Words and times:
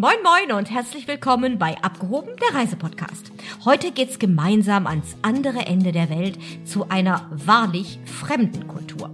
Moin 0.00 0.14
moin 0.22 0.56
und 0.56 0.70
herzlich 0.70 1.08
willkommen 1.08 1.58
bei 1.58 1.76
Abgehoben, 1.82 2.30
der 2.36 2.56
Reisepodcast. 2.56 3.32
Heute 3.64 3.90
geht's 3.90 4.20
gemeinsam 4.20 4.86
ans 4.86 5.16
andere 5.22 5.66
Ende 5.66 5.90
der 5.90 6.08
Welt 6.08 6.38
zu 6.64 6.88
einer 6.88 7.28
wahrlich 7.32 7.98
fremden 8.04 8.68
Kultur. 8.68 9.10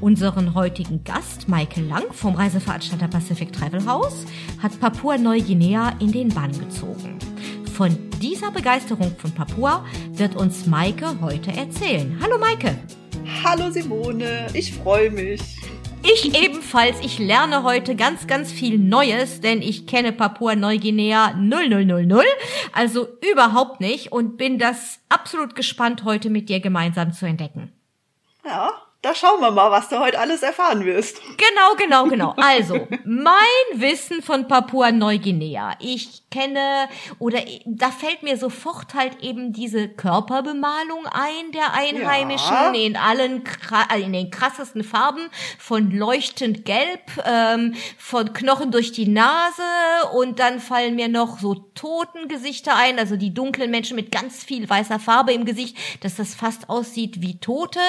Unseren 0.00 0.54
heutigen 0.56 1.04
Gast, 1.04 1.48
Michael 1.48 1.84
Lang 1.84 2.12
vom 2.12 2.34
Reiseveranstalter 2.34 3.06
Pacific 3.06 3.52
Travel 3.52 3.86
House, 3.86 4.24
hat 4.60 4.80
Papua-Neuguinea 4.80 5.92
in 6.00 6.10
den 6.10 6.30
Bann 6.30 6.50
gezogen. 6.50 7.20
Von 7.72 7.96
dieser 8.20 8.50
Begeisterung 8.50 9.14
von 9.18 9.30
Papua 9.30 9.86
wird 10.10 10.34
uns 10.34 10.66
Maike 10.66 11.20
heute 11.20 11.52
erzählen. 11.52 12.18
Hallo 12.20 12.38
Maike. 12.38 12.76
Hallo 13.44 13.70
Simone, 13.70 14.48
ich 14.52 14.74
freue 14.74 15.12
mich. 15.12 15.61
Ich 16.04 16.34
ebenfalls. 16.34 16.98
Ich 17.00 17.18
lerne 17.18 17.62
heute 17.62 17.94
ganz, 17.94 18.26
ganz 18.26 18.50
viel 18.50 18.78
Neues, 18.78 19.40
denn 19.40 19.62
ich 19.62 19.86
kenne 19.86 20.12
Papua-Neuguinea 20.12 21.34
0000, 21.34 22.24
also 22.72 23.06
überhaupt 23.30 23.80
nicht 23.80 24.10
und 24.10 24.36
bin 24.36 24.58
das 24.58 24.98
absolut 25.08 25.54
gespannt, 25.54 26.04
heute 26.04 26.28
mit 26.28 26.48
dir 26.48 26.60
gemeinsam 26.60 27.12
zu 27.12 27.26
entdecken. 27.26 27.72
Ja, 28.44 28.72
da 29.00 29.14
schauen 29.14 29.40
wir 29.40 29.50
mal, 29.52 29.70
was 29.70 29.88
du 29.88 30.00
heute 30.00 30.18
alles 30.18 30.42
erfahren 30.42 30.84
wirst. 30.84 31.20
Genau, 31.36 31.74
genau, 31.76 32.04
genau. 32.06 32.34
Also, 32.36 32.88
mein 33.04 33.36
Wissen 33.74 34.22
von 34.22 34.48
Papua-Neuguinea. 34.48 35.76
Ich 35.78 36.21
kenne, 36.32 36.88
oder 37.18 37.40
da 37.64 37.90
fällt 37.90 38.22
mir 38.24 38.36
sofort 38.36 38.94
halt 38.94 39.22
eben 39.22 39.52
diese 39.52 39.88
Körperbemalung 39.88 41.06
ein 41.06 41.52
der 41.52 41.74
Einheimischen 41.74 42.52
ja. 42.52 42.72
in 42.72 42.96
allen, 42.96 43.44
in 43.96 44.12
den 44.12 44.30
krassesten 44.30 44.82
Farben, 44.82 45.28
von 45.58 45.90
leuchtend 45.92 46.64
gelb, 46.64 47.00
ähm, 47.24 47.74
von 47.98 48.32
Knochen 48.32 48.72
durch 48.72 48.90
die 48.92 49.06
Nase 49.06 49.62
und 50.14 50.38
dann 50.38 50.58
fallen 50.58 50.96
mir 50.96 51.08
noch 51.08 51.38
so 51.38 51.54
Totengesichter 51.54 52.74
ein, 52.76 52.98
also 52.98 53.16
die 53.16 53.34
dunklen 53.34 53.70
Menschen 53.70 53.96
mit 53.96 54.10
ganz 54.10 54.42
viel 54.42 54.68
weißer 54.68 54.98
Farbe 54.98 55.32
im 55.32 55.44
Gesicht, 55.44 55.76
dass 56.00 56.16
das 56.16 56.34
fast 56.34 56.70
aussieht 56.70 57.20
wie 57.20 57.38
Tote. 57.38 57.80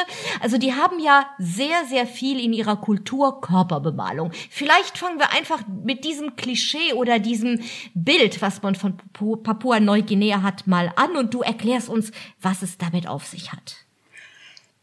Also 0.41 0.57
die 0.57 0.73
haben 0.73 0.99
ja 0.99 1.25
sehr, 1.39 1.85
sehr 1.85 2.05
viel 2.05 2.39
in 2.39 2.53
ihrer 2.53 2.75
Kultur 2.75 3.39
Körperbemalung. 3.41 4.31
Vielleicht 4.49 4.97
fangen 4.97 5.19
wir 5.19 5.31
einfach 5.31 5.61
mit 5.83 6.03
diesem 6.03 6.35
Klischee 6.35 6.93
oder 6.93 7.19
diesem 7.19 7.61
Bild, 7.93 8.32
was 8.41 8.61
man 8.61 8.75
von 8.75 8.97
Papua-Neuguinea 9.43 10.41
hat, 10.41 10.67
mal 10.67 10.91
an 10.95 11.15
und 11.15 11.33
du 11.33 11.41
erklärst 11.41 11.89
uns, 11.89 12.11
was 12.41 12.61
es 12.61 12.77
damit 12.77 13.07
auf 13.07 13.25
sich 13.25 13.51
hat. 13.51 13.75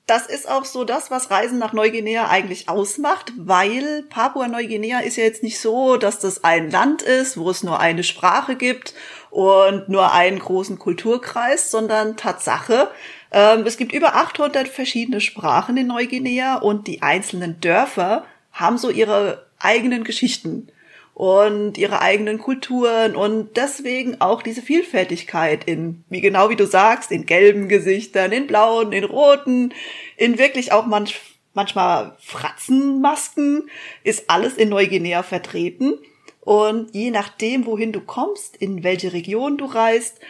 Das 0.06 0.26
ist 0.26 0.48
auch 0.48 0.64
so 0.64 0.82
das, 0.82 1.12
was 1.12 1.30
Reisen 1.30 1.60
nach 1.60 1.72
Neuguinea 1.72 2.28
eigentlich 2.28 2.68
ausmacht, 2.68 3.32
weil 3.36 4.02
Papua-Neuguinea 4.10 4.98
ist 4.98 5.16
ja 5.16 5.22
jetzt 5.22 5.44
nicht 5.44 5.60
so, 5.60 5.96
dass 5.98 6.18
das 6.18 6.42
ein 6.42 6.68
Land 6.68 7.02
ist, 7.02 7.36
wo 7.36 7.48
es 7.48 7.62
nur 7.62 7.78
eine 7.78 8.02
Sprache 8.02 8.56
gibt 8.56 8.92
und 9.30 9.88
nur 9.88 10.12
einen 10.12 10.40
großen 10.40 10.80
Kulturkreis, 10.80 11.70
sondern 11.70 12.16
Tatsache, 12.16 12.90
ähm, 13.30 13.64
es 13.66 13.76
gibt 13.76 13.92
über 13.92 14.16
800 14.16 14.66
verschiedene 14.66 15.20
Sprachen 15.20 15.76
in 15.76 15.86
Neuguinea 15.86 16.56
und 16.56 16.88
die 16.88 17.02
einzelnen 17.02 17.60
Dörfer 17.60 18.24
haben 18.52 18.78
so 18.78 18.90
ihre 18.90 19.46
eigenen 19.60 20.02
Geschichten 20.02 20.72
und 21.20 21.76
ihre 21.76 22.00
eigenen 22.00 22.38
Kulturen 22.38 23.14
und 23.14 23.54
deswegen 23.58 24.22
auch 24.22 24.40
diese 24.40 24.62
Vielfältigkeit 24.62 25.64
in, 25.64 26.02
wie 26.08 26.22
genau 26.22 26.48
wie 26.48 26.56
du 26.56 26.66
sagst, 26.66 27.12
in 27.12 27.26
gelben 27.26 27.68
Gesichtern, 27.68 28.32
in 28.32 28.46
blauen, 28.46 28.92
in 28.92 29.04
roten, 29.04 29.74
in 30.16 30.38
wirklich 30.38 30.72
auch 30.72 30.86
manch, 30.86 31.20
manchmal 31.52 32.16
Fratzenmasken, 32.20 33.68
ist 34.02 34.30
alles 34.30 34.54
in 34.54 34.70
Neuguinea 34.70 35.22
vertreten. 35.22 35.98
Und 36.40 36.94
je 36.94 37.10
nachdem, 37.10 37.66
wohin 37.66 37.92
du 37.92 38.00
kommst, 38.00 38.56
in 38.56 38.82
welche 38.82 39.12
Region 39.12 39.58
du 39.58 39.66
reist, 39.66 40.20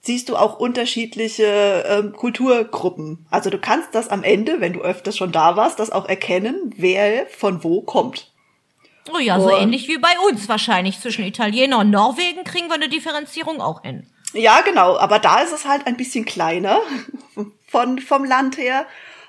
siehst 0.00 0.30
du 0.30 0.36
auch 0.36 0.58
unterschiedliche 0.58 1.84
ähm, 1.86 2.14
Kulturgruppen. 2.14 3.26
Also 3.28 3.50
du 3.50 3.58
kannst 3.58 3.94
das 3.94 4.08
am 4.08 4.24
Ende, 4.24 4.62
wenn 4.62 4.72
du 4.72 4.80
öfters 4.80 5.18
schon 5.18 5.30
da 5.30 5.56
warst, 5.56 5.78
das 5.78 5.90
auch 5.90 6.08
erkennen, 6.08 6.72
wer 6.74 7.26
von 7.26 7.62
wo 7.62 7.82
kommt. 7.82 8.27
Oh 9.12 9.18
ja, 9.18 9.40
so 9.40 9.50
ähnlich 9.50 9.88
wie 9.88 9.98
bei 9.98 10.14
uns 10.28 10.48
wahrscheinlich. 10.48 11.00
Zwischen 11.00 11.24
Italiener 11.24 11.78
und 11.78 11.90
Norwegen 11.90 12.44
kriegen 12.44 12.68
wir 12.68 12.74
eine 12.74 12.88
Differenzierung 12.88 13.60
auch 13.60 13.82
hin. 13.82 14.06
Ja, 14.32 14.60
genau. 14.60 14.98
Aber 14.98 15.18
da 15.18 15.40
ist 15.40 15.52
es 15.52 15.66
halt 15.66 15.86
ein 15.86 15.96
bisschen 15.96 16.24
kleiner 16.24 16.80
von, 17.66 17.98
vom 17.98 18.24
Land 18.24 18.58
her. 18.58 18.86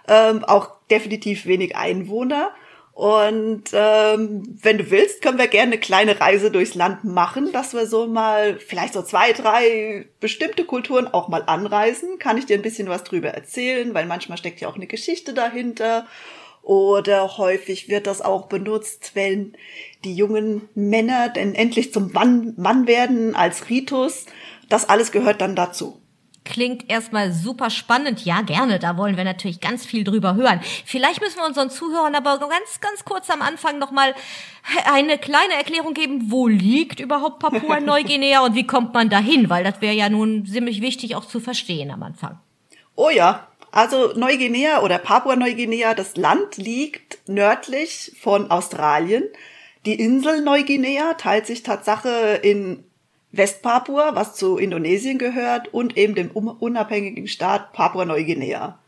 Ähm, 0.08 0.44
auch 0.44 0.70
definitiv 0.90 1.46
wenig 1.46 1.76
Einwohner. 1.76 2.52
Und 3.00 3.70
ähm, 3.72 4.58
wenn 4.62 4.78
du 4.78 4.92
willst, 4.92 5.22
können 5.22 5.38
wir 5.38 5.48
gerne 5.48 5.72
eine 5.72 5.80
kleine 5.80 6.20
Reise 6.20 6.52
durchs 6.52 6.76
Land 6.76 7.06
machen, 7.06 7.54
dass 7.54 7.74
wir 7.74 7.86
so 7.86 8.08
mal 8.08 8.60
vielleicht 8.60 8.94
so 8.94 9.02
zwei, 9.02 9.32
drei 9.32 10.06
bestimmte 10.20 10.66
Kulturen 10.66 11.08
auch 11.08 11.30
mal 11.30 11.44
anreisen. 11.46 12.20
Kann 12.20 12.38
ich 12.38 12.46
dir 12.46 12.58
ein 12.58 12.62
bisschen 12.62 12.90
was 12.90 13.06
drüber 13.06 13.30
erzählen, 13.30 13.94
weil 13.94 14.06
manchmal 14.06 14.38
steckt 14.38 14.60
ja 14.60 14.68
auch 14.68 14.76
eine 14.76 14.88
Geschichte 14.88 15.34
dahinter. 15.34 16.08
Oder 16.70 17.40
häufig 17.40 17.90
wird 17.90 18.06
das 18.06 18.22
auch 18.22 18.46
benutzt, 18.46 19.14
wenn 19.16 19.54
die 20.04 20.14
jungen 20.14 20.70
Männer 20.76 21.30
denn 21.30 21.56
endlich 21.56 21.92
zum 21.92 22.12
Mann, 22.12 22.54
Mann 22.58 22.86
werden 22.86 23.34
als 23.34 23.72
Ritus. 23.72 24.28
Das 24.70 24.88
alles 24.88 25.12
gehört 25.12 25.42
dann 25.42 25.56
dazu. 25.56 26.00
Klingt 26.46 26.88
erstmal 26.88 27.34
super 27.34 27.72
spannend. 27.72 28.24
Ja, 28.24 28.42
gerne. 28.42 28.78
Da 28.78 28.98
wollen 28.98 29.18
wir 29.18 29.24
natürlich 29.24 29.62
ganz 29.62 29.84
viel 29.84 30.04
drüber 30.04 30.36
hören. 30.36 30.62
Vielleicht 30.86 31.22
müssen 31.22 31.38
wir 31.38 31.48
unseren 31.48 31.72
Zuhörern 31.72 32.14
aber 32.14 32.38
ganz, 32.38 32.80
ganz 32.82 33.04
kurz 33.04 33.32
am 33.32 33.42
Anfang 33.42 33.80
nochmal 33.80 34.14
eine 34.94 35.18
kleine 35.18 35.56
Erklärung 35.56 35.96
geben. 35.96 36.30
Wo 36.30 36.48
liegt 36.48 37.00
überhaupt 37.00 37.40
Papua-Neuguinea 37.40 38.42
und 38.46 38.54
wie 38.54 38.68
kommt 38.68 38.94
man 38.94 39.10
dahin? 39.10 39.50
Weil 39.50 39.64
das 39.64 39.82
wäre 39.82 39.96
ja 39.96 40.08
nun 40.08 40.46
ziemlich 40.46 40.82
wichtig 40.82 41.16
auch 41.16 41.26
zu 41.26 41.40
verstehen 41.40 41.90
am 41.90 42.04
Anfang. 42.04 42.40
Oh 42.96 43.10
ja. 43.10 43.49
Also 43.72 44.14
Neuguinea 44.16 44.82
oder 44.82 44.98
Papua-Neuguinea, 44.98 45.94
das 45.94 46.18
Land 46.18 46.58
liegt 46.58 47.20
nördlich 47.28 48.16
von 48.20 48.50
Australien. 48.52 49.24
Die 49.86 50.00
Insel 50.00 50.42
Neuguinea 50.42 51.14
teilt 51.14 51.46
sich 51.46 51.64
Tatsache 51.64 52.40
in 52.42 52.84
Westpapua, 53.32 54.16
was 54.16 54.36
zu 54.36 54.58
Indonesien 54.58 55.20
gehört, 55.20 55.74
und 55.74 55.98
eben 55.98 56.16
dem 56.16 56.32
unabhängigen 56.32 57.28
Staat 57.28 57.74
Papua-Neuguinea. 57.74 58.80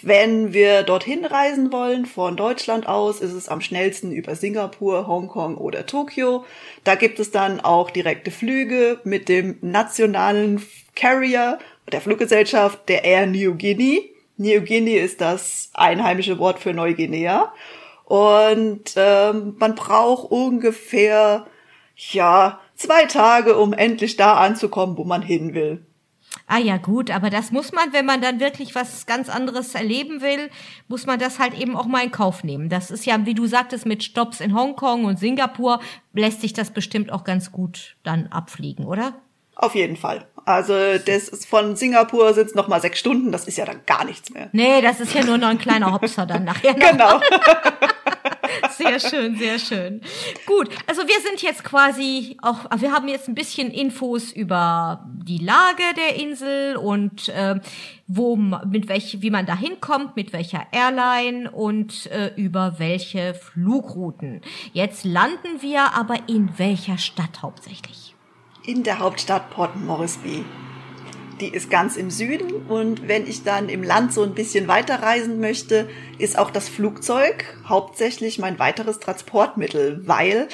Wenn 0.00 0.54
wir 0.54 0.84
dorthin 0.84 1.24
reisen 1.24 1.70
wollen, 1.70 2.06
von 2.06 2.36
Deutschland 2.36 2.86
aus, 2.86 3.20
ist 3.20 3.34
es 3.34 3.48
am 3.48 3.60
schnellsten 3.60 4.10
über 4.10 4.36
Singapur, 4.36 5.06
Hongkong 5.06 5.56
oder 5.56 5.84
Tokio. 5.84 6.44
Da 6.82 6.94
gibt 6.94 7.20
es 7.20 7.30
dann 7.30 7.60
auch 7.60 7.90
direkte 7.90 8.30
Flüge 8.30 9.00
mit 9.04 9.28
dem 9.28 9.58
nationalen 9.60 10.62
Carrier 10.96 11.58
der 11.90 12.00
Fluggesellschaft 12.00 12.88
der 12.88 13.04
Air 13.04 13.26
New 13.26 13.56
Guinea. 13.56 14.00
New 14.36 14.60
Guinea 14.62 15.02
ist 15.02 15.20
das 15.20 15.70
einheimische 15.74 16.38
Wort 16.38 16.58
für 16.58 16.72
Neuguinea. 16.72 17.52
Und 18.04 18.94
ähm, 18.96 19.56
man 19.58 19.74
braucht 19.74 20.30
ungefähr, 20.30 21.46
ja, 21.96 22.60
zwei 22.74 23.04
Tage, 23.06 23.56
um 23.56 23.72
endlich 23.72 24.16
da 24.16 24.34
anzukommen, 24.34 24.96
wo 24.96 25.04
man 25.04 25.22
hin 25.22 25.54
will. 25.54 25.86
Ah 26.46 26.58
ja, 26.58 26.76
gut, 26.78 27.10
aber 27.10 27.30
das 27.30 27.50
muss 27.50 27.72
man, 27.72 27.92
wenn 27.92 28.06
man 28.06 28.20
dann 28.20 28.40
wirklich 28.40 28.74
was 28.74 29.06
ganz 29.06 29.28
anderes 29.28 29.74
erleben 29.74 30.20
will, 30.22 30.50
muss 30.88 31.06
man 31.06 31.18
das 31.18 31.38
halt 31.38 31.58
eben 31.58 31.76
auch 31.76 31.86
mal 31.86 32.04
in 32.04 32.10
Kauf 32.10 32.42
nehmen. 32.42 32.68
Das 32.68 32.90
ist 32.90 33.06
ja, 33.06 33.24
wie 33.26 33.34
du 33.34 33.46
sagtest, 33.46 33.86
mit 33.86 34.02
Stops 34.02 34.40
in 34.40 34.54
Hongkong 34.54 35.04
und 35.04 35.18
Singapur 35.18 35.80
lässt 36.12 36.40
sich 36.40 36.52
das 36.52 36.70
bestimmt 36.70 37.12
auch 37.12 37.24
ganz 37.24 37.52
gut 37.52 37.96
dann 38.02 38.26
abfliegen, 38.28 38.86
oder? 38.86 39.14
Auf 39.54 39.74
jeden 39.74 39.96
Fall. 39.96 40.26
Also 40.44 40.74
das 40.74 41.28
ist 41.28 41.46
von 41.46 41.76
Singapur 41.76 42.34
sind 42.34 42.48
es 42.48 42.54
noch 42.54 42.66
mal 42.68 42.80
sechs 42.80 42.98
Stunden, 42.98 43.30
das 43.30 43.46
ist 43.46 43.58
ja 43.58 43.64
dann 43.64 43.82
gar 43.86 44.04
nichts 44.04 44.30
mehr. 44.30 44.48
Nee, 44.52 44.80
das 44.80 44.98
ist 44.98 45.14
ja 45.14 45.24
nur 45.24 45.38
noch 45.38 45.48
ein 45.48 45.58
kleiner 45.58 45.92
Hopser 45.92 46.26
dann 46.26 46.44
nachher. 46.44 46.74
Genau. 46.74 47.20
sehr 48.70 48.98
schön, 48.98 49.36
sehr 49.36 49.58
schön. 49.58 50.00
Gut, 50.46 50.68
also 50.88 51.02
wir 51.02 51.20
sind 51.20 51.42
jetzt 51.42 51.62
quasi 51.62 52.36
auch, 52.42 52.64
wir 52.76 52.90
haben 52.92 53.06
jetzt 53.08 53.28
ein 53.28 53.34
bisschen 53.34 53.70
Infos 53.70 54.32
über 54.32 55.06
die 55.06 55.38
Lage 55.38 55.82
der 55.96 56.16
Insel 56.16 56.76
und 56.76 57.28
äh, 57.28 57.60
wo 58.08 58.34
mit 58.36 58.88
welch, 58.88 59.18
wie 59.20 59.30
man 59.30 59.46
da 59.46 59.56
hinkommt, 59.56 60.16
mit 60.16 60.32
welcher 60.32 60.66
Airline 60.72 61.50
und 61.50 62.10
äh, 62.10 62.32
über 62.36 62.78
welche 62.78 63.34
Flugrouten. 63.34 64.40
Jetzt 64.72 65.04
landen 65.04 65.60
wir 65.60 65.94
aber 65.94 66.16
in 66.28 66.58
welcher 66.58 66.98
Stadt 66.98 67.42
hauptsächlich? 67.42 68.11
In 68.64 68.82
der 68.82 69.00
Hauptstadt 69.00 69.50
Port 69.50 69.76
Moresby 69.76 70.44
die 71.42 71.48
ist 71.48 71.70
ganz 71.70 71.96
im 71.96 72.10
Süden 72.10 72.52
und 72.68 73.08
wenn 73.08 73.26
ich 73.26 73.42
dann 73.42 73.68
im 73.68 73.82
Land 73.82 74.12
so 74.12 74.22
ein 74.22 74.34
bisschen 74.34 74.68
weiterreisen 74.68 75.40
möchte, 75.40 75.88
ist 76.18 76.38
auch 76.38 76.52
das 76.52 76.68
Flugzeug 76.68 77.44
hauptsächlich 77.68 78.38
mein 78.38 78.60
weiteres 78.60 79.00
Transportmittel, 79.00 80.02
weil 80.06 80.46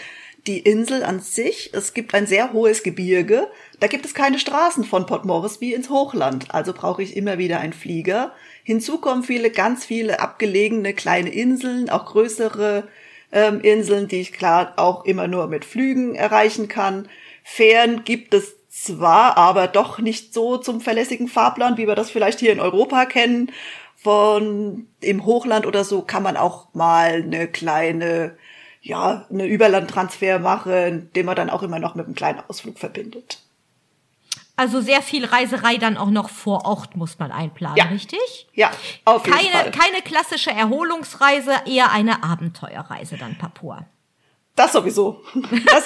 die 0.46 0.60
Insel 0.60 1.02
an 1.02 1.20
sich, 1.20 1.74
es 1.74 1.92
gibt 1.92 2.14
ein 2.14 2.26
sehr 2.26 2.54
hohes 2.54 2.82
Gebirge, 2.82 3.48
da 3.80 3.86
gibt 3.86 4.06
es 4.06 4.14
keine 4.14 4.38
Straßen 4.38 4.84
von 4.84 5.04
Port 5.04 5.26
Moresby 5.26 5.74
ins 5.74 5.90
Hochland, 5.90 6.54
also 6.54 6.72
brauche 6.72 7.02
ich 7.02 7.16
immer 7.16 7.36
wieder 7.36 7.60
einen 7.60 7.74
Flieger. 7.74 8.32
Hinzu 8.62 8.98
kommen 8.98 9.24
viele, 9.24 9.50
ganz 9.50 9.84
viele 9.84 10.20
abgelegene 10.20 10.94
kleine 10.94 11.28
Inseln, 11.28 11.90
auch 11.90 12.06
größere 12.06 12.88
ähm, 13.30 13.60
Inseln, 13.60 14.08
die 14.08 14.20
ich 14.20 14.32
klar 14.32 14.72
auch 14.76 15.04
immer 15.04 15.28
nur 15.28 15.48
mit 15.48 15.66
Flügen 15.66 16.14
erreichen 16.14 16.68
kann. 16.68 17.08
Fähren 17.50 18.04
gibt 18.04 18.34
es 18.34 18.54
zwar, 18.68 19.38
aber 19.38 19.68
doch 19.68 19.98
nicht 19.98 20.34
so 20.34 20.58
zum 20.58 20.82
verlässigen 20.82 21.28
Fahrplan, 21.28 21.78
wie 21.78 21.86
wir 21.88 21.94
das 21.94 22.10
vielleicht 22.10 22.40
hier 22.40 22.52
in 22.52 22.60
Europa 22.60 23.06
kennen. 23.06 23.50
Von 23.96 24.86
im 25.00 25.24
Hochland 25.24 25.66
oder 25.66 25.82
so 25.82 26.02
kann 26.02 26.22
man 26.22 26.36
auch 26.36 26.68
mal 26.74 27.22
eine 27.22 27.48
kleine, 27.48 28.36
ja, 28.82 29.26
eine 29.30 29.46
Überlandtransfer 29.46 30.38
machen, 30.38 31.10
den 31.16 31.24
man 31.26 31.36
dann 31.36 31.48
auch 31.50 31.62
immer 31.62 31.78
noch 31.78 31.94
mit 31.94 32.04
einem 32.06 32.14
kleinen 32.14 32.42
Ausflug 32.48 32.78
verbindet. 32.78 33.38
Also 34.54 34.80
sehr 34.82 35.00
viel 35.02 35.24
Reiserei 35.24 35.78
dann 35.78 35.96
auch 35.96 36.10
noch 36.10 36.28
vor 36.28 36.66
Ort 36.66 36.96
muss 36.96 37.18
man 37.18 37.32
einplanen, 37.32 37.76
Ja. 37.78 37.84
richtig? 37.86 38.46
Ja, 38.52 38.70
auf 39.06 39.24
jeden 39.26 39.38
Keine, 39.38 39.50
Fall. 39.50 39.70
keine 39.70 40.02
klassische 40.02 40.50
Erholungsreise, 40.50 41.52
eher 41.64 41.90
eine 41.92 42.22
Abenteuerreise 42.22 43.16
dann 43.16 43.38
Papua. 43.38 43.86
Das 44.54 44.72
sowieso. 44.72 45.22
Das 45.66 45.84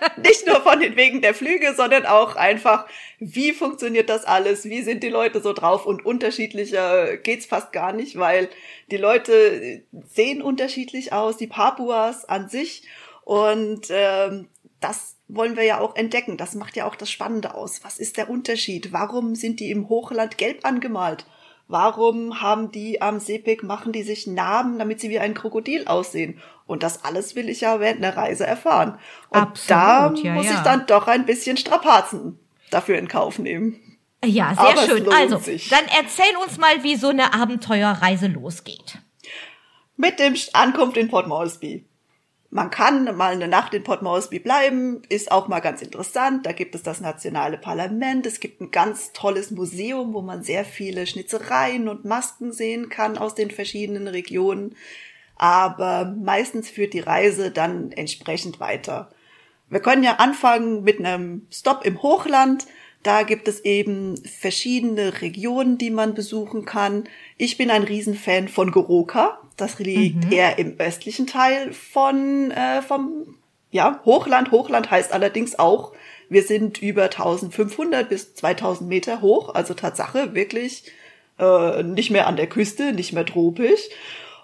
nicht 0.22 0.46
nur 0.46 0.60
von 0.62 0.80
den 0.80 0.96
Wegen 0.96 1.20
der 1.20 1.34
Flüge, 1.34 1.74
sondern 1.74 2.06
auch 2.06 2.36
einfach, 2.36 2.86
wie 3.18 3.52
funktioniert 3.52 4.08
das 4.08 4.24
alles? 4.24 4.64
Wie 4.64 4.82
sind 4.82 5.02
die 5.02 5.08
Leute 5.08 5.40
so 5.40 5.52
drauf? 5.52 5.86
Und 5.86 6.04
unterschiedlicher 6.04 7.16
geht's 7.16 7.46
fast 7.46 7.72
gar 7.72 7.92
nicht, 7.92 8.18
weil 8.18 8.48
die 8.90 8.96
Leute 8.96 9.82
sehen 10.08 10.42
unterschiedlich 10.42 11.12
aus, 11.12 11.36
die 11.36 11.46
Papuas 11.46 12.24
an 12.24 12.48
sich. 12.48 12.82
Und 13.24 13.88
ähm, 13.90 14.48
das 14.80 15.16
wollen 15.28 15.56
wir 15.56 15.64
ja 15.64 15.80
auch 15.80 15.94
entdecken. 15.96 16.36
Das 16.36 16.54
macht 16.54 16.76
ja 16.76 16.86
auch 16.86 16.96
das 16.96 17.10
Spannende 17.10 17.54
aus. 17.54 17.84
Was 17.84 17.98
ist 17.98 18.16
der 18.16 18.30
Unterschied? 18.30 18.92
Warum 18.92 19.34
sind 19.34 19.60
die 19.60 19.70
im 19.70 19.88
Hochland 19.88 20.38
gelb 20.38 20.64
angemalt? 20.64 21.26
Warum 21.68 22.42
haben 22.42 22.72
die 22.72 23.00
am 23.00 23.20
Seepik, 23.20 23.62
machen 23.62 23.92
die 23.92 24.02
sich 24.02 24.26
Narben, 24.26 24.80
damit 24.80 24.98
sie 24.98 25.08
wie 25.08 25.20
ein 25.20 25.34
Krokodil 25.34 25.86
aussehen? 25.86 26.40
Und 26.70 26.84
das 26.84 27.04
alles 27.04 27.34
will 27.34 27.48
ich 27.48 27.62
ja 27.62 27.80
während 27.80 28.04
einer 28.04 28.16
Reise 28.16 28.46
erfahren. 28.46 28.96
Und 29.30 29.40
Absolut, 29.40 29.70
da 29.70 30.14
ja, 30.22 30.34
muss 30.34 30.46
ja. 30.46 30.54
ich 30.54 30.60
dann 30.60 30.86
doch 30.86 31.08
ein 31.08 31.26
bisschen 31.26 31.56
Strapazen 31.56 32.38
dafür 32.70 32.96
in 32.96 33.08
Kauf 33.08 33.40
nehmen. 33.40 33.98
Ja, 34.24 34.54
sehr 34.54 34.68
Aber 34.68 34.82
schön. 34.82 35.12
Also, 35.12 35.38
sich. 35.38 35.68
dann 35.68 35.84
erzähl 35.98 36.36
uns 36.44 36.58
mal, 36.58 36.84
wie 36.84 36.94
so 36.94 37.08
eine 37.08 37.34
Abenteuerreise 37.34 38.28
losgeht. 38.28 38.98
Mit 39.96 40.20
dem 40.20 40.36
Ankunft 40.52 40.96
in 40.96 41.08
Port 41.08 41.26
Moresby. 41.26 41.84
Man 42.50 42.70
kann 42.70 43.04
mal 43.16 43.32
eine 43.32 43.48
Nacht 43.48 43.74
in 43.74 43.82
Port 43.82 44.02
Moresby 44.02 44.38
bleiben, 44.38 45.02
ist 45.08 45.32
auch 45.32 45.48
mal 45.48 45.60
ganz 45.60 45.82
interessant. 45.82 46.46
Da 46.46 46.52
gibt 46.52 46.76
es 46.76 46.84
das 46.84 47.00
nationale 47.00 47.58
Parlament. 47.58 48.26
Es 48.26 48.38
gibt 48.38 48.60
ein 48.60 48.70
ganz 48.70 49.12
tolles 49.12 49.50
Museum, 49.50 50.14
wo 50.14 50.22
man 50.22 50.44
sehr 50.44 50.64
viele 50.64 51.06
Schnitzereien 51.06 51.88
und 51.88 52.04
Masken 52.04 52.52
sehen 52.52 52.88
kann 52.88 53.18
aus 53.18 53.34
den 53.34 53.50
verschiedenen 53.50 54.06
Regionen. 54.06 54.76
Aber 55.40 56.14
meistens 56.22 56.68
führt 56.68 56.92
die 56.92 57.00
Reise 57.00 57.50
dann 57.50 57.92
entsprechend 57.92 58.60
weiter. 58.60 59.08
Wir 59.70 59.80
können 59.80 60.02
ja 60.02 60.16
anfangen 60.16 60.84
mit 60.84 60.98
einem 60.98 61.46
Stop 61.50 61.86
im 61.86 62.02
Hochland. 62.02 62.66
Da 63.02 63.22
gibt 63.22 63.48
es 63.48 63.60
eben 63.64 64.18
verschiedene 64.18 65.22
Regionen, 65.22 65.78
die 65.78 65.88
man 65.88 66.12
besuchen 66.12 66.66
kann. 66.66 67.04
Ich 67.38 67.56
bin 67.56 67.70
ein 67.70 67.84
Riesenfan 67.84 68.48
von 68.48 68.70
Goroka. 68.70 69.38
Das 69.56 69.78
liegt 69.78 70.30
eher 70.30 70.58
im 70.58 70.78
östlichen 70.78 71.26
Teil 71.26 71.72
von 71.72 72.50
äh, 72.50 72.82
vom 72.82 73.38
ja 73.70 74.02
Hochland. 74.04 74.50
Hochland 74.50 74.90
heißt 74.90 75.10
allerdings 75.10 75.58
auch, 75.58 75.94
wir 76.28 76.42
sind 76.42 76.82
über 76.82 77.04
1500 77.04 78.10
bis 78.10 78.34
2000 78.34 78.90
Meter 78.90 79.22
hoch. 79.22 79.54
Also 79.54 79.72
Tatsache 79.72 80.34
wirklich 80.34 80.84
äh, 81.38 81.82
nicht 81.82 82.10
mehr 82.10 82.26
an 82.26 82.36
der 82.36 82.46
Küste, 82.46 82.92
nicht 82.92 83.14
mehr 83.14 83.24
tropisch, 83.24 83.88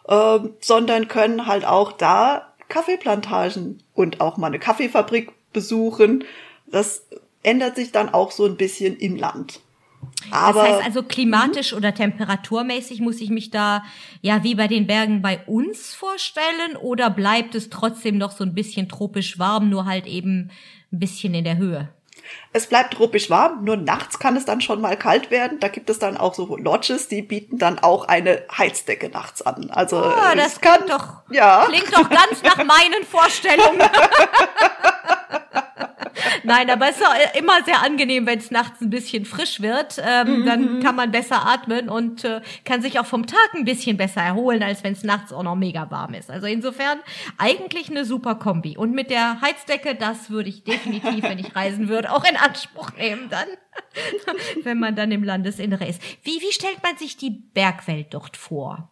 äh, 0.08 0.38
sondern 0.60 1.08
können 1.08 1.46
halt 1.46 1.64
auch 1.64 1.92
da 1.92 2.52
Kaffeeplantagen 2.68 3.82
und 3.94 4.20
auch 4.20 4.36
mal 4.36 4.48
eine 4.48 4.58
Kaffeefabrik 4.58 5.32
besuchen. 5.52 6.24
Das 6.66 7.06
ändert 7.42 7.76
sich 7.76 7.92
dann 7.92 8.12
auch 8.12 8.32
so 8.32 8.44
ein 8.44 8.56
bisschen 8.56 8.96
im 8.96 9.16
Land. 9.16 9.60
Aber 10.30 10.62
das 10.62 10.72
heißt 10.76 10.84
also 10.86 11.02
klimatisch 11.02 11.72
oder 11.72 11.94
temperaturmäßig 11.94 13.00
muss 13.00 13.20
ich 13.20 13.30
mich 13.30 13.50
da 13.50 13.84
ja 14.22 14.42
wie 14.42 14.54
bei 14.54 14.66
den 14.66 14.86
Bergen 14.86 15.22
bei 15.22 15.44
uns 15.46 15.94
vorstellen 15.94 16.76
oder 16.80 17.10
bleibt 17.10 17.54
es 17.54 17.70
trotzdem 17.70 18.18
noch 18.18 18.32
so 18.32 18.44
ein 18.44 18.54
bisschen 18.54 18.88
tropisch 18.88 19.38
warm, 19.38 19.68
nur 19.68 19.84
halt 19.84 20.06
eben 20.06 20.50
ein 20.92 20.98
bisschen 20.98 21.34
in 21.34 21.44
der 21.44 21.56
Höhe? 21.56 21.88
Es 22.52 22.66
bleibt 22.66 22.94
tropisch 22.94 23.30
warm, 23.30 23.64
nur 23.64 23.76
nachts 23.76 24.18
kann 24.18 24.36
es 24.36 24.44
dann 24.44 24.60
schon 24.60 24.80
mal 24.80 24.96
kalt 24.96 25.30
werden. 25.30 25.60
Da 25.60 25.68
gibt 25.68 25.90
es 25.90 25.98
dann 25.98 26.16
auch 26.16 26.34
so 26.34 26.56
Lodges, 26.56 27.08
die 27.08 27.22
bieten 27.22 27.58
dann 27.58 27.78
auch 27.78 28.08
eine 28.08 28.44
Heizdecke 28.56 29.08
nachts 29.08 29.42
an. 29.42 29.70
Also 29.70 30.02
es 30.02 30.36
das 30.36 30.60
kann 30.60 30.86
doch, 30.88 31.22
ja. 31.30 31.66
klingt 31.68 31.92
doch 31.92 32.08
ganz 32.08 32.42
nach 32.42 32.58
meinen 32.58 33.04
Vorstellungen. 33.04 33.80
Nein, 36.44 36.70
aber 36.70 36.88
es 36.88 36.96
ist 36.96 37.06
auch 37.06 37.38
immer 37.38 37.62
sehr 37.64 37.82
angenehm, 37.82 38.26
wenn 38.26 38.38
es 38.38 38.50
nachts 38.50 38.80
ein 38.80 38.90
bisschen 38.90 39.24
frisch 39.24 39.60
wird. 39.60 40.00
Ähm, 40.04 40.26
Mhm. 40.26 40.46
Dann 40.46 40.80
kann 40.82 40.96
man 40.96 41.10
besser 41.10 41.46
atmen 41.46 41.88
und 41.88 42.24
äh, 42.24 42.40
kann 42.64 42.82
sich 42.82 42.98
auch 42.98 43.06
vom 43.06 43.26
Tag 43.26 43.54
ein 43.54 43.64
bisschen 43.64 43.96
besser 43.96 44.22
erholen, 44.22 44.62
als 44.62 44.82
wenn 44.82 44.92
es 44.92 45.02
nachts 45.02 45.32
auch 45.32 45.42
noch 45.42 45.56
mega 45.56 45.90
warm 45.90 46.14
ist. 46.14 46.30
Also 46.30 46.46
insofern 46.46 46.98
eigentlich 47.38 47.90
eine 47.90 48.04
super 48.04 48.34
Kombi. 48.36 48.76
Und 48.76 48.92
mit 48.92 49.10
der 49.10 49.40
Heizdecke, 49.40 49.94
das 49.94 50.30
würde 50.30 50.48
ich 50.48 50.64
definitiv, 50.64 51.22
wenn 51.22 51.38
ich 51.38 51.54
reisen 51.54 51.88
würde, 51.88 52.12
auch 52.12 52.24
in 52.24 52.36
Anspruch 52.36 52.90
nehmen 52.98 53.28
dann, 53.30 53.46
wenn 54.64 54.78
man 54.78 54.96
dann 54.96 55.10
im 55.12 55.24
Landesinnere 55.24 55.86
ist. 55.86 56.02
Wie, 56.22 56.40
wie 56.40 56.52
stellt 56.52 56.82
man 56.82 56.96
sich 56.96 57.16
die 57.16 57.30
Bergwelt 57.30 58.08
dort 58.10 58.36
vor? 58.36 58.90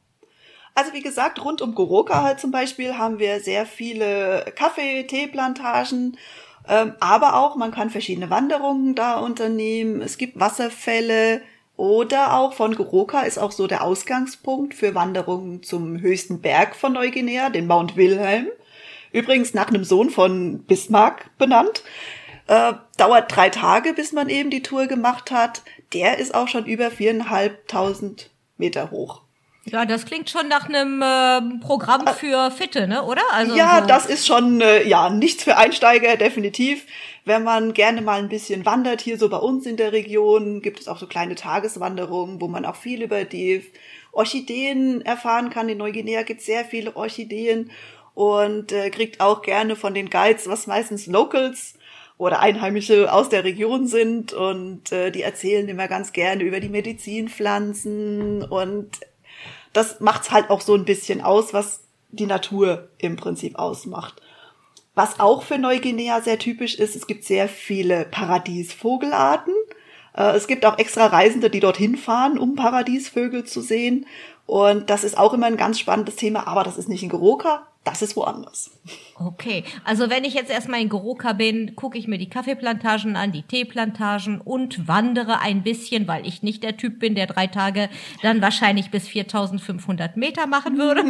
Also 0.76 0.92
wie 0.92 1.02
gesagt, 1.02 1.44
rund 1.44 1.62
um 1.62 1.74
Goroka 1.74 2.22
halt 2.22 2.40
zum 2.40 2.50
Beispiel 2.50 2.98
haben 2.98 3.18
wir 3.20 3.38
sehr 3.40 3.64
viele 3.64 4.52
Kaffee-, 4.56 5.06
Teeplantagen, 5.06 6.16
aber 6.66 7.36
auch 7.36 7.56
man 7.56 7.70
kann 7.70 7.90
verschiedene 7.90 8.30
Wanderungen 8.30 8.94
da 8.94 9.18
unternehmen. 9.18 10.00
Es 10.00 10.16
gibt 10.16 10.40
Wasserfälle 10.40 11.42
oder 11.76 12.34
auch 12.34 12.54
von 12.54 12.74
Goroka 12.74 13.22
ist 13.22 13.38
auch 13.38 13.52
so 13.52 13.66
der 13.66 13.82
Ausgangspunkt 13.82 14.74
für 14.74 14.94
Wanderungen 14.94 15.62
zum 15.62 16.00
höchsten 16.00 16.40
Berg 16.40 16.76
von 16.76 16.92
Neuguinea, 16.92 17.50
den 17.50 17.66
Mount 17.66 17.96
Wilhelm. 17.96 18.46
Übrigens 19.12 19.54
nach 19.54 19.68
einem 19.68 19.84
Sohn 19.84 20.10
von 20.10 20.60
Bismarck 20.64 21.30
benannt. 21.38 21.82
Äh, 22.46 22.74
dauert 22.96 23.34
drei 23.34 23.48
Tage, 23.50 23.92
bis 23.92 24.12
man 24.12 24.28
eben 24.28 24.50
die 24.50 24.62
Tour 24.62 24.86
gemacht 24.86 25.30
hat. 25.30 25.62
Der 25.92 26.18
ist 26.18 26.34
auch 26.34 26.48
schon 26.48 26.66
über 26.66 26.90
viereinhalbtausend 26.90 28.30
Meter 28.56 28.90
hoch. 28.90 29.23
Ja, 29.66 29.86
das 29.86 30.04
klingt 30.04 30.28
schon 30.28 30.48
nach 30.48 30.68
einem 30.68 31.02
ähm, 31.02 31.60
Programm 31.60 32.06
für 32.08 32.50
Fitte, 32.50 32.86
ne? 32.86 33.02
Oder? 33.02 33.22
Also 33.32 33.56
ja, 33.56 33.80
so. 33.80 33.86
das 33.86 34.06
ist 34.06 34.26
schon 34.26 34.60
äh, 34.60 34.86
ja 34.86 35.08
nichts 35.08 35.44
für 35.44 35.56
Einsteiger 35.56 36.16
definitiv. 36.16 36.86
Wenn 37.24 37.44
man 37.44 37.72
gerne 37.72 38.02
mal 38.02 38.18
ein 38.18 38.28
bisschen 38.28 38.66
wandert, 38.66 39.00
hier 39.00 39.18
so 39.18 39.30
bei 39.30 39.38
uns 39.38 39.64
in 39.64 39.78
der 39.78 39.92
Region, 39.92 40.60
gibt 40.60 40.80
es 40.80 40.88
auch 40.88 40.98
so 40.98 41.06
kleine 41.06 41.34
Tageswanderungen, 41.34 42.40
wo 42.42 42.48
man 42.48 42.66
auch 42.66 42.76
viel 42.76 43.02
über 43.02 43.24
die 43.24 43.64
Orchideen 44.12 45.00
erfahren 45.00 45.48
kann. 45.48 45.70
In 45.70 45.78
Neuguinea 45.78 46.22
gibt 46.22 46.40
es 46.40 46.46
sehr 46.46 46.66
viele 46.66 46.94
Orchideen 46.94 47.70
und 48.12 48.70
äh, 48.70 48.90
kriegt 48.90 49.20
auch 49.20 49.40
gerne 49.40 49.76
von 49.76 49.94
den 49.94 50.10
Guides, 50.10 50.46
was 50.46 50.66
meistens 50.66 51.06
Locals 51.06 51.74
oder 52.18 52.40
Einheimische 52.40 53.12
aus 53.12 53.30
der 53.30 53.44
Region 53.44 53.86
sind 53.86 54.34
und 54.34 54.92
äh, 54.92 55.10
die 55.10 55.22
erzählen 55.22 55.68
immer 55.68 55.88
ganz 55.88 56.12
gerne 56.12 56.44
über 56.44 56.60
die 56.60 56.68
Medizinpflanzen 56.68 58.42
und 58.42 59.00
das 59.74 60.00
macht's 60.00 60.30
halt 60.30 60.48
auch 60.48 60.62
so 60.62 60.74
ein 60.74 60.86
bisschen 60.86 61.20
aus, 61.20 61.52
was 61.52 61.80
die 62.10 62.26
Natur 62.26 62.88
im 62.98 63.16
Prinzip 63.16 63.58
ausmacht. 63.58 64.22
Was 64.94 65.20
auch 65.20 65.42
für 65.42 65.58
Neuguinea 65.58 66.20
sehr 66.20 66.38
typisch 66.38 66.76
ist, 66.76 66.94
es 66.96 67.06
gibt 67.06 67.24
sehr 67.24 67.48
viele 67.48 68.04
Paradiesvogelarten. 68.06 69.52
Äh, 70.16 70.36
Es 70.36 70.46
gibt 70.46 70.64
auch 70.64 70.78
extra 70.78 71.06
Reisende, 71.06 71.50
die 71.50 71.60
dorthin 71.60 71.96
fahren, 71.96 72.38
um 72.38 72.54
Paradiesvögel 72.54 73.44
zu 73.44 73.60
sehen. 73.60 74.06
Und 74.46 74.90
das 74.90 75.04
ist 75.04 75.18
auch 75.18 75.34
immer 75.34 75.46
ein 75.46 75.56
ganz 75.56 75.80
spannendes 75.80 76.16
Thema, 76.16 76.46
aber 76.46 76.62
das 76.62 76.78
ist 76.78 76.88
nicht 76.88 77.02
in 77.02 77.08
Goroka, 77.08 77.66
das 77.84 78.00
ist 78.00 78.16
woanders. 78.16 78.70
Okay, 79.16 79.62
also 79.84 80.08
wenn 80.08 80.24
ich 80.24 80.32
jetzt 80.34 80.50
erstmal 80.50 80.80
in 80.80 80.88
Goroka 80.88 81.34
bin, 81.34 81.76
gucke 81.76 81.98
ich 81.98 82.08
mir 82.08 82.18
die 82.18 82.30
Kaffeeplantagen 82.30 83.14
an, 83.14 83.30
die 83.30 83.42
Teeplantagen 83.42 84.40
und 84.40 84.88
wandere 84.88 85.40
ein 85.40 85.62
bisschen, 85.62 86.08
weil 86.08 86.26
ich 86.26 86.42
nicht 86.42 86.62
der 86.62 86.78
Typ 86.78 86.98
bin, 86.98 87.14
der 87.14 87.26
drei 87.26 87.46
Tage 87.46 87.90
dann 88.22 88.40
wahrscheinlich 88.40 88.90
bis 88.90 89.06
4500 89.06 90.16
Meter 90.16 90.46
machen 90.46 90.78
würde 90.78 91.04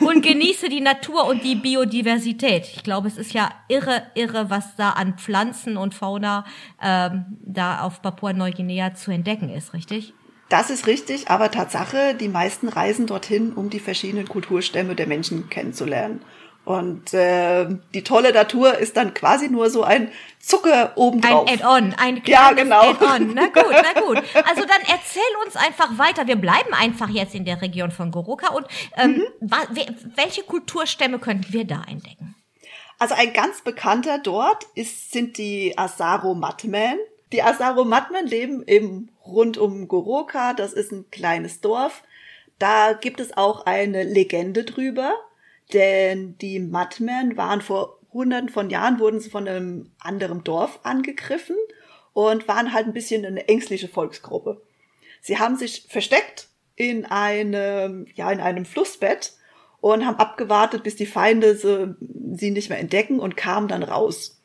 und 0.00 0.22
genieße 0.22 0.70
die 0.70 0.80
Natur 0.80 1.26
und 1.28 1.44
die 1.44 1.54
Biodiversität. 1.54 2.66
Ich 2.74 2.82
glaube, 2.82 3.08
es 3.08 3.18
ist 3.18 3.34
ja 3.34 3.50
irre, 3.68 4.02
irre, 4.14 4.48
was 4.48 4.76
da 4.76 4.90
an 4.90 5.18
Pflanzen 5.18 5.76
und 5.76 5.94
Fauna 5.94 6.44
ähm, 6.82 7.38
da 7.44 7.82
auf 7.82 8.00
Papua-Neuguinea 8.00 8.94
zu 8.94 9.10
entdecken 9.10 9.50
ist, 9.50 9.74
richtig? 9.74 10.14
Das 10.48 10.70
ist 10.70 10.86
richtig, 10.86 11.28
aber 11.28 11.50
Tatsache, 11.50 12.14
die 12.14 12.28
meisten 12.28 12.68
reisen 12.68 13.06
dorthin, 13.06 13.52
um 13.52 13.68
die 13.70 13.80
verschiedenen 13.80 14.28
Kulturstämme 14.28 14.94
der 14.94 15.06
Menschen 15.06 15.50
kennenzulernen. 15.50 16.22
Und 16.64 17.14
äh, 17.14 17.66
die 17.94 18.04
tolle 18.04 18.32
Natur 18.32 18.76
ist 18.76 18.96
dann 18.98 19.14
quasi 19.14 19.48
nur 19.48 19.70
so 19.70 19.84
ein 19.84 20.10
Zucker 20.38 20.92
obendrauf. 20.96 21.48
Ein 21.48 21.54
Add-on, 21.60 21.94
ein 21.94 22.22
kleines 22.22 22.26
Ja, 22.26 22.52
genau. 22.52 22.90
Add-on. 22.90 23.32
Na 23.34 23.46
gut, 23.62 23.72
na 23.72 24.00
gut. 24.00 24.16
Also 24.46 24.62
dann 24.66 24.82
erzähl 24.86 25.22
uns 25.46 25.56
einfach 25.56 25.96
weiter. 25.96 26.26
Wir 26.26 26.36
bleiben 26.36 26.74
einfach 26.74 27.08
jetzt 27.08 27.34
in 27.34 27.46
der 27.46 27.62
Region 27.62 27.90
von 27.90 28.10
Goroka. 28.10 28.52
Und 28.54 28.66
ähm, 28.96 29.22
Mhm. 29.40 29.50
welche 30.14 30.42
Kulturstämme 30.42 31.18
könnten 31.18 31.52
wir 31.54 31.64
da 31.64 31.82
entdecken? 31.88 32.34
Also 32.98 33.14
ein 33.14 33.32
ganz 33.32 33.62
bekannter 33.62 34.18
dort 34.18 34.64
ist, 34.74 35.10
sind 35.12 35.38
die 35.38 35.72
Asaro 35.78 36.34
Matmen. 36.34 36.98
Die 37.32 37.42
Asaro 37.42 37.84
Matmen 37.84 38.26
leben 38.26 38.64
eben 38.66 39.10
rund 39.24 39.58
um 39.58 39.88
Goroka. 39.88 40.54
Das 40.54 40.72
ist 40.72 40.92
ein 40.92 41.10
kleines 41.10 41.60
Dorf. 41.60 42.02
Da 42.58 42.92
gibt 42.92 43.20
es 43.20 43.36
auch 43.36 43.66
eine 43.66 44.02
Legende 44.02 44.64
drüber, 44.64 45.14
denn 45.72 46.36
die 46.38 46.58
Matmen 46.58 47.36
waren 47.36 47.60
vor 47.60 47.98
hunderten 48.12 48.48
von 48.48 48.70
Jahren, 48.70 48.98
wurden 48.98 49.20
sie 49.20 49.30
von 49.30 49.46
einem 49.46 49.90
anderen 50.00 50.42
Dorf 50.42 50.80
angegriffen 50.82 51.56
und 52.14 52.48
waren 52.48 52.72
halt 52.72 52.86
ein 52.86 52.94
bisschen 52.94 53.24
eine 53.24 53.46
ängstliche 53.46 53.88
Volksgruppe. 53.88 54.60
Sie 55.20 55.38
haben 55.38 55.56
sich 55.56 55.86
versteckt 55.88 56.48
in 56.74 57.04
einem, 57.04 58.06
ja, 58.14 58.30
in 58.32 58.40
einem 58.40 58.64
Flussbett 58.64 59.34
und 59.80 60.06
haben 60.06 60.16
abgewartet, 60.16 60.82
bis 60.82 60.96
die 60.96 61.06
Feinde 61.06 61.54
sie, 61.54 61.94
sie 62.34 62.50
nicht 62.50 62.70
mehr 62.70 62.78
entdecken 62.78 63.20
und 63.20 63.36
kamen 63.36 63.68
dann 63.68 63.82
raus. 63.82 64.37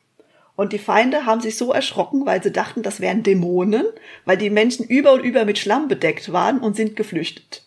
Und 0.56 0.72
die 0.72 0.78
Feinde 0.78 1.26
haben 1.26 1.40
sich 1.40 1.56
so 1.56 1.72
erschrocken, 1.72 2.26
weil 2.26 2.42
sie 2.42 2.52
dachten, 2.52 2.82
das 2.82 3.00
wären 3.00 3.22
Dämonen, 3.22 3.86
weil 4.24 4.36
die 4.36 4.50
Menschen 4.50 4.86
über 4.86 5.12
und 5.12 5.24
über 5.24 5.44
mit 5.44 5.58
Schlamm 5.58 5.88
bedeckt 5.88 6.32
waren 6.32 6.58
und 6.58 6.76
sind 6.76 6.94
geflüchtet. 6.94 7.64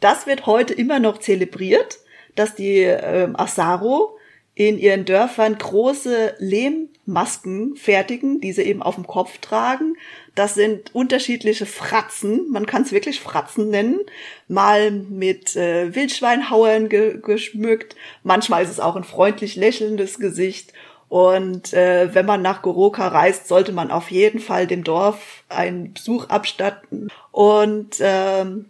Das 0.00 0.26
wird 0.26 0.46
heute 0.46 0.74
immer 0.74 1.00
noch 1.00 1.18
zelebriert, 1.18 1.98
dass 2.34 2.54
die 2.54 2.80
ähm, 2.80 3.36
Asaro 3.36 4.16
in 4.54 4.78
ihren 4.78 5.04
Dörfern 5.04 5.58
große 5.58 6.36
Lehmmasken 6.38 7.74
fertigen, 7.76 8.40
die 8.40 8.52
sie 8.52 8.62
eben 8.62 8.82
auf 8.82 8.94
dem 8.94 9.06
Kopf 9.06 9.38
tragen. 9.38 9.96
Das 10.36 10.54
sind 10.54 10.94
unterschiedliche 10.94 11.66
Fratzen, 11.66 12.50
man 12.50 12.66
kann 12.66 12.82
es 12.82 12.92
wirklich 12.92 13.20
Fratzen 13.20 13.70
nennen, 13.70 13.98
mal 14.46 14.92
mit 14.92 15.56
äh, 15.56 15.94
Wildschweinhauern 15.94 16.88
ge 16.88 17.18
geschmückt, 17.20 17.96
manchmal 18.22 18.62
ist 18.62 18.70
es 18.70 18.80
auch 18.80 18.94
ein 18.94 19.04
freundlich 19.04 19.56
lächelndes 19.56 20.18
Gesicht. 20.18 20.72
Und 21.08 21.72
äh, 21.72 22.14
wenn 22.14 22.26
man 22.26 22.42
nach 22.42 22.62
Goroka 22.62 23.08
reist, 23.08 23.48
sollte 23.48 23.72
man 23.72 23.90
auf 23.90 24.10
jeden 24.10 24.40
Fall 24.40 24.66
dem 24.66 24.84
Dorf 24.84 25.44
einen 25.48 25.92
Besuch 25.92 26.28
abstatten. 26.28 27.08
Und 27.30 27.96
ähm, 28.00 28.66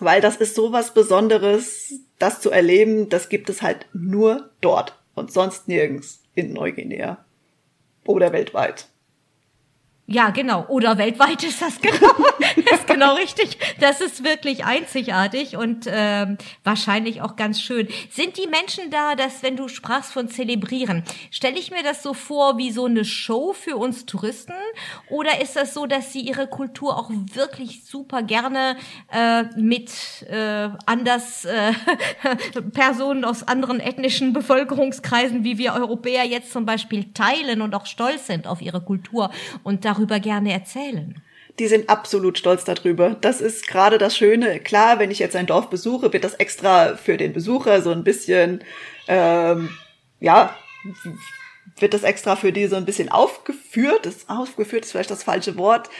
weil 0.00 0.20
das 0.20 0.36
ist 0.36 0.54
so 0.54 0.72
was 0.72 0.94
Besonderes, 0.94 1.94
das 2.18 2.40
zu 2.40 2.50
erleben, 2.50 3.08
das 3.08 3.28
gibt 3.28 3.50
es 3.50 3.62
halt 3.62 3.86
nur 3.92 4.50
dort 4.60 4.94
und 5.14 5.32
sonst 5.32 5.68
nirgends 5.68 6.22
in 6.34 6.52
Neuguinea 6.52 7.24
oder 8.04 8.32
weltweit. 8.32 8.88
Ja, 10.10 10.30
genau. 10.30 10.64
Oder 10.68 10.96
weltweit 10.96 11.44
ist 11.44 11.60
das 11.60 11.82
genau, 11.82 12.14
ist 12.72 12.86
genau 12.86 13.16
richtig. 13.16 13.58
Das 13.78 14.00
ist 14.00 14.24
wirklich 14.24 14.64
einzigartig 14.64 15.58
und 15.58 15.86
ähm, 15.86 16.38
wahrscheinlich 16.64 17.20
auch 17.20 17.36
ganz 17.36 17.60
schön. 17.60 17.88
Sind 18.08 18.38
die 18.38 18.46
Menschen 18.46 18.90
da, 18.90 19.16
dass 19.16 19.42
wenn 19.42 19.54
du 19.54 19.68
sprachst 19.68 20.14
von 20.14 20.28
zelebrieren, 20.28 21.04
stelle 21.30 21.58
ich 21.58 21.70
mir 21.70 21.82
das 21.82 22.02
so 22.02 22.14
vor 22.14 22.56
wie 22.56 22.70
so 22.70 22.86
eine 22.86 23.04
Show 23.04 23.52
für 23.52 23.76
uns 23.76 24.06
Touristen? 24.06 24.54
Oder 25.10 25.42
ist 25.42 25.56
das 25.56 25.74
so, 25.74 25.84
dass 25.84 26.10
sie 26.10 26.20
ihre 26.20 26.46
Kultur 26.46 26.96
auch 26.96 27.10
wirklich 27.34 27.84
super 27.84 28.22
gerne 28.22 28.78
äh, 29.12 29.42
mit 29.56 29.90
äh, 30.22 30.70
anders 30.86 31.44
äh, 31.44 31.72
Personen 32.72 33.26
aus 33.26 33.46
anderen 33.46 33.78
ethnischen 33.78 34.32
Bevölkerungskreisen, 34.32 35.44
wie 35.44 35.58
wir 35.58 35.74
Europäer 35.74 36.24
jetzt 36.24 36.50
zum 36.50 36.64
Beispiel 36.64 37.12
teilen 37.12 37.60
und 37.60 37.74
auch 37.74 37.84
stolz 37.84 38.26
sind 38.26 38.46
auf 38.46 38.62
ihre 38.62 38.80
Kultur 38.80 39.30
und 39.64 39.84
darüber 39.98 40.20
gerne 40.20 40.52
erzählen. 40.52 41.20
Die 41.58 41.66
sind 41.66 41.90
absolut 41.90 42.38
stolz 42.38 42.64
darüber. 42.64 43.16
Das 43.20 43.40
ist 43.40 43.66
gerade 43.66 43.98
das 43.98 44.16
Schöne. 44.16 44.60
Klar, 44.60 45.00
wenn 45.00 45.10
ich 45.10 45.18
jetzt 45.18 45.34
ein 45.34 45.46
Dorf 45.46 45.68
besuche, 45.70 46.12
wird 46.12 46.22
das 46.22 46.34
extra 46.34 46.96
für 46.96 47.16
den 47.16 47.32
Besucher 47.32 47.82
so 47.82 47.90
ein 47.90 48.04
bisschen, 48.04 48.62
ähm, 49.08 49.70
ja, 50.20 50.54
wird 51.78 51.94
das 51.94 52.04
extra 52.04 52.36
für 52.36 52.52
die 52.52 52.66
so 52.68 52.76
ein 52.76 52.84
bisschen 52.84 53.08
aufgeführt. 53.08 54.06
Das 54.06 54.28
aufgeführt 54.28 54.84
ist 54.84 54.92
vielleicht 54.92 55.10
das 55.10 55.24
falsche 55.24 55.56
Wort. 55.56 55.90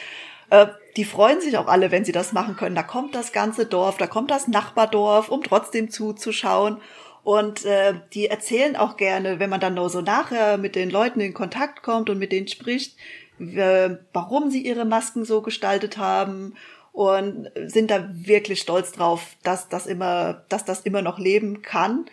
Äh, 0.51 0.69
die 0.97 1.05
freuen 1.05 1.41
sich 1.41 1.59
auch 1.59 1.67
alle, 1.67 1.91
wenn 1.91 2.05
sie 2.05 2.13
das 2.13 2.33
machen 2.33 2.57
können. 2.57 2.77
Da 2.77 2.85
kommt 2.85 3.17
das 3.17 3.33
ganze 3.33 3.67
Dorf, 3.67 3.97
da 3.97 4.07
kommt 4.07 4.31
das 4.31 4.47
Nachbardorf, 4.47 5.29
um 5.29 5.43
trotzdem 5.43 5.91
zuzuschauen. 5.91 6.81
Und 7.25 7.65
äh, 7.65 7.95
die 8.15 8.29
erzählen 8.29 8.77
auch 8.77 8.97
gerne, 8.97 9.41
wenn 9.41 9.51
man 9.51 9.61
dann 9.61 9.75
nur 9.75 9.91
so 9.91 10.01
nachher 10.01 10.57
mit 10.57 10.77
den 10.77 10.89
Leuten 10.89 11.21
in 11.21 11.35
Kontakt 11.35 11.83
kommt 11.83 12.09
und 12.09 12.19
mit 12.19 12.31
denen 12.33 12.49
spricht, 12.49 12.97
warum 13.39 14.51
sie 14.51 14.67
ihre 14.67 14.85
Masken 14.85 15.25
so 15.25 15.43
gestaltet 15.43 15.99
haben 15.99 16.55
und 16.93 17.51
sind 17.67 17.91
da 17.91 18.09
wirklich 18.13 18.61
stolz 18.61 18.93
drauf, 18.93 19.37
dass 19.43 19.69
das 19.69 19.87
immer, 19.87 20.45
dass 20.49 20.65
das 20.65 20.81
immer 20.81 21.03
noch 21.03 21.19
leben 21.19 21.63
kann. 21.63 22.07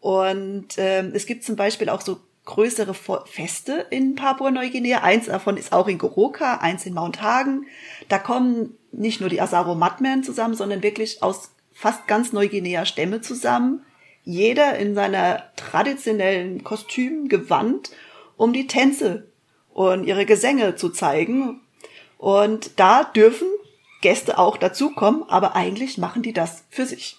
Und 0.00 0.68
ähm, 0.78 1.12
es 1.14 1.26
gibt 1.26 1.44
zum 1.44 1.56
Beispiel 1.56 1.90
auch 1.90 2.00
so 2.00 2.20
größere 2.46 2.94
Feste 2.94 3.86
in 3.90 4.14
Papua-Neuguinea. 4.14 5.02
Eins 5.02 5.26
davon 5.26 5.56
ist 5.56 5.72
auch 5.72 5.88
in 5.88 5.98
Goroka, 5.98 6.56
eins 6.56 6.86
in 6.86 6.94
Mount 6.94 7.22
Hagen. 7.22 7.66
Da 8.08 8.18
kommen 8.18 8.76
nicht 8.92 9.20
nur 9.20 9.28
die 9.28 9.40
Asaro 9.40 9.74
Matmen 9.74 10.24
zusammen, 10.24 10.54
sondern 10.54 10.82
wirklich 10.82 11.22
aus 11.22 11.50
fast 11.72 12.06
ganz 12.06 12.32
Neuguinea 12.32 12.86
Stämme 12.86 13.20
zusammen. 13.20 13.84
Jeder 14.24 14.78
in 14.78 14.94
seiner 14.94 15.44
traditionellen 15.56 16.64
Kostüm, 16.64 17.28
Gewand, 17.28 17.90
um 18.36 18.52
die 18.52 18.66
Tänze 18.66 19.29
und 19.88 20.04
ihre 20.04 20.26
Gesänge 20.26 20.76
zu 20.76 20.90
zeigen. 20.90 21.60
Und 22.18 22.78
da 22.78 23.02
dürfen 23.02 23.48
Gäste 24.02 24.38
auch 24.38 24.58
dazukommen, 24.58 25.24
aber 25.28 25.56
eigentlich 25.56 25.96
machen 25.96 26.20
die 26.20 26.34
das 26.34 26.64
für 26.68 26.84
sich. 26.84 27.16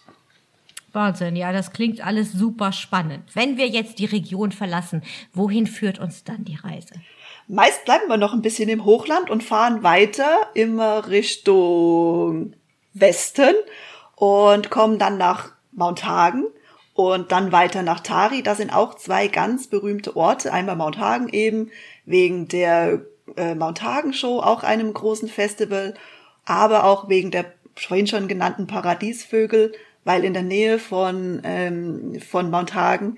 Wahnsinn, 0.94 1.36
ja, 1.36 1.54
das 1.54 1.74
klingt 1.74 2.06
alles 2.06 2.34
super 2.34 2.72
spannend. 2.72 3.24
Wenn 3.34 3.58
wir 3.58 3.68
jetzt 3.68 3.98
die 3.98 4.06
Region 4.06 4.52
verlassen, 4.52 5.02
wohin 5.34 5.66
führt 5.66 5.98
uns 5.98 6.24
dann 6.24 6.44
die 6.44 6.58
Reise? 6.58 6.94
Meist 7.48 7.84
bleiben 7.86 8.08
wir 8.08 8.18
noch 8.18 8.34
ein 8.34 8.44
bisschen 8.44 8.70
im 8.70 8.86
Hochland 8.86 9.32
und 9.32 9.44
fahren 9.44 9.82
weiter 9.82 10.30
immer 10.54 11.08
Richtung 11.08 12.54
Westen 12.94 13.56
und 14.16 14.70
kommen 14.70 15.00
dann 15.00 15.18
nach 15.18 15.54
Mount 15.72 16.06
Hagen 16.06 16.46
und 16.94 17.32
dann 17.32 17.52
weiter 17.52 17.84
nach 17.84 18.02
Tari. 18.02 18.44
Da 18.44 18.56
sind 18.56 18.74
auch 18.74 18.96
zwei 18.96 19.28
ganz 19.28 19.68
berühmte 19.68 20.16
Orte. 20.16 20.52
Einmal 20.52 20.76
Mount 20.76 20.98
Hagen 20.98 21.30
eben 21.30 21.72
wegen 22.06 22.48
der 22.48 23.02
äh, 23.38 23.56
Mount 23.56 23.82
Hagen 23.82 24.14
Show, 24.14 24.40
auch 24.40 24.64
einem 24.64 24.94
großen 24.94 25.30
Festival, 25.30 25.94
aber 26.46 26.84
auch 26.84 27.10
wegen 27.10 27.32
der 27.32 27.54
vorhin 27.76 28.08
schon 28.08 28.28
genannten 28.28 28.68
Paradiesvögel, 28.68 29.74
weil 30.04 30.26
in 30.26 30.34
der 30.34 30.44
Nähe 30.44 30.80
von, 30.80 31.42
ähm, 31.44 32.20
von 32.20 32.50
Mount 32.50 32.74
Hagen 32.74 33.18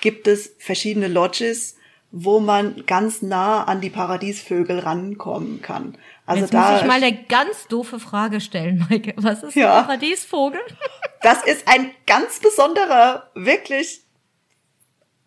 gibt 0.00 0.26
es 0.26 0.54
verschiedene 0.58 1.08
Lodges, 1.08 1.76
wo 2.10 2.40
man 2.40 2.84
ganz 2.86 3.22
nah 3.22 3.64
an 3.64 3.80
die 3.80 3.90
Paradiesvögel 3.90 4.78
rankommen 4.78 5.60
kann. 5.60 5.96
Also 6.26 6.42
Jetzt 6.42 6.54
da 6.54 6.72
muss 6.72 6.80
ich 6.80 6.86
mal 6.86 7.02
eine 7.02 7.24
ganz 7.24 7.68
doofe 7.68 8.00
Frage 8.00 8.40
stellen, 8.40 8.84
Maike. 8.90 9.14
Was 9.16 9.42
ist 9.44 9.54
Ja. 9.54 9.78
ein 9.78 9.84
Paradiesvogel? 9.86 10.60
Das 11.22 11.42
ist 11.42 11.66
ein 11.66 11.90
ganz 12.06 12.38
besonderer, 12.38 13.30
wirklich 13.34 14.02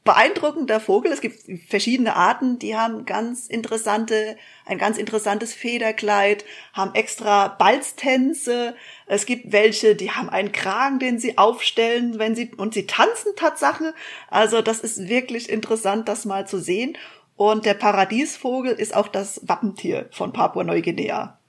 beeindruckender 0.05 0.79
Vogel. 0.79 1.11
Es 1.11 1.19
gibt 1.19 1.43
verschiedene 1.69 2.15
Arten, 2.15 2.57
die 2.57 2.75
haben 2.75 3.05
ganz 3.05 3.47
interessante, 3.47 4.37
ein 4.65 4.77
ganz 4.77 4.97
interessantes 4.97 5.53
Federkleid, 5.53 6.45
haben 6.73 6.95
extra 6.95 7.49
Balztänze. 7.49 8.75
Es 9.07 9.25
gibt 9.25 9.51
welche, 9.51 9.95
die 9.95 10.11
haben 10.11 10.29
einen 10.29 10.51
Kragen, 10.51 10.99
den 10.99 11.19
sie 11.19 11.37
aufstellen, 11.37 12.17
wenn 12.17 12.35
sie, 12.35 12.51
und 12.55 12.73
sie 12.73 12.87
tanzen 12.87 13.35
Tatsache. 13.35 13.93
Also 14.29 14.61
das 14.61 14.79
ist 14.79 15.09
wirklich 15.09 15.49
interessant, 15.49 16.07
das 16.07 16.23
mal 16.25 16.47
zu 16.47 16.59
sehen. 16.59 16.97
Und 17.39 17.63
der 17.65 17.73
Paradiesvogel 17.73 18.73
ist 18.73 18.93
auch 18.93 19.07
das 19.07 19.39
Wappentier 19.47 20.09
von 20.11 20.33
Papua-Neuguinea. 20.33 21.39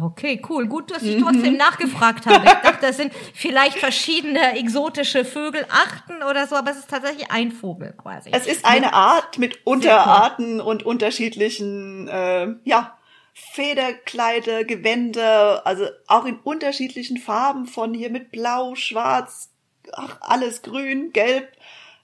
Okay, 0.00 0.40
cool. 0.48 0.68
Gut, 0.68 0.92
dass 0.92 1.02
ich 1.02 1.16
Mhm. 1.16 1.22
trotzdem 1.24 1.56
nachgefragt 1.56 2.24
habe. 2.26 2.46
Ich 2.46 2.52
dachte, 2.52 2.86
das 2.86 2.96
sind 2.96 3.12
vielleicht 3.34 3.76
verschiedene 3.76 4.56
exotische 4.56 5.24
Vögel, 5.24 5.66
Achten 5.68 6.22
oder 6.22 6.46
so, 6.46 6.54
aber 6.54 6.70
es 6.70 6.76
ist 6.78 6.88
tatsächlich 6.88 7.32
ein 7.32 7.50
Vogel 7.50 7.94
quasi. 8.00 8.30
Es 8.32 8.46
ist 8.46 8.64
eine 8.64 8.92
Art 8.92 9.38
mit 9.38 9.66
Unterarten 9.66 10.60
und 10.60 10.84
unterschiedlichen, 10.84 12.06
äh, 12.06 12.46
ja, 12.62 12.96
Federkleider, 13.34 14.62
Gewänder, 14.62 15.66
also 15.66 15.86
auch 16.06 16.26
in 16.26 16.36
unterschiedlichen 16.36 17.16
Farben 17.16 17.66
von 17.66 17.92
hier 17.92 18.10
mit 18.10 18.30
Blau, 18.30 18.76
Schwarz, 18.76 19.50
ach, 19.92 20.18
alles 20.20 20.62
grün, 20.62 21.12
gelb. 21.12 21.48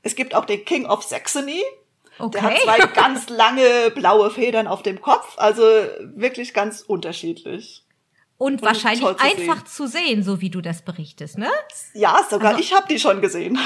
Es 0.02 0.16
gibt 0.16 0.34
auch 0.34 0.46
den 0.46 0.64
King 0.64 0.86
of 0.86 1.04
Saxony. 1.04 1.62
Der 2.18 2.42
hat 2.42 2.52
Okay. 2.52 2.60
zwei 2.64 2.78
ganz 2.94 3.28
lange 3.28 3.90
blaue 3.94 4.30
Federn 4.30 4.66
auf 4.66 4.82
dem 4.82 5.00
Kopf, 5.00 5.34
also 5.36 5.62
wirklich 6.14 6.54
ganz 6.54 6.80
unterschiedlich. 6.82 7.82
Und, 8.38 8.60
wahrscheinlich 8.60 9.00
zu 9.00 9.18
einfach 9.18 9.56
sehen. 9.56 9.66
zu 9.66 9.86
sehen, 9.86 10.22
so 10.22 10.42
wie 10.42 10.50
du 10.50 10.60
das 10.60 10.82
berichtest, 10.82 11.38
ne? 11.38 11.48
Ja, 11.94 12.20
sogar 12.28 12.50
also, 12.50 12.60
ich 12.60 12.74
habe 12.74 12.86
die 12.86 12.98
schon 12.98 13.22
gesehen. 13.22 13.58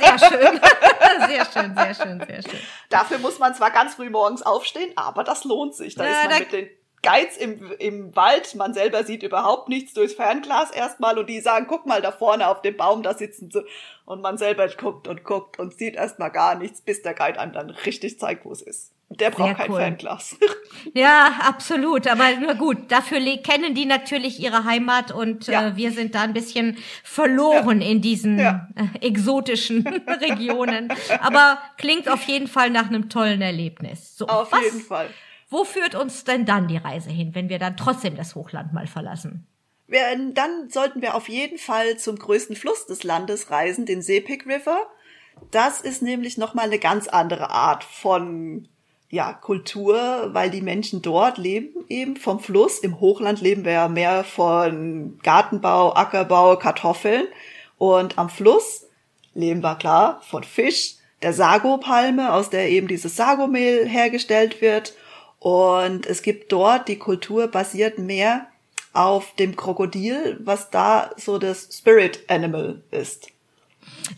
Sehr 0.00 0.18
schön. 0.28 0.60
sehr 1.28 1.44
schön, 1.44 1.74
sehr 1.76 1.94
schön, 1.94 2.24
sehr 2.26 2.42
schön. 2.42 2.60
Dafür 2.90 3.18
muss 3.18 3.38
man 3.38 3.54
zwar 3.54 3.70
ganz 3.70 3.94
früh 3.94 4.10
morgens 4.10 4.42
aufstehen, 4.42 4.90
aber 4.96 5.22
das 5.22 5.44
lohnt 5.44 5.76
sich. 5.76 5.94
Da 5.94 6.04
ja, 6.04 6.10
ist 6.10 6.24
man 6.24 6.30
da 6.30 6.38
mit 6.40 6.52
den 6.52 6.68
Geiz 7.06 7.36
im, 7.36 7.70
im 7.78 8.16
Wald, 8.16 8.56
man 8.56 8.74
selber 8.74 9.04
sieht 9.04 9.22
überhaupt 9.22 9.68
nichts 9.68 9.94
durchs 9.94 10.14
Fernglas 10.14 10.72
erstmal 10.72 11.16
und 11.16 11.28
die 11.28 11.38
sagen, 11.38 11.66
guck 11.68 11.86
mal 11.86 12.02
da 12.02 12.10
vorne 12.10 12.48
auf 12.48 12.62
dem 12.62 12.76
Baum, 12.76 13.04
da 13.04 13.14
sitzen 13.14 13.48
sie. 13.48 13.64
Und 14.06 14.22
man 14.22 14.38
selber 14.38 14.66
guckt 14.66 15.06
und 15.06 15.22
guckt 15.22 15.60
und 15.60 15.78
sieht 15.78 15.94
erstmal 15.94 16.32
gar 16.32 16.56
nichts, 16.56 16.80
bis 16.80 17.02
der 17.02 17.14
Guide 17.14 17.38
einem 17.38 17.52
dann 17.52 17.70
richtig 17.70 18.18
zeigt, 18.18 18.44
wo 18.44 18.50
es 18.50 18.60
ist. 18.60 18.90
Der 19.08 19.30
braucht 19.30 19.50
Sehr 19.50 19.54
kein 19.54 19.70
cool. 19.70 19.78
Fernglas. 19.78 20.36
Ja, 20.94 21.38
absolut. 21.42 22.06
Aber 22.06 22.34
nur 22.36 22.54
gut, 22.54 22.90
dafür 22.90 23.18
kennen 23.38 23.74
die 23.74 23.86
natürlich 23.86 24.40
ihre 24.40 24.64
Heimat 24.64 25.10
und 25.10 25.46
ja. 25.46 25.68
äh, 25.68 25.76
wir 25.76 25.90
sind 25.90 26.14
da 26.14 26.22
ein 26.22 26.32
bisschen 26.32 26.76
verloren 27.02 27.80
ja. 27.80 27.88
in 27.88 28.00
diesen 28.00 28.38
ja. 28.38 28.68
äh, 28.76 29.06
exotischen 29.06 29.86
Regionen. 30.20 30.92
Aber 31.20 31.58
klingt 31.76 32.08
auf 32.08 32.22
jeden 32.24 32.46
Fall 32.46 32.70
nach 32.70 32.88
einem 32.88 33.08
tollen 33.08 33.42
Erlebnis. 33.42 34.16
So, 34.16 34.26
auf 34.26 34.52
was, 34.52 34.62
jeden 34.62 34.80
Fall. 34.80 35.08
Wo 35.48 35.64
führt 35.64 35.94
uns 35.94 36.24
denn 36.24 36.44
dann 36.44 36.68
die 36.68 36.76
Reise 36.76 37.10
hin, 37.10 37.34
wenn 37.34 37.48
wir 37.48 37.58
dann 37.58 37.76
trotzdem 37.76 38.16
das 38.16 38.34
Hochland 38.34 38.72
mal 38.72 38.86
verlassen? 38.86 39.46
Wir, 39.86 40.00
dann 40.32 40.68
sollten 40.68 41.00
wir 41.02 41.14
auf 41.14 41.28
jeden 41.28 41.58
Fall 41.58 41.96
zum 41.96 42.18
größten 42.18 42.56
Fluss 42.56 42.86
des 42.86 43.04
Landes 43.04 43.50
reisen, 43.50 43.86
den 43.86 44.02
Sepik 44.02 44.46
River. 44.46 44.78
Das 45.50 45.80
ist 45.80 46.02
nämlich 46.02 46.38
nochmal 46.38 46.66
eine 46.66 46.78
ganz 46.78 47.06
andere 47.06 47.50
Art 47.50 47.84
von 47.84 48.68
ja, 49.08 49.32
Kultur, 49.32 50.30
weil 50.32 50.50
die 50.50 50.62
Menschen 50.62 51.02
dort 51.02 51.38
leben 51.38 51.84
eben 51.88 52.16
vom 52.16 52.40
Fluss. 52.40 52.80
Im 52.80 53.00
Hochland 53.00 53.40
leben 53.40 53.64
wir 53.64 53.72
ja 53.72 53.88
mehr 53.88 54.24
von 54.24 55.18
Gartenbau, 55.22 55.94
Ackerbau, 55.94 56.56
Kartoffeln. 56.56 57.28
Und 57.78 58.18
am 58.18 58.28
Fluss 58.28 58.86
leben 59.34 59.62
wir 59.62 59.76
klar 59.76 60.20
von 60.28 60.42
Fisch, 60.42 60.96
der 61.22 61.32
Sago-Palme, 61.32 62.32
aus 62.32 62.50
der 62.50 62.68
eben 62.68 62.88
dieses 62.88 63.14
Sagomehl 63.14 63.86
hergestellt 63.86 64.60
wird. 64.60 64.94
Und 65.46 66.06
es 66.06 66.22
gibt 66.22 66.50
dort, 66.50 66.88
die 66.88 66.98
Kultur 66.98 67.46
basiert 67.46 67.98
mehr 67.98 68.48
auf 68.92 69.32
dem 69.36 69.54
Krokodil, 69.54 70.38
was 70.40 70.70
da 70.70 71.10
so 71.16 71.38
das 71.38 71.68
Spirit 71.70 72.28
Animal 72.28 72.82
ist. 72.90 73.28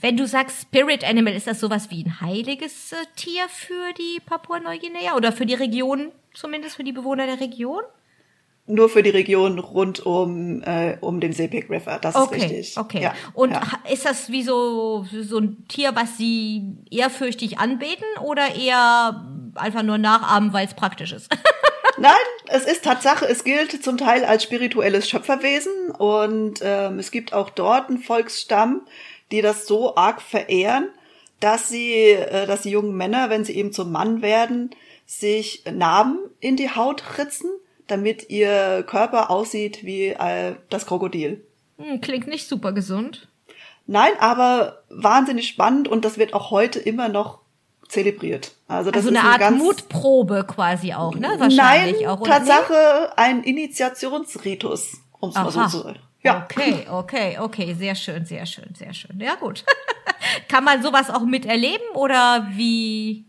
Wenn 0.01 0.17
du 0.17 0.27
sagst 0.27 0.63
Spirit 0.63 1.05
Animal, 1.05 1.35
ist 1.35 1.47
das 1.47 1.61
sowas 1.61 1.91
wie 1.91 2.03
ein 2.03 2.23
heiliges 2.23 2.93
äh, 2.93 3.05
Tier 3.15 3.47
für 3.51 3.93
die 3.99 4.21
Papua-Neuguinea 4.25 5.17
oder 5.17 5.31
für 5.31 5.45
die 5.45 5.53
Region, 5.53 6.13
zumindest 6.33 6.77
für 6.77 6.85
die 6.85 6.95
Bewohner 6.95 7.27
der 7.27 7.41
Region? 7.41 7.83
Nur 8.71 8.89
für 8.91 9.03
die 9.03 9.11
Region 9.11 9.59
rund 9.59 10.05
um, 10.05 10.63
äh, 10.63 10.99
um 11.01 11.21
den 11.21 11.33
Sepik 11.33 11.71
River, 11.71 11.99
das 12.01 12.15
okay, 12.15 12.37
ist 12.37 12.43
richtig. 12.43 12.79
Okay, 12.79 13.03
ja, 13.03 13.15
Und 13.33 13.53
ja. 13.53 13.63
ist 13.91 14.05
das 14.05 14.31
wie 14.31 14.43
so, 14.43 15.07
so 15.11 15.39
ein 15.39 15.67
Tier, 15.69 15.97
was 15.97 16.19
sie 16.19 16.77
ehrfürchtig 16.91 17.59
anbeten 17.59 18.07
oder 18.23 18.55
eher 18.55 19.25
einfach 19.55 19.83
nur 19.83 19.97
nachahmen, 19.97 20.53
weil 20.53 20.67
es 20.67 20.75
praktisch 20.75 21.13
ist? 21.13 21.31
Nein, 21.99 22.13
es 22.47 22.65
ist 22.65 22.85
Tatsache, 22.85 23.27
es 23.27 23.43
gilt 23.43 23.83
zum 23.83 23.97
Teil 23.97 24.25
als 24.25 24.45
spirituelles 24.45 25.09
Schöpferwesen 25.09 25.91
und 25.91 26.61
ähm, 26.63 26.99
es 26.99 27.11
gibt 27.11 27.33
auch 27.33 27.51
dort 27.51 27.89
einen 27.89 27.99
Volksstamm, 27.99 28.83
die 29.33 29.43
das 29.43 29.67
so 29.67 29.97
arg 29.97 30.23
verehren, 30.23 30.91
dass 31.41 31.69
sie, 31.69 32.13
äh, 32.13 32.47
dass 32.47 32.63
die 32.63 32.71
jungen 32.71 32.97
Männer, 32.97 33.31
wenn 33.31 33.45
sie 33.45 33.57
eben 33.57 33.73
zum 33.73 33.91
Mann 33.91 34.23
werden, 34.23 34.71
sich 35.07 35.65
Narben 35.71 36.19
in 36.39 36.57
die 36.57 36.71
Haut 36.71 37.03
ritzen, 37.19 37.51
damit 37.89 38.31
ihr 38.31 38.85
Körper 38.87 39.31
aussieht 39.31 39.85
wie 39.85 40.09
äh, 40.09 40.55
das 40.71 40.87
Krokodil. 40.87 41.45
Hm, 41.79 42.01
klingt 42.01 42.29
nicht 42.29 42.49
super 42.49 42.73
gesund. 42.73 43.29
Nein, 43.87 44.13
aber 44.21 44.83
wahnsinnig 44.91 45.49
spannend 45.49 45.89
und 45.89 46.05
das 46.05 46.19
wird 46.19 46.35
auch 46.35 46.51
heute 46.51 46.79
immer 46.79 47.09
noch 47.09 47.41
zelebriert. 47.89 48.53
Also, 48.69 48.91
das 48.91 49.07
also 49.07 49.17
eine, 49.17 49.29
eine 49.29 49.45
Art 49.47 49.55
Mutprobe 49.55 50.45
quasi 50.47 50.93
auch, 50.93 51.15
ne? 51.15 51.29
Wahrscheinlich 51.39 52.03
Nein, 52.03 52.07
auch. 52.07 52.21
Oder 52.21 52.33
Tatsache 52.33 53.13
ein 53.17 53.43
Initiationsritus, 53.43 54.99
um 55.21 55.31
es 55.31 55.37
mal 55.37 55.51
so 55.51 55.67
zu 55.67 55.79
sagen. 55.83 55.99
Ja. 56.23 56.47
Okay, 56.51 56.87
okay, 56.91 57.39
okay, 57.41 57.75
sehr 57.75 57.95
schön, 57.95 58.27
sehr 58.27 58.45
schön, 58.45 58.75
sehr 58.75 58.93
schön. 58.93 59.21
Ja, 59.21 59.37
gut. 59.37 59.65
Kann 60.49 60.65
man 60.65 60.83
sowas 60.83 61.11
auch 61.11 61.23
miterleben 61.23 61.87
oder 61.95 62.49
wie? 62.51 63.25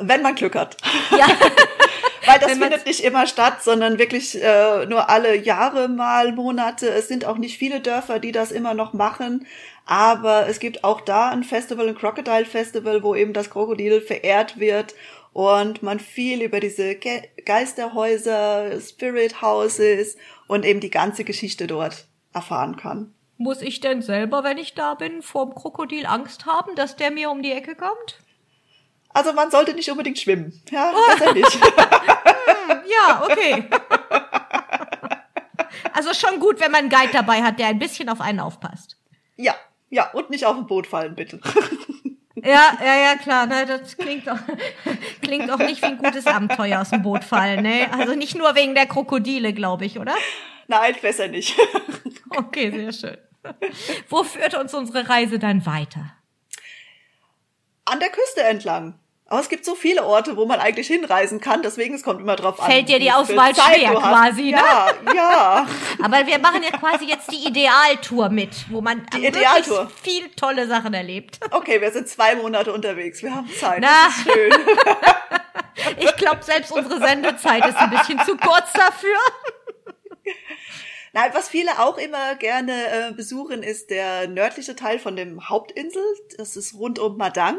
Wenn 0.00 0.22
man 0.22 0.34
Glück 0.36 0.54
hat. 0.54 0.76
Ja. 1.10 1.26
Weil 2.26 2.38
das 2.38 2.52
findet 2.52 2.86
nicht 2.86 3.04
immer 3.04 3.26
statt, 3.26 3.62
sondern 3.62 3.98
wirklich 3.98 4.42
äh, 4.42 4.86
nur 4.86 5.08
alle 5.08 5.36
Jahre 5.36 5.88
mal, 5.88 6.32
Monate. 6.32 6.88
Es 6.88 7.08
sind 7.08 7.24
auch 7.24 7.38
nicht 7.38 7.58
viele 7.58 7.80
Dörfer, 7.80 8.18
die 8.18 8.32
das 8.32 8.52
immer 8.52 8.74
noch 8.74 8.92
machen. 8.92 9.46
Aber 9.86 10.46
es 10.48 10.60
gibt 10.60 10.84
auch 10.84 11.00
da 11.00 11.30
ein 11.30 11.44
Festival, 11.44 11.88
ein 11.88 11.94
Crocodile 11.94 12.44
Festival, 12.44 13.02
wo 13.02 13.14
eben 13.14 13.32
das 13.32 13.50
Krokodil 13.50 14.00
verehrt 14.00 14.60
wird 14.60 14.94
und 15.32 15.82
man 15.82 16.00
viel 16.00 16.42
über 16.42 16.60
diese 16.60 16.94
Ge 16.94 17.22
Geisterhäuser, 17.44 18.80
Spirit 18.80 19.40
Houses 19.40 20.16
und 20.46 20.64
eben 20.64 20.80
die 20.80 20.90
ganze 20.90 21.24
Geschichte 21.24 21.66
dort 21.66 22.06
erfahren 22.34 22.76
kann. 22.76 23.14
Muss 23.36 23.62
ich 23.62 23.80
denn 23.80 24.02
selber, 24.02 24.42
wenn 24.42 24.58
ich 24.58 24.74
da 24.74 24.94
bin, 24.94 25.22
vorm 25.22 25.54
Krokodil 25.54 26.06
Angst 26.06 26.44
haben, 26.44 26.74
dass 26.74 26.96
der 26.96 27.12
mir 27.12 27.30
um 27.30 27.40
die 27.40 27.52
Ecke 27.52 27.76
kommt? 27.76 28.18
Also 29.18 29.32
man 29.32 29.50
sollte 29.50 29.74
nicht 29.74 29.90
unbedingt 29.90 30.16
schwimmen. 30.16 30.52
Ja, 30.70 30.92
nicht. 31.34 31.52
hm, 31.52 32.82
ja, 32.86 33.24
okay. 33.24 33.68
Also 35.92 36.14
schon 36.14 36.38
gut, 36.38 36.60
wenn 36.60 36.70
man 36.70 36.82
einen 36.82 36.88
Guide 36.88 37.12
dabei 37.12 37.42
hat, 37.42 37.58
der 37.58 37.66
ein 37.66 37.80
bisschen 37.80 38.08
auf 38.10 38.20
einen 38.20 38.38
aufpasst. 38.38 38.96
Ja, 39.34 39.56
ja, 39.90 40.08
und 40.12 40.30
nicht 40.30 40.46
auf 40.46 40.56
ein 40.56 40.68
Boot 40.68 40.86
fallen, 40.86 41.16
bitte. 41.16 41.40
Ja, 42.40 42.78
ja, 42.80 42.96
ja, 42.96 43.16
klar. 43.16 43.46
Ne, 43.46 43.66
das 43.66 43.96
klingt 43.96 44.28
doch, 44.28 44.38
klingt 45.22 45.50
doch 45.50 45.58
nicht 45.58 45.82
wie 45.82 45.86
ein 45.86 45.98
gutes 45.98 46.24
Abenteuer 46.24 46.80
aus 46.80 46.90
dem 46.90 47.02
Boot 47.02 47.24
fallen. 47.24 47.64
Ne? 47.64 47.88
Also 47.90 48.14
nicht 48.14 48.36
nur 48.36 48.54
wegen 48.54 48.76
der 48.76 48.86
Krokodile, 48.86 49.52
glaube 49.52 49.86
ich, 49.86 49.98
oder? 49.98 50.14
Nein, 50.68 50.94
besser 51.02 51.26
nicht. 51.26 51.58
Okay, 52.30 52.70
sehr 52.70 52.92
schön. 52.92 53.18
Wo 54.08 54.22
führt 54.22 54.54
uns 54.54 54.72
unsere 54.72 55.08
Reise 55.08 55.40
dann 55.40 55.66
weiter? 55.66 56.12
An 57.86 57.98
der 57.98 58.10
Küste 58.10 58.44
entlang. 58.44 59.00
Aber 59.30 59.40
es 59.40 59.50
gibt 59.50 59.66
so 59.66 59.74
viele 59.74 60.04
Orte, 60.04 60.38
wo 60.38 60.46
man 60.46 60.58
eigentlich 60.58 60.86
hinreisen 60.86 61.38
kann, 61.38 61.60
deswegen 61.60 61.94
es 61.94 62.02
kommt 62.02 62.22
immer 62.22 62.34
drauf 62.34 62.58
an. 62.60 62.70
Fällt 62.70 62.88
dir 62.88 62.98
die 62.98 63.12
Auswahl 63.12 63.54
schwer 63.54 63.90
quasi, 63.90 64.52
ne? 64.52 64.52
Ja, 64.52 64.88
ja. 65.14 65.66
Aber 66.02 66.26
wir 66.26 66.38
machen 66.38 66.62
ja 66.62 66.70
quasi 66.70 67.04
jetzt 67.04 67.30
die 67.30 67.46
Idealtour 67.46 68.30
mit, 68.30 68.54
wo 68.70 68.80
man 68.80 69.06
die 69.12 69.26
Idealtour. 69.26 69.90
viel 70.02 70.30
tolle 70.30 70.66
Sachen 70.66 70.94
erlebt. 70.94 71.40
Okay, 71.50 71.78
wir 71.78 71.90
sind 71.92 72.08
zwei 72.08 72.36
Monate 72.36 72.72
unterwegs, 72.72 73.22
wir 73.22 73.34
haben 73.34 73.50
Zeit. 73.52 73.80
Na. 73.82 74.06
Das 74.06 74.16
ist 74.16 74.32
schön. 74.32 74.52
ich 75.98 76.16
glaube, 76.16 76.42
selbst 76.42 76.72
unsere 76.72 76.98
Sendezeit 76.98 77.66
ist 77.66 77.76
ein 77.76 77.90
bisschen 77.90 78.18
zu 78.24 78.34
kurz 78.34 78.72
dafür. 78.72 79.18
Nein, 81.12 81.32
was 81.34 81.50
viele 81.50 81.78
auch 81.80 81.98
immer 81.98 82.34
gerne 82.36 82.72
äh, 82.72 83.12
besuchen, 83.12 83.62
ist 83.62 83.90
der 83.90 84.26
nördliche 84.26 84.74
Teil 84.74 84.98
von 84.98 85.16
dem 85.16 85.50
Hauptinsel. 85.50 86.02
Das 86.38 86.56
ist 86.56 86.72
rund 86.72 86.98
um 86.98 87.18
Madang 87.18 87.58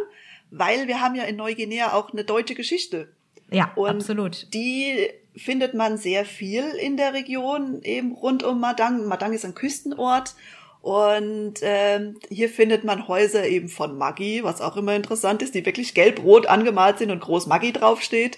weil 0.51 0.87
wir 0.87 1.01
haben 1.01 1.15
ja 1.15 1.23
in 1.23 1.35
Neuguinea 1.35 1.93
auch 1.93 2.11
eine 2.11 2.23
deutsche 2.23 2.55
Geschichte. 2.55 3.09
Ja, 3.51 3.71
und 3.75 3.89
absolut. 3.89 4.53
Die 4.53 5.09
findet 5.35 5.73
man 5.73 5.97
sehr 5.97 6.25
viel 6.25 6.63
in 6.63 6.97
der 6.97 7.13
Region, 7.13 7.81
eben 7.83 8.13
rund 8.13 8.43
um 8.43 8.59
Madang. 8.59 9.05
Madang 9.05 9.33
ist 9.33 9.45
ein 9.45 9.55
Küstenort 9.55 10.35
und 10.81 11.55
ähm, 11.61 12.17
hier 12.29 12.49
findet 12.49 12.83
man 12.83 13.07
Häuser 13.07 13.45
eben 13.45 13.69
von 13.69 13.97
Maggi, 13.97 14.43
was 14.43 14.61
auch 14.61 14.77
immer 14.77 14.95
interessant 14.95 15.41
ist, 15.41 15.55
die 15.55 15.65
wirklich 15.65 15.93
gelb-rot 15.93 16.47
angemalt 16.47 16.99
sind 16.99 17.11
und 17.11 17.19
groß 17.19 17.47
Maggi 17.47 17.73
draufsteht. 17.73 18.37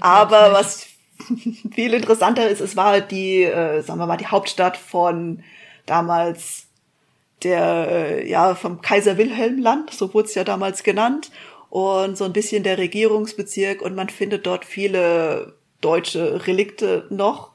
Aber 0.00 0.52
was 0.52 0.86
viel 1.74 1.94
interessanter 1.94 2.48
ist, 2.48 2.60
es 2.60 2.76
war 2.76 3.00
die, 3.00 3.42
äh, 3.42 3.82
sagen 3.82 3.98
wir 3.98 4.06
mal, 4.06 4.16
die 4.16 4.26
Hauptstadt 4.26 4.76
von 4.76 5.42
damals 5.84 6.66
der, 7.42 7.88
äh, 7.90 8.30
ja, 8.30 8.54
vom 8.54 8.80
Kaiser 8.80 9.18
Wilhelm 9.18 9.58
Land, 9.58 9.90
so 9.90 10.14
wurde 10.14 10.28
es 10.28 10.34
ja 10.34 10.44
damals 10.44 10.84
genannt 10.84 11.30
und 11.72 12.18
so 12.18 12.26
ein 12.26 12.34
bisschen 12.34 12.64
der 12.64 12.76
Regierungsbezirk 12.76 13.80
und 13.80 13.94
man 13.94 14.10
findet 14.10 14.44
dort 14.44 14.66
viele 14.66 15.54
deutsche 15.80 16.46
Relikte 16.46 17.06
noch. 17.08 17.52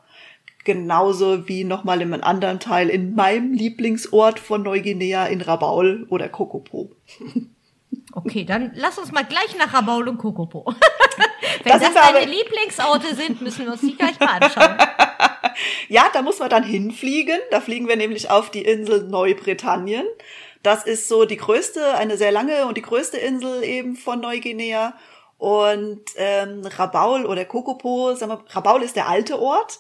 Genauso 0.63 1.47
wie 1.47 1.63
nochmal 1.63 2.01
in 2.01 2.12
einem 2.12 2.23
anderen 2.23 2.60
Teil 2.60 2.89
in 2.89 3.13
meinem 3.13 3.53
Lieblingsort 3.53 4.39
von 4.39 4.63
Neuguinea 4.63 5.27
in 5.27 5.41
Rabaul 5.41 6.08
oder 6.10 6.30
Kokopo. 6.30 6.89
Okay, 8.12 8.43
dann 8.43 8.71
lass 8.73 8.97
uns 8.97 9.12
mal 9.12 9.23
gleich 9.23 9.56
nach 9.56 9.71
Rabaul 9.71 10.10
und 10.10 10.17
Kokopo. 10.17 10.65
Wenn 11.63 11.73
das, 11.73 11.84
das 11.84 11.93
deine 11.93 12.25
Lieblingsorte 12.25 13.13
sind, 13.13 13.41
müssen 13.41 13.65
wir 13.65 13.73
uns 13.73 13.82
die 13.82 13.95
gleich 13.95 14.19
mal 14.19 14.41
anschauen. 14.41 14.77
ja, 15.89 16.06
da 16.12 16.23
muss 16.23 16.39
man 16.39 16.49
dann 16.49 16.63
hinfliegen. 16.63 17.38
Da 17.51 17.62
fliegen 17.62 17.88
wir 17.88 17.97
nämlich 17.97 18.32
auf 18.32 18.49
die 18.49 18.63
Insel 18.63 19.08
Neubritannien. 19.08 20.08
Das 20.63 20.86
ist 20.86 21.08
so 21.08 21.26
die 21.26 21.38
größte, 21.38 21.96
eine 21.96 22.17
sehr 22.17 22.32
lange 22.32 22.65
und 22.65 22.78
die 22.78 22.82
größte 22.82 23.17
Insel 23.17 23.63
eben 23.63 23.96
von 23.96 24.20
Neuguinea. 24.20 24.93
Und 25.38 26.02
ähm, 26.15 26.63
Rabaul 26.65 27.26
oder 27.26 27.46
Kokopo, 27.46 28.15
sagen 28.15 28.32
wir, 28.32 28.43
Rabaul 28.56 28.82
ist 28.82 28.96
der 28.96 29.08
alte 29.08 29.39
Ort. 29.39 29.80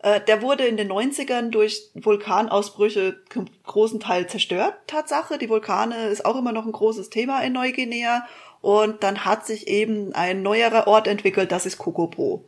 Äh, 0.00 0.20
der 0.20 0.42
wurde 0.42 0.64
in 0.64 0.76
den 0.76 0.90
90ern 0.90 1.50
durch 1.50 1.90
Vulkanausbrüche 1.94 3.16
großen 3.64 4.00
Teil 4.00 4.26
zerstört, 4.28 4.74
Tatsache. 4.86 5.38
Die 5.38 5.48
Vulkane 5.48 6.08
ist 6.08 6.24
auch 6.24 6.36
immer 6.36 6.52
noch 6.52 6.66
ein 6.66 6.72
großes 6.72 7.10
Thema 7.10 7.42
in 7.42 7.52
Neuguinea. 7.52 8.26
Und 8.60 9.02
dann 9.04 9.24
hat 9.24 9.46
sich 9.46 9.68
eben 9.68 10.12
ein 10.14 10.42
neuerer 10.42 10.88
Ort 10.88 11.06
entwickelt, 11.06 11.52
das 11.52 11.64
ist 11.64 11.78
Kokopo. 11.78 12.44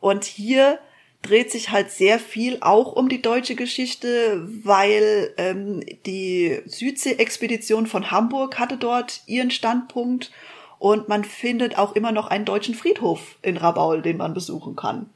Und 0.00 0.24
hier 0.24 0.80
dreht 1.22 1.50
sich 1.50 1.70
halt 1.70 1.90
sehr 1.90 2.18
viel 2.18 2.58
auch 2.60 2.92
um 2.92 3.08
die 3.08 3.20
deutsche 3.20 3.54
Geschichte, 3.54 4.46
weil 4.64 5.34
ähm, 5.36 5.82
die 6.06 6.60
Südsee-Expedition 6.66 7.86
von 7.86 8.10
Hamburg 8.10 8.58
hatte 8.58 8.76
dort 8.76 9.20
ihren 9.26 9.50
Standpunkt 9.50 10.30
und 10.78 11.08
man 11.08 11.24
findet 11.24 11.76
auch 11.76 11.94
immer 11.94 12.10
noch 12.10 12.28
einen 12.28 12.46
deutschen 12.46 12.74
Friedhof 12.74 13.36
in 13.42 13.58
Rabaul, 13.58 14.00
den 14.00 14.16
man 14.16 14.32
besuchen 14.32 14.76
kann. 14.76 15.10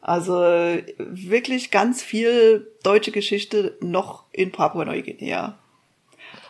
Also 0.00 0.34
wirklich 0.96 1.72
ganz 1.72 2.02
viel 2.02 2.70
deutsche 2.84 3.10
Geschichte 3.10 3.76
noch 3.80 4.24
in 4.30 4.52
Papua-Neuguinea. 4.52 5.58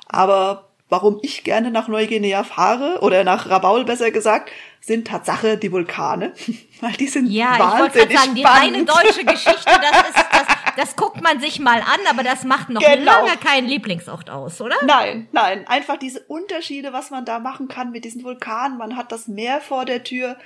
Aber 0.07 0.68
warum 0.88 1.18
ich 1.22 1.44
gerne 1.44 1.70
nach 1.70 1.88
Neuguinea 1.88 2.44
fahre 2.44 2.98
oder 3.03 3.24
nach 3.24 3.48
Rabaul 3.48 3.85
besser 3.85 4.11
gesagt, 4.11 4.51
sind 4.81 5.07
Tatsache 5.07 5.57
die 5.57 5.70
Vulkane, 5.70 6.33
weil 6.81 6.92
die 6.92 7.09
sind 7.09 7.31
ja, 7.31 7.59
wahnsinnig 7.59 7.94
ich 7.94 8.01
wollte 8.01 8.16
sagen, 8.16 8.35
die 8.35 8.42
reine 8.42 8.85
deutsche 8.85 9.24
Geschichte, 9.24 9.64
das 9.64 10.09
ist 10.09 10.27
das, 10.33 10.46
das 10.77 10.96
guckt 10.96 11.22
man 11.22 11.40
sich 11.40 11.59
mal 11.59 11.81
an, 11.81 12.01
aber 12.09 12.22
das 12.22 12.44
macht 12.44 12.70
noch 12.70 12.81
genau. 12.81 13.12
lange 13.12 13.37
keinen 13.37 13.66
Lieblingsort 13.66 14.31
aus, 14.31 14.61
oder? 14.61 14.77
Nein, 14.87 15.29
nein, 15.33 15.66
einfach 15.66 15.96
diese 15.96 16.20
Unterschiede, 16.20 16.92
was 16.92 17.11
man 17.11 17.24
da 17.24 17.38
machen 17.38 17.68
kann 17.68 17.90
mit 17.90 18.05
diesen 18.05 18.22
Vulkanen. 18.22 18.79
Man 18.79 18.96
hat 18.96 19.12
das 19.12 19.29
Meer 19.29 19.61
vor 19.61 19.85
der 19.85 20.05
Tür, 20.05 20.37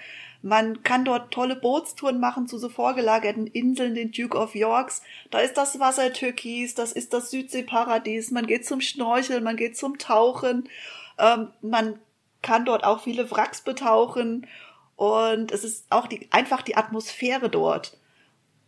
man 0.42 0.82
kann 0.82 1.04
dort 1.04 1.32
tolle 1.32 1.54
Bootstouren 1.54 2.18
machen 2.18 2.48
zu 2.48 2.58
so 2.58 2.68
vorgelagerten 2.68 3.46
Inseln, 3.46 3.94
den 3.94 4.10
Duke 4.10 4.36
of 4.36 4.56
Yorks. 4.56 5.02
Da 5.30 5.38
ist 5.38 5.56
das 5.56 5.78
Wasser 5.78 6.12
türkis, 6.12 6.74
das 6.74 6.90
ist 6.90 7.12
das 7.12 7.30
Südseeparadies. 7.30 8.32
Man 8.32 8.48
geht 8.48 8.66
zum 8.66 8.80
Schnorcheln, 8.80 9.44
man 9.44 9.56
geht 9.56 9.76
zum 9.76 9.98
Tauchen. 9.98 10.68
Ähm, 11.18 11.48
man 11.62 11.98
kann 12.42 12.64
dort 12.64 12.82
auch 12.82 13.02
viele 13.02 13.30
Wracks 13.30 13.60
betauchen. 13.60 14.48
Und 14.96 15.52
es 15.52 15.62
ist 15.62 15.86
auch 15.90 16.08
die, 16.08 16.26
einfach 16.32 16.62
die 16.62 16.76
Atmosphäre 16.76 17.48
dort. 17.48 17.96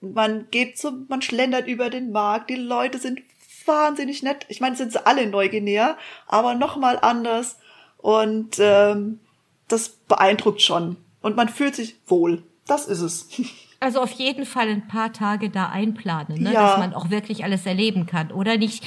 Man 0.00 0.48
geht 0.52 0.78
zum, 0.78 1.06
man 1.08 1.22
schlendert 1.22 1.66
über 1.66 1.90
den 1.90 2.12
Markt. 2.12 2.50
Die 2.50 2.56
Leute 2.56 2.98
sind 2.98 3.20
wahnsinnig 3.66 4.22
nett. 4.22 4.46
Ich 4.48 4.60
meine, 4.60 4.76
sind 4.76 4.92
sie 4.92 5.04
alle 5.04 5.22
in 5.22 5.30
Neuguinea, 5.30 5.98
aber 6.28 6.54
nochmal 6.54 7.00
anders. 7.00 7.58
Und 7.98 8.58
ähm, 8.60 9.18
das 9.66 9.88
beeindruckt 9.88 10.62
schon 10.62 10.98
und 11.24 11.37
man 11.37 11.48
fühlt 11.48 11.74
sich 11.74 11.96
wohl. 12.06 12.42
Das 12.66 12.87
ist 12.87 13.00
es. 13.00 13.28
Also 13.80 14.00
auf 14.00 14.12
jeden 14.12 14.46
Fall 14.46 14.68
ein 14.68 14.88
paar 14.88 15.12
Tage 15.12 15.50
da 15.50 15.68
einplanen, 15.68 16.42
ne? 16.42 16.54
Ja. 16.54 16.68
dass 16.68 16.78
man 16.78 16.94
auch 16.94 17.10
wirklich 17.10 17.44
alles 17.44 17.66
erleben 17.66 18.06
kann. 18.06 18.30
Oder 18.30 18.56
nicht, 18.56 18.82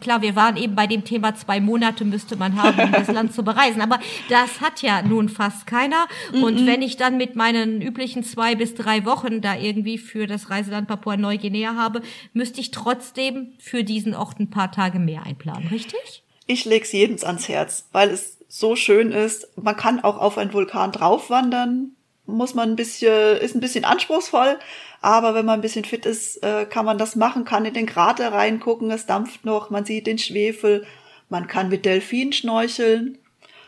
klar, 0.00 0.20
wir 0.20 0.34
waren 0.34 0.56
eben 0.56 0.74
bei 0.74 0.88
dem 0.88 1.04
Thema, 1.04 1.36
zwei 1.36 1.60
Monate 1.60 2.04
müsste 2.04 2.34
man 2.34 2.60
haben, 2.60 2.80
um 2.80 2.90
das 2.90 3.06
Land 3.12 3.32
zu 3.32 3.44
bereisen. 3.44 3.80
Aber 3.82 4.00
das 4.28 4.60
hat 4.60 4.82
ja 4.82 5.00
nun 5.02 5.28
fast 5.28 5.68
keiner. 5.68 6.06
Mm 6.32 6.36
-mm. 6.36 6.42
Und 6.42 6.66
wenn 6.66 6.82
ich 6.82 6.96
dann 6.96 7.18
mit 7.18 7.36
meinen 7.36 7.80
üblichen 7.80 8.24
zwei 8.24 8.56
bis 8.56 8.74
drei 8.74 9.04
Wochen 9.04 9.40
da 9.40 9.54
irgendwie 9.54 9.98
für 9.98 10.26
das 10.26 10.50
Reiseland 10.50 10.88
Papua-Neuguinea 10.88 11.76
habe, 11.76 12.02
müsste 12.32 12.60
ich 12.60 12.72
trotzdem 12.72 13.52
für 13.60 13.84
diesen 13.84 14.16
Ort 14.16 14.40
ein 14.40 14.50
paar 14.50 14.72
Tage 14.72 14.98
mehr 14.98 15.22
einplanen, 15.22 15.68
richtig? 15.68 16.24
Ich 16.46 16.64
leg's 16.64 16.90
jedem 16.90 17.16
ans 17.22 17.48
Herz, 17.48 17.88
weil 17.92 18.10
es 18.10 18.33
so 18.54 18.76
schön 18.76 19.10
ist. 19.10 19.48
Man 19.56 19.76
kann 19.76 20.04
auch 20.04 20.16
auf 20.16 20.38
einen 20.38 20.52
Vulkan 20.52 20.92
draufwandern, 20.92 21.96
muss 22.24 22.54
man 22.54 22.70
ein 22.70 22.76
bisschen, 22.76 23.36
ist 23.38 23.56
ein 23.56 23.60
bisschen 23.60 23.84
anspruchsvoll, 23.84 24.60
aber 25.00 25.34
wenn 25.34 25.44
man 25.44 25.58
ein 25.58 25.62
bisschen 25.62 25.84
fit 25.84 26.06
ist, 26.06 26.40
äh, 26.44 26.64
kann 26.64 26.84
man 26.84 26.96
das 26.96 27.16
machen, 27.16 27.44
kann 27.44 27.64
in 27.64 27.74
den 27.74 27.86
Krater 27.86 28.32
reingucken, 28.32 28.92
es 28.92 29.06
dampft 29.06 29.44
noch, 29.44 29.70
man 29.70 29.84
sieht 29.84 30.06
den 30.06 30.18
Schwefel, 30.18 30.86
man 31.28 31.48
kann 31.48 31.68
mit 31.68 31.84
Delfinen 31.84 32.32
schnorcheln. 32.32 33.18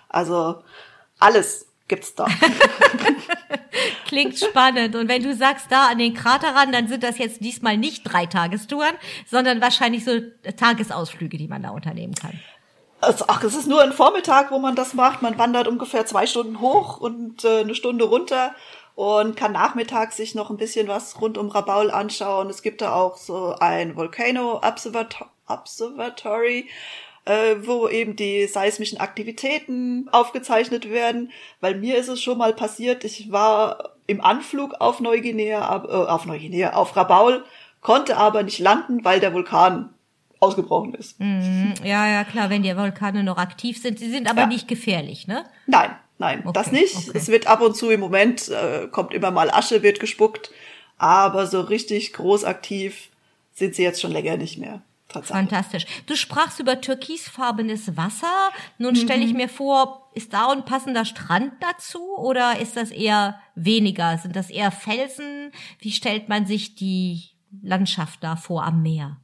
Also 0.09 0.63
alles 1.19 1.67
gibt's 1.89 2.15
da. 2.15 2.27
Klingt 4.07 4.39
spannend. 4.39 4.95
Und 4.95 5.09
wenn 5.09 5.25
du 5.25 5.35
sagst, 5.35 5.67
da 5.69 5.89
an 5.89 5.99
den 5.99 6.15
Krater 6.15 6.55
ran, 6.55 6.71
dann 6.71 6.87
sind 6.87 7.03
das 7.03 7.19
jetzt 7.19 7.41
diesmal 7.41 7.77
nicht 7.77 8.05
drei 8.05 8.27
Tagestouren, 8.27 8.95
sondern 9.27 9.61
wahrscheinlich 9.61 10.05
so 10.05 10.21
Tagesausflüge, 10.57 11.39
die 11.39 11.49
man 11.49 11.65
da 11.65 11.71
unternehmen 11.71 12.15
kann. 12.15 12.39
Also, 13.07 13.27
ach, 13.29 13.45
es 13.45 13.55
ist 13.55 13.69
nur 13.69 13.81
ein 13.83 13.93
Vormittag, 13.93 14.51
wo 14.51 14.59
man 14.59 14.75
das 14.75 14.93
macht. 14.93 15.23
Man 15.23 15.39
wandert 15.39 15.69
ungefähr 15.69 16.07
zwei 16.07 16.27
Stunden 16.27 16.61
hoch 16.61 16.99
und 16.99 17.45
äh, 17.45 17.61
eine 17.61 17.77
Stunde 17.77 18.05
runter 18.05 18.53
und 18.97 19.37
kann 19.37 19.53
nachmittags 19.53 20.17
sich 20.17 20.35
noch 20.35 20.51
ein 20.51 20.57
bisschen 20.57 20.89
was 20.89 21.21
rund 21.21 21.39
um 21.39 21.49
Rabaul 21.49 21.93
anschauen. 21.93 22.51
Es 22.51 22.63
gibt 22.63 22.81
da 22.81 22.95
auch 22.95 23.17
so 23.17 23.55
ein 23.61 23.95
Volcano 23.95 24.61
Observator 24.61 25.31
Observatory, 25.47 26.69
äh, 27.27 27.55
wo 27.63 27.87
eben 27.87 28.17
die 28.17 28.49
seismischen 28.49 28.99
Aktivitäten 28.99 30.09
aufgezeichnet 30.11 30.91
werden. 30.91 31.31
Weil 31.61 31.77
mir 31.77 31.99
ist 31.99 32.09
es 32.09 32.21
schon 32.21 32.39
mal 32.39 32.55
passiert, 32.55 33.05
ich 33.05 33.31
war 33.31 33.91
im 34.09 34.21
Anflug 34.21 34.75
auf 34.81 34.99
Neuguinea, 34.99 35.85
äh, 35.85 36.11
auf 36.11 36.27
Neuguinea, 36.27 36.73
auf 36.73 36.97
Rabaul, 36.97 37.45
konnte 37.83 38.17
aber 38.17 38.43
nicht 38.43 38.59
landen, 38.59 39.05
weil 39.05 39.21
der 39.21 39.33
Vulkan 39.33 39.95
ausgebrochen 40.41 40.95
ist. 40.95 41.19
Mhm. 41.21 41.75
Ja, 41.83 42.07
ja, 42.09 42.25
klar, 42.25 42.51
wenn 42.51 42.63
die 42.63 42.77
Vulkane 42.77 43.23
noch 43.23 43.39
aktiv 43.39 43.81
sind. 43.81 43.99
Sie 43.99 44.11
sind 44.11 44.29
aber 44.29 44.43
ja. 44.43 44.47
nicht 44.47 44.69
gefährlich, 44.69 45.27
ne? 45.27 45.45
Nein, 45.67 45.91
nein, 46.19 46.41
okay, 46.45 46.53
das 46.53 46.73
nicht. 46.73 46.97
Okay. 46.97 47.11
Es 47.15 47.29
wird 47.29 47.47
ab 47.47 47.61
und 47.61 47.77
zu 47.77 47.91
im 47.91 48.01
Moment, 48.01 48.49
äh, 48.49 48.89
kommt 48.89 49.15
immer 49.15 49.31
mal 49.31 49.51
Asche, 49.51 49.83
wird 49.83 50.01
gespuckt, 50.01 50.51
aber 50.99 51.47
so 51.47 51.61
richtig 51.61 52.13
groß 52.13 52.45
aktiv 52.45 53.09
sind 53.55 53.75
sie 53.75 53.83
jetzt 53.83 54.01
schon 54.01 54.13
länger 54.13 54.37
nicht 54.37 54.59
mehr. 54.59 54.83
Fantastisch. 55.09 55.87
Du 56.07 56.17
sprachst 56.17 56.61
über 56.61 56.81
türkisfarbenes 56.81 57.97
Wasser. 57.97 58.51
Nun 58.77 58.95
mhm. 58.95 58.97
stelle 58.97 59.25
ich 59.25 59.35
mir 59.35 59.49
vor, 59.49 60.11
ist 60.15 60.33
da 60.33 60.51
ein 60.51 60.65
passender 60.65 61.05
Strand 61.05 61.53
dazu 61.61 62.01
oder 62.19 62.59
ist 62.59 62.77
das 62.77 62.91
eher 62.91 63.41
weniger? 63.55 64.19
Sind 64.19 64.37
das 64.37 64.51
eher 64.51 64.71
Felsen? 64.71 65.53
Wie 65.79 65.93
stellt 65.93 66.29
man 66.29 66.45
sich 66.45 66.75
die 66.75 67.23
Landschaft 67.63 68.23
da 68.23 68.37
vor 68.37 68.65
am 68.65 68.83
Meer? 68.83 69.17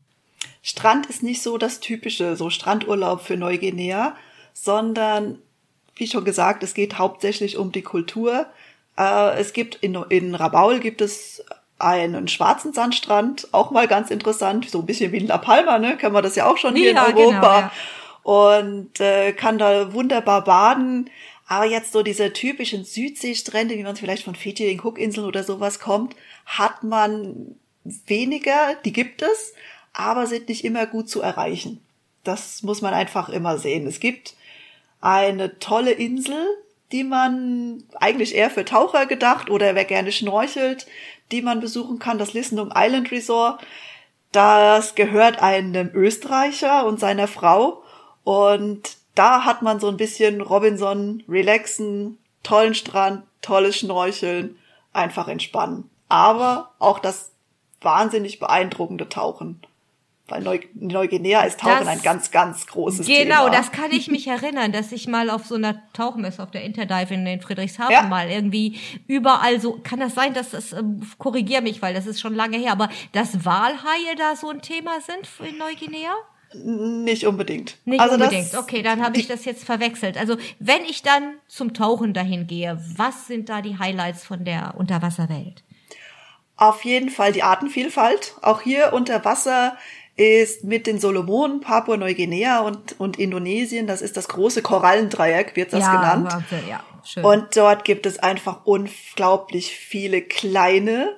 Strand 0.62 1.06
ist 1.06 1.22
nicht 1.22 1.42
so 1.42 1.58
das 1.58 1.80
typische, 1.80 2.36
so 2.36 2.48
Strandurlaub 2.48 3.20
für 3.20 3.36
Neuguinea, 3.36 4.16
sondern, 4.52 5.38
wie 5.96 6.06
schon 6.06 6.24
gesagt, 6.24 6.62
es 6.62 6.74
geht 6.74 6.98
hauptsächlich 6.98 7.56
um 7.56 7.72
die 7.72 7.82
Kultur. 7.82 8.46
Äh, 8.96 9.38
es 9.38 9.52
gibt 9.52 9.76
in, 9.76 9.94
in 10.08 10.34
Rabaul 10.34 10.78
gibt 10.78 11.00
es 11.00 11.44
einen 11.78 12.28
schwarzen 12.28 12.72
Sandstrand, 12.72 13.48
auch 13.50 13.72
mal 13.72 13.88
ganz 13.88 14.10
interessant, 14.10 14.70
so 14.70 14.78
ein 14.78 14.86
bisschen 14.86 15.10
wie 15.10 15.18
in 15.18 15.26
La 15.26 15.38
Palma, 15.38 15.80
ne? 15.80 15.96
Kann 15.96 16.12
man 16.12 16.22
das 16.22 16.36
ja 16.36 16.46
auch 16.46 16.56
schon 16.56 16.76
hier 16.76 16.92
ja, 16.92 17.06
in 17.06 17.16
Europa. 17.16 17.40
Genau, 17.40 17.44
ja. 17.44 17.72
Und 18.22 19.00
äh, 19.00 19.32
kann 19.32 19.58
da 19.58 19.92
wunderbar 19.92 20.44
baden. 20.44 21.10
Aber 21.48 21.64
jetzt 21.64 21.92
so 21.92 22.04
diese 22.04 22.32
typischen 22.32 22.84
Südseestrände, 22.84 23.76
wie 23.76 23.82
man 23.82 23.94
es 23.94 24.00
vielleicht 24.00 24.24
von 24.24 24.36
Fiji, 24.36 24.64
den 24.66 24.80
Cookinseln 24.80 25.26
oder 25.26 25.42
sowas 25.42 25.80
kommt, 25.80 26.14
hat 26.46 26.84
man 26.84 27.56
weniger, 28.06 28.76
die 28.84 28.92
gibt 28.92 29.22
es, 29.22 29.52
aber 29.92 30.26
sind 30.26 30.48
nicht 30.48 30.64
immer 30.64 30.86
gut 30.86 31.08
zu 31.08 31.20
erreichen. 31.20 31.80
Das 32.24 32.62
muss 32.62 32.82
man 32.82 32.94
einfach 32.94 33.28
immer 33.28 33.58
sehen. 33.58 33.86
Es 33.86 34.00
gibt 34.00 34.34
eine 35.00 35.58
tolle 35.58 35.92
Insel, 35.92 36.46
die 36.92 37.04
man 37.04 37.84
eigentlich 38.00 38.34
eher 38.34 38.50
für 38.50 38.64
Taucher 38.64 39.06
gedacht 39.06 39.50
oder 39.50 39.74
wer 39.74 39.84
gerne 39.84 40.12
schnorchelt, 40.12 40.86
die 41.32 41.42
man 41.42 41.60
besuchen 41.60 41.98
kann, 41.98 42.18
das 42.18 42.34
Listenum 42.34 42.72
Island 42.74 43.10
Resort. 43.10 43.64
Das 44.30 44.94
gehört 44.94 45.42
einem 45.42 45.90
Österreicher 45.94 46.86
und 46.86 47.00
seiner 47.00 47.28
Frau 47.28 47.82
und 48.24 48.96
da 49.14 49.44
hat 49.44 49.62
man 49.62 49.80
so 49.80 49.88
ein 49.88 49.96
bisschen 49.96 50.40
Robinson, 50.40 51.22
relaxen, 51.28 52.18
tollen 52.42 52.74
Strand, 52.74 53.24
tolles 53.42 53.76
Schnorcheln, 53.76 54.58
einfach 54.92 55.28
entspannen. 55.28 55.90
Aber 56.08 56.72
auch 56.78 56.98
das 56.98 57.32
wahnsinnig 57.80 58.38
beeindruckende 58.38 59.08
Tauchen. 59.08 59.60
Weil 60.32 60.40
Neu 60.40 60.60
Neuguinea 60.72 61.42
ist 61.42 61.60
Tauchen 61.60 61.80
das, 61.80 61.88
ein 61.88 62.00
ganz, 62.00 62.30
ganz 62.30 62.66
großes 62.66 63.06
genau, 63.06 63.18
Thema. 63.18 63.36
Genau, 63.40 63.48
das 63.50 63.70
kann 63.70 63.92
ich 63.92 64.10
mich 64.10 64.26
erinnern, 64.26 64.72
dass 64.72 64.90
ich 64.90 65.06
mal 65.06 65.28
auf 65.28 65.44
so 65.44 65.56
einer 65.56 65.82
Tauchmesse 65.92 66.42
auf 66.42 66.50
der 66.50 66.64
Interdive 66.64 67.12
in 67.12 67.26
den 67.26 67.42
Friedrichshafen 67.42 67.92
ja. 67.92 68.02
mal 68.04 68.30
irgendwie 68.30 68.80
überall 69.06 69.60
so, 69.60 69.78
kann 69.82 70.00
das 70.00 70.14
sein, 70.14 70.32
dass 70.32 70.52
das, 70.52 70.72
äh, 70.72 70.82
korrigier 71.18 71.60
mich, 71.60 71.82
weil 71.82 71.92
das 71.92 72.06
ist 72.06 72.18
schon 72.18 72.34
lange 72.34 72.56
her, 72.56 72.72
aber 72.72 72.88
dass 73.12 73.44
Walhaie 73.44 74.16
da 74.16 74.34
so 74.34 74.48
ein 74.48 74.62
Thema 74.62 75.02
sind 75.02 75.28
in 75.46 75.58
Neuguinea? 75.58 76.14
Nicht 76.54 77.26
unbedingt. 77.26 77.76
Nicht 77.84 78.00
also 78.00 78.14
unbedingt. 78.14 78.56
okay, 78.56 78.80
dann 78.82 79.04
habe 79.04 79.18
ich 79.18 79.28
das 79.28 79.44
jetzt 79.44 79.64
verwechselt. 79.64 80.16
Also 80.16 80.38
wenn 80.58 80.82
ich 80.86 81.02
dann 81.02 81.34
zum 81.46 81.74
Tauchen 81.74 82.14
dahin 82.14 82.46
gehe, 82.46 82.82
was 82.96 83.26
sind 83.26 83.50
da 83.50 83.60
die 83.60 83.78
Highlights 83.78 84.24
von 84.24 84.46
der 84.46 84.76
Unterwasserwelt? 84.78 85.62
Auf 86.56 86.84
jeden 86.84 87.10
Fall 87.10 87.32
die 87.32 87.42
Artenvielfalt. 87.42 88.36
Auch 88.40 88.60
hier 88.60 88.92
unter 88.92 89.24
Wasser 89.24 89.76
ist 90.16 90.64
mit 90.64 90.86
den 90.86 91.00
Solomonen, 91.00 91.60
Papua-Neuguinea 91.60 92.60
und, 92.60 93.00
und 93.00 93.18
Indonesien, 93.18 93.86
das 93.86 94.02
ist 94.02 94.16
das 94.16 94.28
große 94.28 94.62
Korallendreieck, 94.62 95.56
wird 95.56 95.72
das 95.72 95.80
ja, 95.80 95.96
genannt. 95.96 96.32
Wahnsinn, 96.32 96.68
ja, 96.68 96.84
schön. 97.04 97.24
Und 97.24 97.56
dort 97.56 97.84
gibt 97.84 98.04
es 98.06 98.18
einfach 98.18 98.64
unglaublich 98.64 99.74
viele 99.76 100.20
kleine 100.22 101.16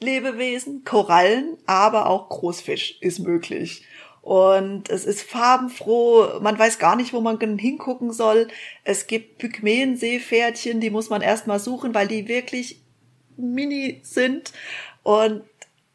Lebewesen, 0.00 0.84
Korallen, 0.84 1.58
aber 1.66 2.06
auch 2.06 2.28
Großfisch 2.28 2.98
ist 3.00 3.20
möglich. 3.20 3.84
Und 4.22 4.88
es 4.88 5.04
ist 5.04 5.22
farbenfroh, 5.22 6.40
man 6.40 6.58
weiß 6.58 6.78
gar 6.78 6.94
nicht, 6.96 7.12
wo 7.12 7.20
man 7.20 7.38
hingucken 7.58 8.12
soll. 8.12 8.48
Es 8.84 9.08
gibt 9.08 9.38
Pygmäenseepferdchen, 9.38 10.80
die 10.80 10.90
muss 10.90 11.10
man 11.10 11.22
erstmal 11.22 11.58
suchen, 11.58 11.92
weil 11.92 12.06
die 12.06 12.28
wirklich 12.28 12.80
mini 13.36 14.00
sind. 14.04 14.52
Und 15.02 15.42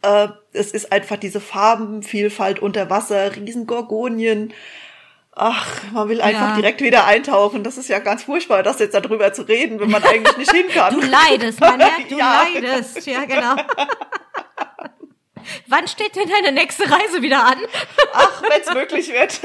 äh, 0.01 0.27
es 0.53 0.71
ist 0.71 0.91
einfach 0.91 1.17
diese 1.17 1.39
Farbenvielfalt 1.39 2.59
unter 2.59 2.89
Wasser, 2.89 3.35
Riesengorgonien. 3.35 4.53
Ach, 5.39 5.83
man 5.91 6.09
will 6.09 6.19
einfach 6.19 6.49
ja. 6.49 6.55
direkt 6.55 6.81
wieder 6.81 7.05
eintauchen. 7.05 7.63
Das 7.63 7.77
ist 7.77 7.89
ja 7.89 7.99
ganz 7.99 8.23
furchtbar, 8.23 8.63
das 8.63 8.79
jetzt 8.79 8.95
darüber 8.95 9.31
zu 9.33 9.43
reden, 9.43 9.79
wenn 9.79 9.91
man 9.91 10.03
eigentlich 10.07 10.37
nicht 10.37 10.51
hin 10.51 10.67
kann. 10.69 10.99
Du 10.99 11.05
leidest, 11.05 11.59
man 11.59 11.77
merkt, 11.77 12.11
du 12.11 12.17
ja. 12.17 12.43
leidest. 12.43 13.05
Ja, 13.05 13.25
genau. 13.25 13.55
Wann 15.67 15.87
steht 15.87 16.15
denn 16.15 16.27
deine 16.27 16.51
nächste 16.51 16.83
Reise 16.89 17.21
wieder 17.21 17.45
an? 17.45 17.57
Ach, 18.13 18.41
wenn 18.41 18.61
es 18.61 18.73
möglich 18.73 19.13
wird. 19.13 19.39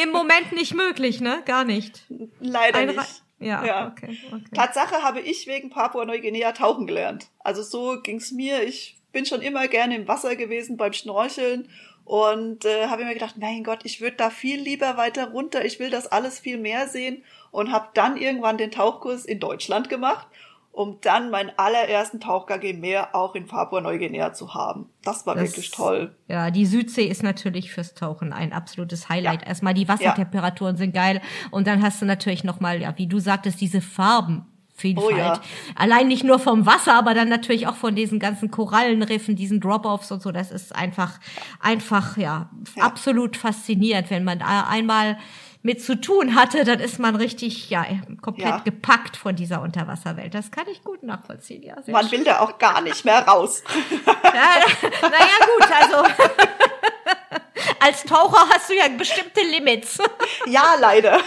Im 0.00 0.10
Moment 0.10 0.52
nicht 0.52 0.74
möglich, 0.74 1.20
ne? 1.20 1.42
Gar 1.46 1.64
nicht. 1.64 2.04
Leider 2.38 2.78
Ein 2.78 2.88
nicht. 2.88 3.23
Ja, 3.38 3.64
ja. 3.64 3.88
Okay, 3.88 4.16
okay. 4.28 4.54
Tatsache 4.54 5.02
habe 5.02 5.20
ich 5.20 5.46
wegen 5.46 5.70
Papua-Neuguinea 5.70 6.52
tauchen 6.52 6.86
gelernt. 6.86 7.28
Also 7.40 7.62
so 7.62 8.00
ging's 8.00 8.32
mir. 8.32 8.62
Ich 8.62 8.96
bin 9.12 9.26
schon 9.26 9.42
immer 9.42 9.68
gerne 9.68 9.96
im 9.96 10.08
Wasser 10.08 10.36
gewesen 10.36 10.76
beim 10.76 10.92
Schnorcheln 10.92 11.68
und 12.04 12.64
äh, 12.64 12.86
habe 12.86 13.04
mir 13.04 13.14
gedacht, 13.14 13.36
mein 13.38 13.64
Gott, 13.64 13.80
ich 13.84 14.00
würde 14.00 14.16
da 14.16 14.30
viel 14.30 14.60
lieber 14.60 14.96
weiter 14.96 15.30
runter. 15.30 15.64
Ich 15.64 15.78
will 15.80 15.90
das 15.90 16.06
alles 16.06 16.38
viel 16.38 16.58
mehr 16.58 16.88
sehen 16.88 17.24
und 17.50 17.72
habe 17.72 17.88
dann 17.94 18.16
irgendwann 18.16 18.58
den 18.58 18.70
Tauchkurs 18.70 19.24
in 19.24 19.40
Deutschland 19.40 19.88
gemacht 19.88 20.26
um 20.74 20.98
dann 21.00 21.30
meinen 21.30 21.52
allerersten 21.56 22.18
Tauchgang 22.18 22.60
im 22.62 22.80
Meer 22.80 23.14
auch 23.14 23.36
in 23.36 23.46
Papua-Neuguinea 23.46 24.32
zu 24.32 24.54
haben. 24.54 24.90
Das 25.02 25.24
war 25.24 25.36
das, 25.36 25.44
wirklich 25.44 25.70
toll. 25.70 26.16
Ja, 26.26 26.50
die 26.50 26.66
Südsee 26.66 27.06
ist 27.06 27.22
natürlich 27.22 27.72
fürs 27.72 27.94
Tauchen 27.94 28.32
ein 28.32 28.52
absolutes 28.52 29.08
Highlight. 29.08 29.42
Ja. 29.42 29.48
Erstmal 29.48 29.74
die 29.74 29.86
Wassertemperaturen 29.86 30.74
ja. 30.74 30.78
sind 30.78 30.92
geil 30.92 31.20
und 31.52 31.68
dann 31.68 31.80
hast 31.80 32.02
du 32.02 32.06
natürlich 32.06 32.42
nochmal, 32.42 32.80
ja, 32.80 32.92
wie 32.96 33.06
du 33.06 33.20
sagtest, 33.20 33.60
diese 33.60 33.80
Farben. 33.80 34.46
Vielfalt. 34.76 35.14
Oh 35.14 35.16
ja. 35.16 35.40
Allein 35.76 36.08
nicht 36.08 36.24
nur 36.24 36.40
vom 36.40 36.66
Wasser, 36.66 36.94
aber 36.94 37.14
dann 37.14 37.28
natürlich 37.28 37.68
auch 37.68 37.76
von 37.76 37.94
diesen 37.94 38.18
ganzen 38.18 38.50
Korallenriffen, 38.50 39.36
diesen 39.36 39.60
Drop-offs 39.60 40.10
und 40.10 40.20
so. 40.20 40.32
Das 40.32 40.50
ist 40.50 40.74
einfach, 40.74 41.20
einfach, 41.60 42.16
ja, 42.16 42.50
ja. 42.74 42.82
absolut 42.82 43.36
faszinierend, 43.36 44.10
wenn 44.10 44.24
man 44.24 44.42
einmal 44.42 45.16
mit 45.64 45.82
zu 45.82 45.98
tun 45.98 46.34
hatte, 46.34 46.62
dann 46.64 46.78
ist 46.78 46.98
man 46.98 47.16
richtig 47.16 47.70
ja 47.70 47.86
komplett 48.20 48.46
ja. 48.46 48.58
gepackt 48.58 49.16
von 49.16 49.34
dieser 49.34 49.62
Unterwasserwelt. 49.62 50.34
Das 50.34 50.50
kann 50.50 50.66
ich 50.70 50.84
gut 50.84 51.02
nachvollziehen. 51.02 51.62
Ja, 51.62 51.76
man 51.86 52.06
schön. 52.06 52.18
will 52.18 52.24
da 52.26 52.40
auch 52.40 52.58
gar 52.58 52.82
nicht 52.82 53.02
mehr 53.06 53.26
raus. 53.26 53.64
ja, 54.06 54.60
naja, 55.00 55.38
gut, 55.40 55.70
also 55.72 56.04
als 57.80 58.04
Taucher 58.04 58.46
hast 58.52 58.68
du 58.68 58.74
ja 58.74 58.88
bestimmte 58.88 59.40
Limits. 59.40 59.98
ja, 60.46 60.74
leider. 60.78 61.18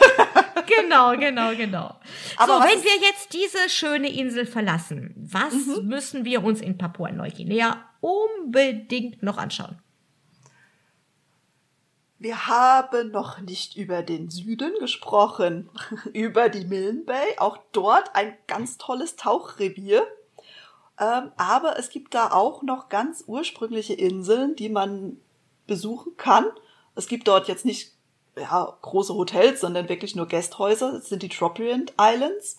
genau, 0.68 1.18
genau, 1.18 1.56
genau. 1.56 1.96
Aber 2.38 2.60
so, 2.60 2.64
wenn 2.64 2.84
wir 2.84 3.08
jetzt 3.08 3.34
diese 3.34 3.70
schöne 3.70 4.14
Insel 4.14 4.46
verlassen, 4.46 5.16
was 5.18 5.54
mhm. 5.54 5.88
müssen 5.88 6.26
wir 6.26 6.44
uns 6.44 6.62
in 6.62 6.78
Papua-Neuguinea 6.78 7.84
unbedingt 8.02 9.24
noch 9.24 9.40
anschauen? 9.40 9.82
Wir 12.20 12.48
haben 12.48 13.12
noch 13.12 13.40
nicht 13.40 13.76
über 13.76 14.02
den 14.02 14.30
Süden 14.30 14.74
gesprochen, 14.80 15.70
über 16.14 16.50
die 16.50 16.66
Milne 16.66 17.02
Bay. 17.02 17.38
Auch 17.38 17.58
dort 17.72 18.16
ein 18.16 18.36
ganz 18.48 18.78
tolles 18.78 19.16
Tauchrevier. 19.16 20.06
Ähm, 21.00 21.32
aber 21.38 21.78
es 21.78 21.90
gibt 21.90 22.16
da 22.16 22.32
auch 22.32 22.64
noch 22.64 22.90
ganz 22.90 23.24
ursprüngliche 23.28 23.94
Inseln, 23.94 24.56
die 24.56 24.70
man 24.70 25.18
besuchen 25.68 26.18
kann. 26.18 26.46
Es 26.96 27.08
gibt 27.08 27.28
dort 27.28 27.48
jetzt 27.48 27.66
nicht 27.66 27.92
ja, 28.36 28.76
große 28.82 29.14
Hotels, 29.14 29.62
sondern 29.62 29.88
wirklich 29.88 30.16
nur 30.16 30.28
Gästhäuser. 30.28 30.94
Das 30.94 31.10
sind 31.10 31.22
die 31.22 31.30
Tropiant 31.30 31.94
Islands. 32.02 32.58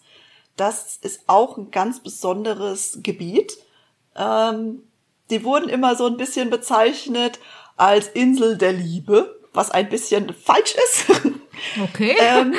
Das 0.56 0.98
ist 0.98 1.22
auch 1.26 1.56
ein 1.56 1.72
ganz 1.72 2.00
besonderes 2.00 3.00
Gebiet. 3.02 3.58
Ähm, 4.14 4.84
die 5.30 5.42
wurden 5.42 5.68
immer 5.68 5.96
so 5.96 6.06
ein 6.06 6.16
bisschen 6.16 6.48
bezeichnet 6.48 7.40
als 7.76 8.08
Insel 8.08 8.56
der 8.56 8.72
Liebe 8.72 9.37
was 9.52 9.70
ein 9.70 9.88
bisschen 9.88 10.34
falsch 10.34 10.74
ist. 10.74 11.06
Okay. 11.82 12.16
ähm, 12.20 12.54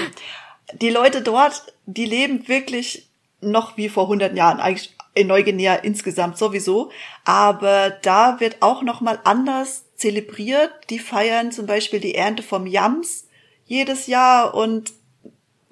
die 0.73 0.89
Leute 0.89 1.21
dort, 1.21 1.73
die 1.85 2.03
leben 2.03 2.49
wirklich 2.49 3.07
noch 3.41 3.77
wie 3.77 3.87
vor 3.87 4.03
100 4.03 4.35
Jahren, 4.35 4.59
eigentlich 4.59 4.93
in 5.13 5.27
Neuguinea 5.27 5.75
insgesamt 5.75 6.37
sowieso, 6.37 6.91
aber 7.25 7.89
da 7.89 8.39
wird 8.39 8.57
auch 8.61 8.83
noch 8.83 9.01
mal 9.01 9.19
anders 9.23 9.85
zelebriert. 9.95 10.71
Die 10.89 10.99
feiern 10.99 11.51
zum 11.51 11.65
Beispiel 11.65 11.99
die 11.99 12.15
Ernte 12.15 12.43
vom 12.43 12.67
Yams 12.67 13.27
jedes 13.65 14.07
Jahr 14.07 14.53
und 14.53 14.93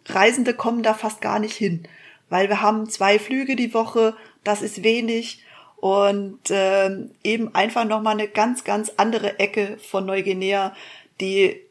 Reisende 0.06 0.54
kommen 0.54 0.84
da 0.84 0.94
fast 0.94 1.20
gar 1.22 1.40
nicht 1.40 1.56
hin, 1.56 1.84
weil 2.30 2.48
wir 2.48 2.62
haben 2.62 2.90
zwei 2.90 3.20
Flüge 3.20 3.56
die 3.56 3.74
Woche, 3.74 4.16
das 4.44 4.62
ist 4.62 4.84
wenig 4.84 5.44
und 5.78 6.40
ähm, 6.50 7.12
eben 7.24 7.54
einfach 7.54 7.86
noch 7.86 8.02
mal 8.02 8.12
eine 8.12 8.28
ganz 8.28 8.64
ganz 8.64 8.94
andere 8.98 9.40
Ecke 9.40 9.78
von 9.78 10.06
Neuguinea, 10.06 10.74
die 11.22 11.62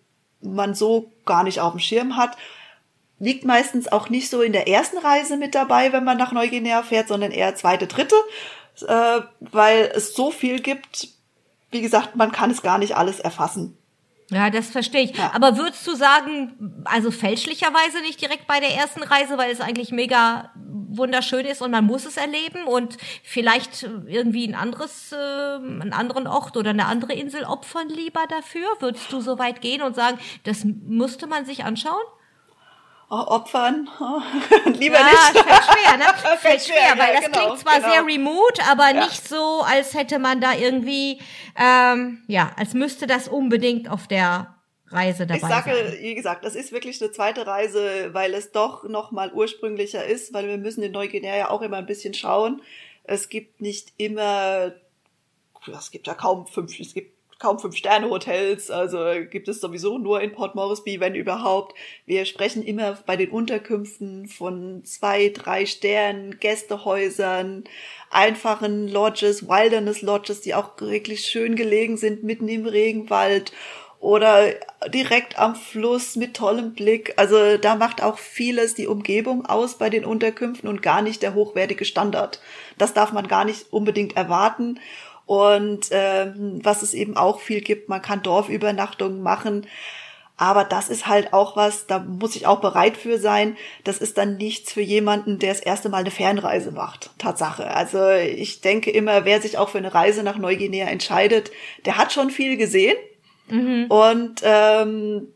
man 0.40 0.74
so 0.74 1.12
gar 1.24 1.44
nicht 1.44 1.61
auf 1.61 1.72
dem 1.72 1.80
Schirm 1.80 2.16
hat. 2.16 2.37
Liegt 3.18 3.44
meistens 3.44 3.88
auch 3.88 4.11
nicht 4.11 4.28
so 4.28 4.42
in 4.42 4.52
der 4.52 4.68
ersten 4.68 4.98
Reise 4.98 5.37
mit 5.37 5.54
dabei, 5.54 5.92
wenn 5.92 6.04
man 6.04 6.18
nach 6.18 6.32
Neuguinea 6.32 6.82
fährt, 6.82 7.09
sondern 7.09 7.32
eher 7.32 7.54
zweite, 7.54 7.87
dritte, 7.87 8.16
äh, 8.87 9.20
weil 9.40 9.90
es 9.94 10.14
so 10.14 10.30
viel 10.30 10.61
gibt. 10.61 11.09
Wie 11.70 11.80
gesagt, 11.80 12.16
man 12.16 12.30
kann 12.30 12.50
es 12.50 12.62
gar 12.62 12.78
nicht 12.78 12.96
alles 12.96 13.18
erfassen. 13.18 13.78
Ja, 14.31 14.51
das 14.51 14.69
verstehe 14.69 15.03
ich. 15.03 15.17
Ja. 15.17 15.33
Aber 15.35 15.57
würdest 15.57 15.87
du 15.87 15.95
sagen, 15.95 16.83
also 16.85 17.11
fälschlicherweise 17.11 18.01
nicht 18.01 18.21
direkt 18.21 18.47
bei 18.47 18.59
der 18.59 18.75
ersten 18.75 19.03
Reise, 19.03 19.39
weil 19.39 19.53
es 19.53 19.61
eigentlich 19.61 19.93
mega 19.93 20.51
wunderschön 20.57 21.47
ist 21.47 21.62
und 21.62 21.71
man 21.71 21.85
muss 21.85 22.07
es 22.07 22.17
erleben 22.17 22.65
und 22.65 22.97
vielleicht 23.23 23.83
irgendwie 24.07 24.47
ein 24.47 24.55
anderes, 24.55 25.12
äh, 25.12 25.17
einen 25.17 25.93
anderen 25.93 26.27
Ort 26.27 26.57
oder 26.57 26.71
eine 26.71 26.87
andere 26.87 27.12
Insel 27.12 27.45
opfern 27.45 27.89
lieber 27.89 28.25
dafür? 28.29 28.67
Würdest 28.81 29.12
du 29.12 29.21
so 29.21 29.39
weit 29.39 29.61
gehen 29.61 29.83
und 29.83 29.95
sagen, 29.95 30.19
das 30.45 30.65
musste 30.65 31.27
man 31.27 31.45
sich 31.45 31.65
anschauen? 31.65 32.05
Oh, 33.09 33.23
opfern, 33.29 33.88
oh, 34.01 34.21
lieber 34.71 34.97
ja, 34.97 35.05
nicht. 35.05 35.45
Fällt 35.45 35.64
schwer, 35.64 35.97
ne? 35.97 36.05
Fällt, 36.16 36.38
fällt 36.40 36.62
schwer, 36.62 36.77
schwer 36.77 36.99
weil 36.99 37.14
ja, 37.14 37.21
das 37.21 37.31
genau, 37.31 37.45
klingt 37.45 37.61
zwar 37.61 37.77
genau. 37.77 37.92
sehr 37.92 38.05
remote, 38.05 38.62
aber 38.69 38.88
ja. 38.88 39.05
nicht 39.05 39.29
so, 39.29 39.62
als 39.62 39.95
hätte 39.95 40.19
man 40.19 40.40
da 40.40 40.55
irgendwie, 40.55 41.21
ähm, 41.57 42.25
ja, 42.27 42.51
als 42.57 42.75
müsste 42.75 43.07
das 43.07 43.29
unbedingt 43.29 43.88
auf 43.88 44.09
der 44.09 44.57
Reise 44.88 45.27
dabei 45.27 45.37
Ich 45.37 45.47
sage, 45.47 45.71
sein. 45.71 45.99
wie 46.01 46.14
gesagt, 46.16 46.45
das 46.45 46.57
ist 46.57 46.73
wirklich 46.73 47.01
eine 47.01 47.12
zweite 47.12 47.47
Reise, 47.47 48.12
weil 48.12 48.35
es 48.35 48.51
doch 48.51 48.83
noch 48.85 49.12
mal 49.12 49.33
ursprünglicher 49.33 50.05
ist, 50.05 50.35
weil 50.35 50.49
wir 50.49 50.59
müssen 50.59 50.83
in 50.83 50.90
Neuguinea 50.90 51.37
ja 51.37 51.51
auch 51.51 51.62
immer 51.62 51.77
ein 51.77 51.87
bisschen 51.87 52.12
schauen. 52.12 52.61
Es 53.05 53.29
gibt 53.29 53.61
nicht 53.61 53.92
immer, 53.99 54.73
es 55.66 55.90
gibt 55.92 56.09
ja 56.09 56.14
kaum 56.14 56.49
fünf, 56.49 56.79
es 56.81 56.92
gibt 56.92 57.15
kaum 57.38 57.59
Fünf-Sterne-Hotels, 57.59 58.70
also 58.70 58.99
gibt 59.31 59.49
es 59.49 59.61
sowieso 59.61 59.99
nur 59.99 60.20
in 60.22 60.33
Port 60.33 60.55
Moresby, 60.55 61.01
wenn 61.01 61.14
überhaupt. 61.14 61.75
Wir 62.07 62.25
sprechen 62.25 62.62
immer 62.62 62.99
bei 63.05 63.16
den 63.16 63.31
Unterkünften 63.31 64.27
von 64.29 64.85
zwei, 64.85 65.29
drei 65.29 65.66
Sternen, 65.66 66.38
Gästehäusern, 66.40 67.64
einfachen 68.11 68.88
Lodges, 68.88 69.49
Wilderness 69.49 70.01
Lodges, 70.03 70.40
die 70.40 70.55
auch 70.55 70.81
wirklich 70.81 71.27
schön 71.27 71.57
gelegen 71.57 71.96
sind, 71.96 72.22
mitten 72.25 72.49
im 72.49 72.66
Regenwald 72.66 73.53
oder 73.99 74.53
direkt 74.88 75.38
am 75.38 75.57
Fluss 75.57 76.16
mit 76.16 76.35
tollem 76.35 76.75
Blick. 76.75 77.14
Also 77.16 77.57
da 77.57 77.75
macht 77.75 78.03
auch 78.03 78.18
vieles 78.18 78.75
die 78.75 78.87
Umgebung 78.87 79.46
aus 79.46 79.79
bei 79.79 79.90
den 79.90 80.05
Unterkünften 80.05 80.68
und 80.68 80.83
gar 80.83 81.03
nicht 81.03 81.22
der 81.22 81.35
hochwertige 81.35 81.85
Standard. 81.85 82.40
Das 82.79 82.94
darf 82.94 83.12
man 83.12 83.29
gar 83.29 83.44
nicht 83.44 83.72
unbedingt 83.72 84.16
erwarten. 84.16 84.79
Und 85.27 85.89
ähm, 85.91 86.61
was 86.62 86.83
es 86.83 86.95
eben 86.95 87.17
auch 87.17 87.41
viel 87.41 87.61
gibt, 87.61 87.89
man 87.89 88.01
kann 88.01 88.23
Dorfübernachtungen 88.23 89.23
machen. 89.23 89.67
Aber 90.39 90.65
das 90.65 90.89
ist 90.89 91.07
halt 91.07 91.33
auch 91.33 91.57
was, 91.57 91.87
da 91.87 91.99
muss 91.99 92.37
ich 92.37 92.47
auch 92.47 92.61
bereit 92.61 92.97
für 92.97 93.19
sein. 93.19 93.57
Das 93.85 93.99
ist 93.99 94.19
dann 94.19 94.37
nichts 94.37 94.73
für 94.73 94.83
jemanden, 94.83 95.39
der 95.39 95.53
das 95.53 95.61
erste 95.61 95.89
Mal 95.89 95.99
eine 95.99 96.11
Fernreise 96.11 96.73
macht. 96.73 97.11
Tatsache. 97.19 97.75
Also 97.75 98.11
ich 98.11 98.61
denke 98.61 98.91
immer, 98.91 99.25
wer 99.25 99.41
sich 99.41 99.59
auch 99.59 99.71
für 99.71 99.79
eine 99.79 99.95
Reise 99.95 100.23
nach 100.23 100.37
Neuguinea 100.37 100.87
entscheidet, 100.89 101.51
der 101.87 101.97
hat 101.97 102.12
schon 102.12 102.31
viel 102.31 102.57
gesehen 102.57 102.97
Mhm. 103.49 103.87
Und 103.89 104.41
ähm, 104.43 105.29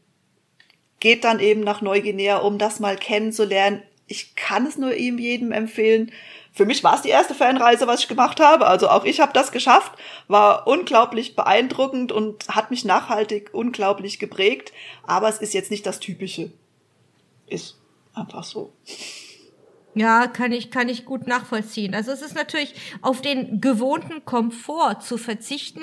geht 0.98 1.24
dann 1.24 1.40
eben 1.40 1.60
nach 1.60 1.80
Neuguinea, 1.80 2.38
um 2.38 2.58
das 2.58 2.80
mal 2.80 2.96
kennenzulernen. 2.96 3.82
Ich 4.06 4.34
kann 4.34 4.66
es 4.66 4.76
nur 4.76 4.94
ihm 4.94 5.18
jedem 5.18 5.52
empfehlen. 5.52 6.10
Für 6.52 6.66
mich 6.66 6.82
war 6.82 6.96
es 6.96 7.02
die 7.02 7.10
erste 7.10 7.34
Fernreise, 7.34 7.86
was 7.86 8.00
ich 8.00 8.08
gemacht 8.08 8.40
habe. 8.40 8.66
Also 8.66 8.88
auch 8.88 9.04
ich 9.04 9.20
habe 9.20 9.32
das 9.32 9.52
geschafft, 9.52 9.92
war 10.26 10.66
unglaublich 10.66 11.36
beeindruckend 11.36 12.12
und 12.12 12.48
hat 12.48 12.70
mich 12.70 12.84
nachhaltig 12.84 13.50
unglaublich 13.52 14.18
geprägt. 14.18 14.72
Aber 15.06 15.28
es 15.28 15.38
ist 15.38 15.54
jetzt 15.54 15.70
nicht 15.70 15.86
das 15.86 16.00
Typische. 16.00 16.52
Ist 17.46 17.78
einfach 18.14 18.44
so. 18.44 18.72
Ja, 19.94 20.28
kann 20.28 20.52
ich, 20.52 20.70
kann 20.70 20.88
ich 20.88 21.04
gut 21.04 21.26
nachvollziehen. 21.26 21.96
Also 21.96 22.12
es 22.12 22.22
ist 22.22 22.36
natürlich 22.36 22.74
auf 23.02 23.22
den 23.22 23.60
gewohnten 23.60 24.24
Komfort 24.24 25.00
zu 25.00 25.18
verzichten, 25.18 25.82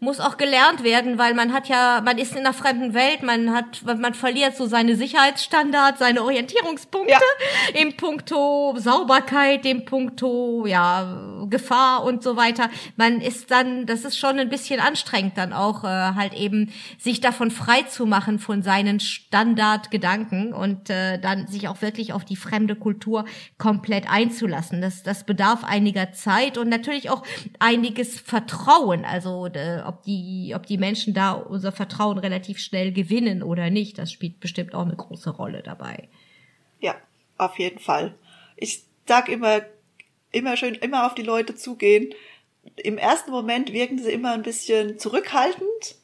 muss 0.00 0.18
auch 0.18 0.36
gelernt 0.36 0.82
werden, 0.82 1.18
weil 1.18 1.34
man 1.34 1.52
hat 1.52 1.68
ja, 1.68 2.02
man 2.04 2.18
ist 2.18 2.32
in 2.32 2.38
einer 2.38 2.52
fremden 2.52 2.94
Welt, 2.94 3.22
man 3.22 3.52
hat, 3.52 3.82
man 3.84 4.14
verliert 4.14 4.56
so 4.56 4.66
seine 4.66 4.96
Sicherheitsstandards, 4.96 6.00
seine 6.00 6.24
Orientierungspunkte 6.24 7.12
ja. 7.12 7.80
im 7.80 7.96
Punkto 7.96 8.74
Sauberkeit, 8.76 9.64
im 9.66 9.84
Punkto, 9.84 10.66
ja, 10.66 11.46
Gefahr 11.48 12.04
und 12.04 12.24
so 12.24 12.36
weiter. 12.36 12.70
Man 12.96 13.20
ist 13.20 13.52
dann, 13.52 13.86
das 13.86 14.04
ist 14.04 14.18
schon 14.18 14.40
ein 14.40 14.48
bisschen 14.48 14.80
anstrengend 14.80 15.38
dann 15.38 15.52
auch, 15.52 15.84
äh, 15.84 15.86
halt 15.86 16.34
eben 16.34 16.72
sich 16.98 17.20
davon 17.20 17.52
frei 17.52 17.82
zu 17.82 18.04
machen 18.04 18.40
von 18.40 18.62
seinen 18.62 18.98
Standardgedanken 18.98 20.52
und 20.52 20.90
äh, 20.90 21.20
dann 21.20 21.46
sich 21.46 21.68
auch 21.68 21.82
wirklich 21.82 22.12
auf 22.12 22.24
die 22.24 22.36
fremde 22.36 22.74
Kultur 22.74 23.24
komplett 23.58 24.08
einzulassen. 24.08 24.80
Das, 24.80 25.02
das 25.02 25.24
bedarf 25.24 25.64
einiger 25.64 26.12
Zeit 26.12 26.58
und 26.58 26.68
natürlich 26.68 27.10
auch 27.10 27.22
einiges 27.58 28.18
Vertrauen. 28.20 29.04
Also 29.04 29.46
äh, 29.46 29.82
ob 29.86 30.02
die, 30.02 30.52
ob 30.54 30.66
die 30.66 30.78
Menschen 30.78 31.14
da 31.14 31.32
unser 31.32 31.72
Vertrauen 31.72 32.18
relativ 32.18 32.58
schnell 32.58 32.92
gewinnen 32.92 33.42
oder 33.42 33.70
nicht, 33.70 33.98
das 33.98 34.12
spielt 34.12 34.40
bestimmt 34.40 34.74
auch 34.74 34.84
eine 34.84 34.96
große 34.96 35.30
Rolle 35.30 35.62
dabei. 35.62 36.08
Ja, 36.80 36.96
auf 37.38 37.58
jeden 37.58 37.78
Fall. 37.78 38.14
Ich 38.56 38.84
sag 39.06 39.28
immer, 39.28 39.62
immer 40.32 40.56
schön, 40.56 40.74
immer 40.74 41.06
auf 41.06 41.14
die 41.14 41.22
Leute 41.22 41.54
zugehen. 41.54 42.14
Im 42.76 42.98
ersten 42.98 43.30
Moment 43.30 43.72
wirken 43.72 43.98
sie 43.98 44.10
immer 44.10 44.32
ein 44.32 44.42
bisschen 44.42 44.98
zurückhaltend, 44.98 45.96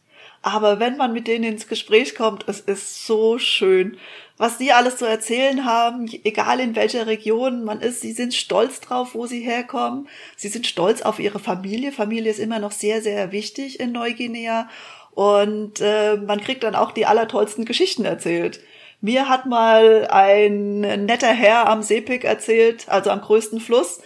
aber 0.43 0.81
wenn 0.81 0.97
man 0.97 1.13
mit 1.13 1.27
denen 1.27 1.45
ins 1.45 1.69
Gespräch 1.69 2.15
kommt, 2.15 2.45
es 2.49 2.61
ist 2.61 3.07
so 3.07 3.39
schön 3.39 3.99
was 4.41 4.57
die 4.57 4.73
alles 4.73 4.97
zu 4.97 5.05
erzählen 5.05 5.67
haben, 5.67 6.09
egal 6.25 6.61
in 6.61 6.75
welcher 6.75 7.07
Region 7.07 7.63
man 7.63 7.83
ist. 7.83 8.01
Sie 8.01 8.13
sind 8.13 8.33
stolz 8.33 8.81
drauf, 8.81 9.11
wo 9.13 9.27
sie 9.27 9.41
herkommen. 9.41 10.09
Sie 10.35 10.49
sind 10.49 10.67
stolz 10.67 11.03
auf 11.03 11.19
ihre 11.19 11.39
Familie. 11.39 11.93
Familie 11.93 12.31
ist 12.31 12.39
immer 12.39 12.59
noch 12.59 12.73
sehr, 12.73 13.03
sehr 13.03 13.33
wichtig 13.33 13.81
in 13.81 13.93
Neuguinea. 13.93 14.71
Und 15.11 15.83
äh, 15.83 16.17
man 16.17 16.41
kriegt 16.41 16.63
dann 16.63 16.75
auch 16.75 16.93
die 16.93 17.05
allertollsten 17.05 17.67
Geschichten 17.67 18.07
erzählt. 18.07 18.61
Mir 19.03 19.29
hat 19.29 19.45
mal 19.45 20.09
ein 20.09 20.81
netter 21.05 21.35
Herr 21.35 21.69
am 21.69 21.83
Sepik 21.83 22.25
erzählt, 22.25 22.89
also 22.89 23.11
am 23.11 23.21
größten 23.21 23.61
Fluss. 23.61 24.01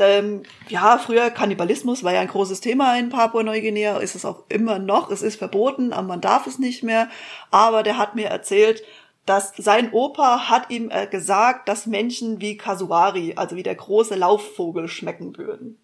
Ähm, 0.00 0.42
ja, 0.68 0.98
früher 0.98 1.30
Kannibalismus 1.30 2.02
war 2.02 2.12
ja 2.12 2.20
ein 2.20 2.28
großes 2.28 2.60
Thema 2.60 2.96
in 2.98 3.10
Papua-Neuguinea, 3.10 3.98
ist 3.98 4.14
es 4.14 4.24
auch 4.24 4.44
immer 4.48 4.78
noch. 4.78 5.10
Es 5.10 5.22
ist 5.22 5.36
verboten, 5.36 5.92
aber 5.92 6.08
man 6.08 6.20
darf 6.20 6.46
es 6.46 6.58
nicht 6.58 6.82
mehr. 6.82 7.08
Aber 7.50 7.82
der 7.82 7.98
hat 7.98 8.14
mir 8.14 8.28
erzählt, 8.28 8.82
dass 9.26 9.52
sein 9.56 9.92
Opa 9.92 10.48
hat 10.48 10.70
ihm 10.70 10.90
äh, 10.90 11.06
gesagt, 11.06 11.68
dass 11.68 11.86
Menschen 11.86 12.40
wie 12.40 12.56
Kasuari, 12.56 13.34
also 13.36 13.56
wie 13.56 13.62
der 13.62 13.74
große 13.74 14.14
Laufvogel, 14.14 14.88
schmecken 14.88 15.36
würden. 15.36 15.78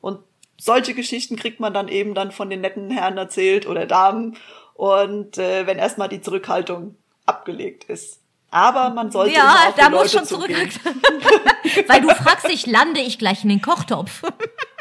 Und 0.00 0.20
solche 0.56 0.94
Geschichten 0.94 1.36
kriegt 1.36 1.60
man 1.60 1.74
dann 1.74 1.88
eben 1.88 2.14
dann 2.14 2.32
von 2.32 2.48
den 2.48 2.60
netten 2.60 2.90
Herren 2.90 3.18
erzählt 3.18 3.66
oder 3.66 3.86
Damen. 3.86 4.36
Und 4.74 5.38
äh, 5.38 5.66
wenn 5.66 5.78
erstmal 5.78 6.08
die 6.08 6.20
Zurückhaltung 6.20 6.96
abgelegt 7.26 7.84
ist. 7.84 8.20
Aber 8.50 8.90
man 8.90 9.10
sollte 9.10 9.34
ja, 9.34 9.40
immer 9.40 9.68
auf 9.68 9.74
da 9.74 9.84
die 9.86 9.90
muss 9.90 10.00
Leute 10.00 10.10
schon 10.10 10.24
zurück. 10.26 10.50
Weil 11.86 12.00
du 12.00 12.08
fragst 12.14 12.48
dich, 12.48 12.66
lande 12.66 13.00
ich 13.00 13.18
gleich 13.18 13.42
in 13.42 13.48
den 13.48 13.62
Kochtopf? 13.62 14.22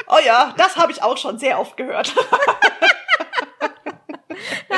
oh 0.07 0.19
ja, 0.25 0.53
das 0.57 0.75
habe 0.75 0.91
ich 0.91 1.01
auch 1.01 1.17
schon 1.17 1.39
sehr 1.39 1.59
oft 1.59 1.77
gehört. 1.77 2.13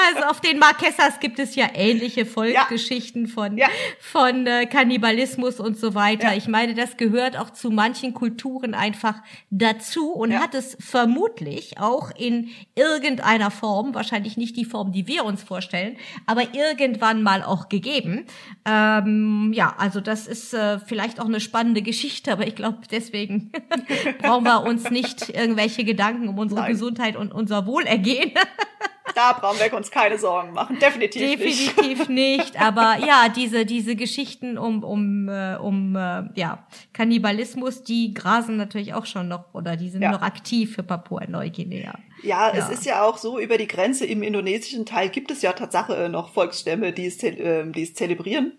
Also 0.08 0.28
auf 0.28 0.42
den 0.42 0.60
Marquesas 0.60 1.20
gibt 1.20 1.40
es 1.40 1.56
ja 1.56 1.68
ähnliche 1.74 2.26
Volksgeschichten 2.26 3.26
ja. 3.26 3.32
von, 3.32 3.58
ja. 3.58 3.68
von 4.00 4.46
äh, 4.46 4.66
Kannibalismus 4.66 5.60
und 5.60 5.78
so 5.78 5.96
weiter. 5.96 6.32
Ja. 6.32 6.38
Ich 6.38 6.48
meine, 6.48 6.74
das 6.74 6.98
gehört 6.98 7.38
auch 7.38 7.50
zu 7.50 7.72
manchen 7.72 8.14
Kulturen 8.14 8.74
einfach 8.74 9.16
dazu 9.50 10.12
und 10.12 10.38
hat 10.38 10.54
es 10.54 10.78
vermutlich 10.80 11.80
auch 11.80 12.12
in 12.16 12.50
irgendeiner 12.76 13.52
Form, 13.52 13.96
wahrscheinlich 13.96 14.38
nicht 14.38 14.56
die 14.58 14.66
Form, 14.66 14.92
die 14.92 15.08
wir 15.08 15.26
uns 15.26 15.44
vorstellen, 15.44 15.98
aber 16.26 16.54
irgendwann 16.54 17.24
mal 17.24 17.44
auch 17.44 17.70
gegeben. 17.70 18.26
Ähm, 18.66 19.52
ja, 19.54 19.76
also 19.78 20.02
das 20.02 20.28
ist 20.28 20.54
äh, 20.54 20.80
vielleicht 20.80 21.20
auch 21.20 21.26
eine 21.26 21.40
spannende 21.40 21.82
Geschichte, 21.82 22.32
aber 22.32 22.48
ich 22.48 22.56
glaube, 22.56 22.80
deswegen 22.92 23.52
brauchen 24.20 24.44
wir 24.44 24.64
uns 24.64 24.90
nicht 24.90 25.30
irgendwelche 25.30 25.84
Gedanken 25.84 26.28
um 26.28 26.38
unsere 26.38 26.62
Nein. 26.62 26.72
Gesundheit 26.72 27.16
und 27.16 27.32
unser 27.34 27.66
Wohlergehen 27.66 28.32
da 29.14 29.34
brauchen 29.34 29.60
wir 29.60 29.74
uns 29.74 29.92
keine 29.92 30.18
Sorgen 30.18 30.54
machen. 30.54 30.80
Definitiv, 30.80 31.22
Definitiv 31.22 31.78
nicht. 31.78 31.78
Definitiv 31.78 32.10
nicht. 32.10 32.62
Aber 32.62 32.98
ja, 33.06 33.30
diese, 33.30 33.66
diese 33.66 33.96
Geschichten 33.96 34.58
um, 34.58 34.84
um, 34.84 35.30
äh, 35.30 35.56
um 35.56 35.96
äh, 35.96 36.24
ja, 36.36 36.66
Kannibalismus, 36.94 37.84
die 37.84 38.14
grasen 38.14 38.58
natürlich 38.58 38.94
auch 38.94 39.06
schon 39.06 39.28
noch 39.28 39.54
oder 39.54 39.76
die 39.78 39.90
sind 39.90 40.02
ja. 40.02 40.12
noch 40.12 40.22
aktiv 40.22 40.76
für 40.76 40.84
Papua-Neuguinea. 40.84 41.94
Ja, 42.24 42.54
ja, 42.54 42.54
es 42.54 42.70
ist 42.70 42.86
ja 42.86 43.04
auch 43.04 43.18
so, 43.18 43.40
über 43.40 43.58
die 43.58 43.68
Grenze 43.68 44.06
im 44.06 44.24
indonesischen 44.24 44.86
Teil 44.86 45.10
gibt 45.10 45.30
es 45.30 45.42
ja 45.42 45.54
Tatsache 45.54 46.10
noch 46.10 46.34
Volksstämme, 46.34 46.92
die 46.92 47.06
es, 47.06 47.22
äh, 47.22 47.66
die 47.70 47.84
es 47.84 47.94
zelebrieren. 47.94 48.54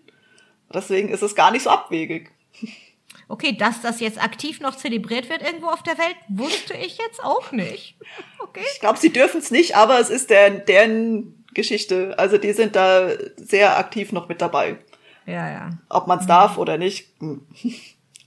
Deswegen 0.73 1.09
ist 1.09 1.23
es 1.23 1.35
gar 1.35 1.51
nicht 1.51 1.63
so 1.63 1.69
abwegig. 1.69 2.31
Okay, 3.29 3.57
dass 3.57 3.81
das 3.81 3.99
jetzt 3.99 4.21
aktiv 4.23 4.61
noch 4.61 4.75
zelebriert 4.75 5.29
wird 5.29 5.41
irgendwo 5.41 5.67
auf 5.67 5.83
der 5.83 5.97
Welt, 5.97 6.15
wusste 6.29 6.73
ich 6.75 6.97
jetzt 6.97 7.23
auch 7.23 7.51
nicht. 7.51 7.95
Okay. 8.39 8.63
Ich 8.73 8.79
glaube, 8.79 8.97
sie 8.97 9.11
dürfen 9.11 9.41
es 9.41 9.51
nicht, 9.51 9.75
aber 9.75 9.99
es 9.99 10.09
ist 10.09 10.29
deren, 10.29 10.63
deren 10.65 11.43
Geschichte. 11.53 12.17
Also 12.17 12.37
die 12.37 12.53
sind 12.53 12.77
da 12.77 13.09
sehr 13.35 13.77
aktiv 13.77 14.13
noch 14.13 14.29
mit 14.29 14.41
dabei. 14.41 14.77
Ja, 15.25 15.49
ja. 15.49 15.69
Ob 15.89 16.07
man 16.07 16.19
es 16.19 16.23
mhm. 16.23 16.29
darf 16.29 16.57
oder 16.57 16.77
nicht. 16.77 17.09
Hm. 17.19 17.45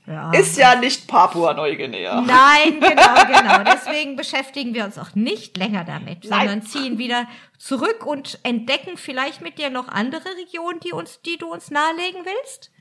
Ja. 0.07 0.33
Ist 0.33 0.59
ja 0.59 0.75
nicht 0.75 1.07
Papua-Neuguinea. 1.07 2.21
Nein, 2.23 2.81
genau, 2.81 3.15
genau. 3.27 3.63
Deswegen 3.73 4.17
beschäftigen 4.17 4.75
wir 4.75 4.85
uns 4.85 4.99
auch 4.99 5.15
nicht 5.15 5.57
länger 5.57 5.85
damit, 5.85 6.25
Nein. 6.25 6.41
sondern 6.41 6.63
ziehen 6.63 6.99
wieder 6.99 7.29
zurück 7.59 8.05
und 8.05 8.41
entdecken 8.43 8.97
vielleicht 8.97 9.41
mit 9.41 9.59
dir 9.59 9.71
noch 9.71 9.89
andere 9.89 10.29
Regionen, 10.37 10.81
die 10.81 10.93
uns, 10.93 11.23
die 11.23 11.39
du 11.39 11.47
uns 11.47 11.71
nahelegen 11.71 12.25
willst. 12.25 12.73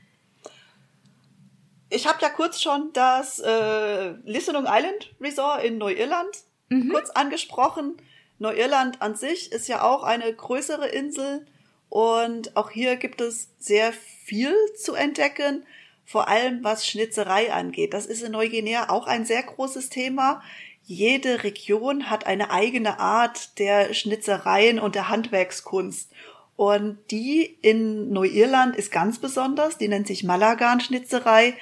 Ich 1.90 2.06
habe 2.06 2.18
ja 2.22 2.28
kurz 2.28 2.62
schon 2.62 2.92
das 2.92 3.40
äh, 3.40 4.10
Listenung 4.24 4.64
Island 4.66 5.12
Resort 5.20 5.64
in 5.64 5.78
Neuirland 5.78 6.30
mhm. 6.68 6.90
kurz 6.90 7.10
angesprochen. 7.10 7.96
Neuirland 8.38 9.02
an 9.02 9.16
sich 9.16 9.52
ist 9.52 9.68
ja 9.68 9.82
auch 9.82 10.04
eine 10.04 10.32
größere 10.32 10.88
Insel 10.88 11.46
und 11.90 12.56
auch 12.56 12.70
hier 12.70 12.96
gibt 12.96 13.20
es 13.20 13.50
sehr 13.58 13.92
viel 13.92 14.54
zu 14.76 14.94
entdecken, 14.94 15.66
vor 16.06 16.28
allem 16.28 16.62
was 16.62 16.86
Schnitzerei 16.86 17.52
angeht. 17.52 17.92
Das 17.92 18.06
ist 18.06 18.22
in 18.22 18.32
Neuguinea 18.32 18.88
auch 18.88 19.06
ein 19.06 19.26
sehr 19.26 19.42
großes 19.42 19.90
Thema. 19.90 20.42
Jede 20.84 21.42
Region 21.42 22.08
hat 22.08 22.26
eine 22.26 22.50
eigene 22.50 22.98
Art 23.00 23.58
der 23.58 23.92
Schnitzereien 23.94 24.78
und 24.78 24.94
der 24.94 25.08
Handwerkskunst. 25.08 26.10
Und 26.60 26.98
die 27.10 27.56
in 27.62 28.12
Neuirland 28.12 28.76
ist 28.76 28.92
ganz 28.92 29.18
besonders, 29.18 29.78
die 29.78 29.88
nennt 29.88 30.06
sich 30.06 30.24
Malagan-Schnitzerei. 30.24 31.54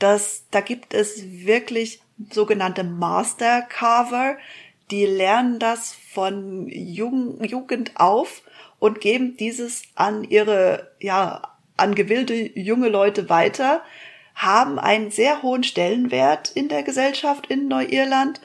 Das, 0.00 0.42
da 0.50 0.60
gibt 0.60 0.92
es 0.92 1.22
wirklich 1.46 2.00
sogenannte 2.32 2.82
Master 2.82 3.62
Carver, 3.62 4.38
die 4.90 5.06
lernen 5.06 5.60
das 5.60 5.92
von 5.92 6.66
Jugend 6.68 7.92
auf 7.94 8.42
und 8.80 9.00
geben 9.00 9.36
dieses 9.36 9.84
an 9.94 10.24
ihre, 10.24 10.90
ja, 10.98 11.42
an 11.76 11.94
gewillte 11.94 12.34
junge 12.34 12.88
Leute 12.88 13.28
weiter, 13.28 13.82
haben 14.34 14.80
einen 14.80 15.12
sehr 15.12 15.42
hohen 15.42 15.62
Stellenwert 15.62 16.50
in 16.56 16.68
der 16.68 16.82
Gesellschaft 16.82 17.46
in 17.46 17.68
Neuirland 17.68 18.40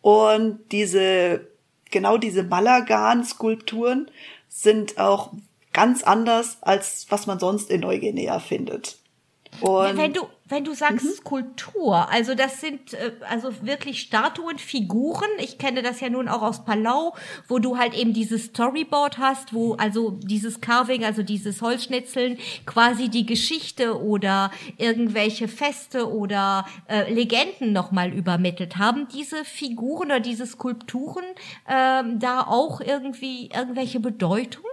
und 0.00 0.58
diese, 0.72 1.46
genau 1.92 2.18
diese 2.18 2.42
Malagan-Skulpturen 2.42 4.10
sind 4.56 4.98
auch 4.98 5.32
ganz 5.72 6.04
anders, 6.04 6.58
als 6.60 7.06
was 7.10 7.26
man 7.26 7.40
sonst 7.40 7.70
in 7.70 7.80
Neuguinea 7.80 8.38
findet. 8.38 8.98
Und 9.60 9.96
wenn 9.96 10.14
du 10.14 10.28
wenn 10.46 10.64
du 10.64 10.74
sagst 10.74 11.06
mhm. 11.06 11.24
Kultur, 11.24 12.10
also 12.10 12.34
das 12.34 12.60
sind 12.60 12.92
äh, 12.92 13.12
also 13.28 13.50
wirklich 13.62 14.00
Statuen, 14.00 14.58
Figuren. 14.58 15.28
Ich 15.38 15.56
kenne 15.56 15.82
das 15.82 16.00
ja 16.00 16.10
nun 16.10 16.28
auch 16.28 16.42
aus 16.42 16.66
Palau, 16.66 17.14
wo 17.48 17.58
du 17.58 17.78
halt 17.78 17.94
eben 17.94 18.12
dieses 18.12 18.46
Storyboard 18.46 19.16
hast, 19.16 19.54
wo 19.54 19.74
also 19.76 20.10
dieses 20.10 20.60
Carving, 20.60 21.02
also 21.02 21.22
dieses 21.22 21.62
Holzschnitzeln 21.62 22.38
quasi 22.66 23.08
die 23.08 23.24
Geschichte 23.24 23.98
oder 24.02 24.50
irgendwelche 24.76 25.48
Feste 25.48 26.12
oder 26.12 26.66
äh, 26.88 27.10
Legenden 27.10 27.72
nochmal 27.72 28.12
übermittelt 28.12 28.76
haben. 28.76 29.08
Diese 29.14 29.46
Figuren 29.46 30.08
oder 30.08 30.20
diese 30.20 30.46
Skulpturen 30.46 31.24
ähm, 31.66 32.18
da 32.20 32.42
auch 32.42 32.82
irgendwie 32.82 33.48
irgendwelche 33.48 33.98
Bedeutung? 33.98 34.64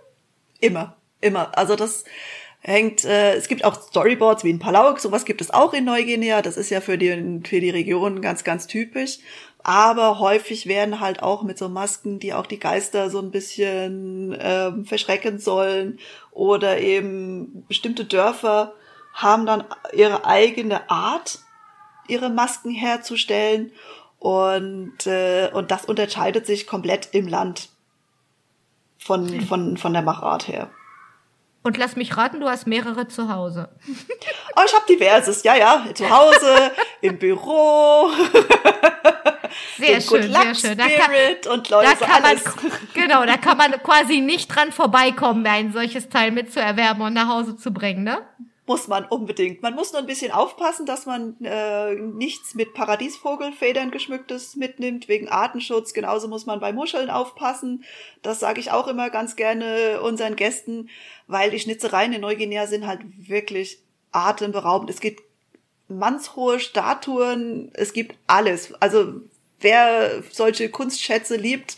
Immer, 0.59 0.97
immer. 1.21 1.57
Also 1.57 1.77
das 1.77 2.03
hängt, 2.61 3.03
äh, 3.05 3.33
es 3.35 3.47
gibt 3.47 3.63
auch 3.65 3.81
Storyboards 3.81 4.43
wie 4.43 4.51
in 4.51 4.59
Palau, 4.59 4.95
sowas 4.97 5.25
gibt 5.25 5.41
es 5.41 5.51
auch 5.51 5.73
in 5.73 5.85
Neuguinea, 5.85 6.41
das 6.41 6.57
ist 6.57 6.69
ja 6.69 6.79
für 6.79 6.97
die, 6.97 7.41
für 7.43 7.59
die 7.59 7.69
Region 7.69 8.21
ganz, 8.21 8.43
ganz 8.43 8.67
typisch. 8.67 9.19
Aber 9.63 10.17
häufig 10.19 10.65
werden 10.65 10.99
halt 10.99 11.21
auch 11.21 11.43
mit 11.43 11.57
so 11.57 11.69
Masken, 11.69 12.19
die 12.19 12.33
auch 12.33 12.47
die 12.47 12.59
Geister 12.59 13.11
so 13.11 13.19
ein 13.19 13.29
bisschen 13.29 14.35
ähm, 14.39 14.85
verschrecken 14.85 15.37
sollen 15.37 15.99
oder 16.31 16.79
eben 16.79 17.63
bestimmte 17.67 18.05
Dörfer 18.05 18.73
haben 19.13 19.45
dann 19.45 19.63
ihre 19.93 20.25
eigene 20.25 20.89
Art, 20.89 21.39
ihre 22.07 22.29
Masken 22.29 22.71
herzustellen 22.71 23.71
und, 24.17 25.05
äh, 25.05 25.49
und 25.53 25.69
das 25.69 25.85
unterscheidet 25.85 26.45
sich 26.45 26.65
komplett 26.65 27.09
im 27.11 27.27
Land 27.27 27.69
von, 28.97 29.41
von, 29.41 29.77
von 29.77 29.93
der 29.93 30.01
Machart 30.01 30.47
her. 30.47 30.71
Und 31.63 31.77
lass 31.77 31.95
mich 31.95 32.17
raten, 32.17 32.39
du 32.39 32.49
hast 32.49 32.65
mehrere 32.65 33.07
zu 33.07 33.33
Hause. 33.33 33.69
Oh, 34.53 34.63
ich 34.65 34.75
habe 34.75 34.85
diverses, 34.85 35.43
ja, 35.43 35.55
ja, 35.55 35.85
zu 35.93 36.09
Hause, 36.09 36.71
im 36.99 37.17
Büro. 37.17 38.09
Sehr 39.77 40.01
schön, 40.01 40.31
sehr 40.31 40.55
schön. 40.55 40.77
Da 40.77 40.87
kann, 40.87 41.11
und 41.53 41.69
Leute, 41.69 41.89
da 41.99 42.05
kann 42.05 42.23
alles. 42.23 42.45
man, 42.45 42.71
genau, 42.93 43.25
da 43.25 43.37
kann 43.37 43.57
man 43.57 43.71
quasi 43.83 44.21
nicht 44.21 44.53
dran 44.53 44.71
vorbeikommen, 44.71 45.45
ein 45.45 45.71
solches 45.73 46.09
Teil 46.09 46.31
mitzuerwerben 46.31 47.01
und 47.01 47.13
nach 47.13 47.27
Hause 47.27 47.55
zu 47.55 47.71
bringen, 47.71 48.03
ne? 48.03 48.19
Muss 48.67 48.87
man 48.87 49.05
unbedingt. 49.05 49.61
Man 49.61 49.73
muss 49.73 49.91
nur 49.91 50.01
ein 50.01 50.07
bisschen 50.07 50.31
aufpassen, 50.31 50.85
dass 50.85 51.05
man 51.05 51.35
äh, 51.43 51.95
nichts 51.95 52.53
mit 52.53 52.73
Paradiesvogelfedern 52.73 53.91
geschmücktes 53.91 54.55
mitnimmt, 54.55 55.07
wegen 55.07 55.29
Artenschutz. 55.29 55.93
Genauso 55.93 56.27
muss 56.27 56.45
man 56.45 56.59
bei 56.59 56.71
Muscheln 56.71 57.09
aufpassen. 57.09 57.83
Das 58.21 58.39
sage 58.39 58.59
ich 58.59 58.71
auch 58.71 58.87
immer 58.87 59.09
ganz 59.09 59.35
gerne 59.35 60.01
unseren 60.01 60.35
Gästen, 60.35 60.89
weil 61.27 61.49
die 61.49 61.59
Schnitzereien 61.59 62.13
in 62.13 62.21
Neuguinea 62.21 62.67
sind 62.67 62.85
halt 62.85 63.01
wirklich 63.17 63.79
atemberaubend. 64.11 64.89
Es 64.89 64.99
gibt 64.99 65.23
mannshohe 65.87 66.59
Statuen, 66.59 67.71
es 67.73 67.93
gibt 67.93 68.15
alles. 68.27 68.73
Also 68.75 69.21
wer 69.59 70.23
solche 70.29 70.69
Kunstschätze 70.69 71.35
liebt, 71.35 71.77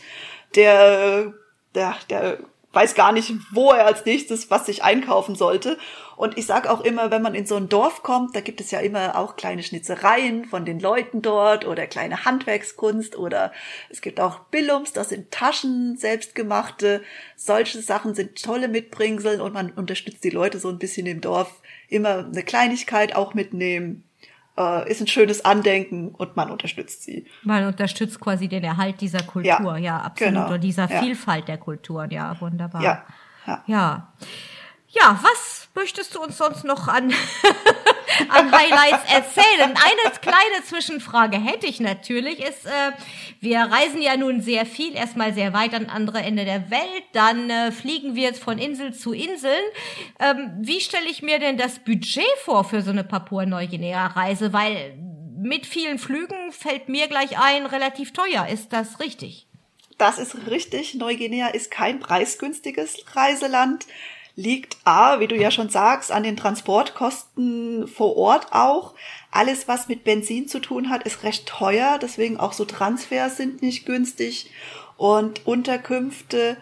der, 0.54 1.32
der, 1.74 1.96
der 2.10 2.38
weiß 2.72 2.94
gar 2.94 3.12
nicht, 3.12 3.32
wo 3.52 3.70
er 3.70 3.86
als 3.86 4.04
nächstes 4.04 4.50
was 4.50 4.66
sich 4.66 4.82
einkaufen 4.82 5.34
sollte. 5.34 5.78
Und 6.16 6.38
ich 6.38 6.46
sage 6.46 6.70
auch 6.70 6.80
immer, 6.80 7.10
wenn 7.10 7.22
man 7.22 7.34
in 7.34 7.46
so 7.46 7.56
ein 7.56 7.68
Dorf 7.68 8.02
kommt, 8.02 8.36
da 8.36 8.40
gibt 8.40 8.60
es 8.60 8.70
ja 8.70 8.80
immer 8.80 9.18
auch 9.18 9.36
kleine 9.36 9.62
Schnitzereien 9.62 10.44
von 10.44 10.64
den 10.64 10.80
Leuten 10.80 11.22
dort 11.22 11.66
oder 11.66 11.86
kleine 11.86 12.24
Handwerkskunst 12.24 13.16
oder 13.16 13.52
es 13.90 14.00
gibt 14.00 14.20
auch 14.20 14.40
Billums, 14.50 14.92
das 14.92 15.08
sind 15.10 15.30
Taschen, 15.30 15.96
selbstgemachte. 15.96 17.02
Solche 17.36 17.82
Sachen 17.82 18.14
sind 18.14 18.42
tolle 18.42 18.68
Mitbringsel 18.68 19.40
und 19.40 19.52
man 19.52 19.70
unterstützt 19.70 20.24
die 20.24 20.30
Leute 20.30 20.58
so 20.58 20.68
ein 20.68 20.78
bisschen 20.78 21.06
im 21.06 21.20
Dorf. 21.20 21.60
Immer 21.88 22.26
eine 22.26 22.42
Kleinigkeit 22.42 23.14
auch 23.14 23.34
mitnehmen 23.34 24.04
äh, 24.56 24.90
ist 24.90 25.00
ein 25.00 25.06
schönes 25.06 25.44
Andenken 25.44 26.08
und 26.08 26.36
man 26.36 26.50
unterstützt 26.50 27.02
sie. 27.02 27.26
Man 27.42 27.66
unterstützt 27.66 28.20
quasi 28.20 28.48
den 28.48 28.64
Erhalt 28.64 29.00
dieser 29.00 29.22
Kultur, 29.22 29.76
ja, 29.76 29.76
ja 29.76 29.98
absolut. 29.98 30.34
Genau. 30.34 30.46
Oder 30.46 30.58
dieser 30.58 30.90
ja. 30.90 31.00
Vielfalt 31.00 31.48
der 31.48 31.58
Kulturen, 31.58 32.10
ja, 32.10 32.40
wunderbar. 32.40 32.82
Ja. 32.82 33.04
Ja. 33.46 33.64
ja. 33.66 34.12
Ja, 34.94 35.18
was 35.22 35.68
möchtest 35.74 36.14
du 36.14 36.22
uns 36.22 36.38
sonst 36.38 36.64
noch 36.64 36.86
an, 36.86 37.12
an 38.28 38.52
Highlights 38.52 39.12
erzählen? 39.12 39.74
Eine 39.74 40.18
kleine 40.20 40.64
Zwischenfrage 40.64 41.36
hätte 41.36 41.66
ich 41.66 41.80
natürlich, 41.80 42.38
ist, 42.38 42.66
äh, 42.66 42.92
wir 43.40 43.58
reisen 43.58 44.00
ja 44.00 44.16
nun 44.16 44.40
sehr 44.40 44.66
viel, 44.66 44.94
erstmal 44.94 45.34
sehr 45.34 45.52
weit 45.52 45.74
an 45.74 45.86
andere 45.86 46.20
Ende 46.20 46.44
der 46.44 46.70
Welt, 46.70 47.04
dann 47.12 47.50
äh, 47.50 47.72
fliegen 47.72 48.14
wir 48.14 48.22
jetzt 48.22 48.42
von 48.42 48.58
Insel 48.58 48.94
zu 48.94 49.12
Inseln. 49.12 49.64
Ähm, 50.20 50.52
wie 50.60 50.80
stelle 50.80 51.08
ich 51.10 51.22
mir 51.22 51.40
denn 51.40 51.56
das 51.56 51.80
Budget 51.80 52.24
vor 52.44 52.62
für 52.64 52.82
so 52.82 52.90
eine 52.90 53.02
Papua-Neuguinea-Reise? 53.02 54.52
Weil 54.52 54.94
mit 55.36 55.66
vielen 55.66 55.98
Flügen 55.98 56.52
fällt 56.52 56.88
mir 56.88 57.08
gleich 57.08 57.38
ein, 57.38 57.66
relativ 57.66 58.12
teuer. 58.12 58.46
Ist 58.46 58.72
das 58.72 59.00
richtig? 59.00 59.48
Das 59.98 60.18
ist 60.18 60.36
richtig. 60.48 60.94
Neuguinea 60.94 61.48
ist 61.48 61.70
kein 61.70 62.00
preisgünstiges 62.00 63.04
Reiseland 63.14 63.86
liegt 64.36 64.76
A, 64.84 65.20
wie 65.20 65.28
du 65.28 65.36
ja 65.36 65.50
schon 65.50 65.68
sagst, 65.68 66.10
an 66.10 66.24
den 66.24 66.36
Transportkosten 66.36 67.86
vor 67.86 68.16
Ort 68.16 68.48
auch. 68.52 68.94
Alles, 69.30 69.68
was 69.68 69.88
mit 69.88 70.04
Benzin 70.04 70.48
zu 70.48 70.60
tun 70.60 70.90
hat, 70.90 71.04
ist 71.04 71.22
recht 71.22 71.46
teuer. 71.46 71.98
Deswegen 72.00 72.38
auch 72.38 72.52
so 72.52 72.64
Transfers 72.64 73.36
sind 73.36 73.62
nicht 73.62 73.86
günstig. 73.86 74.50
Und 74.96 75.46
Unterkünfte 75.46 76.56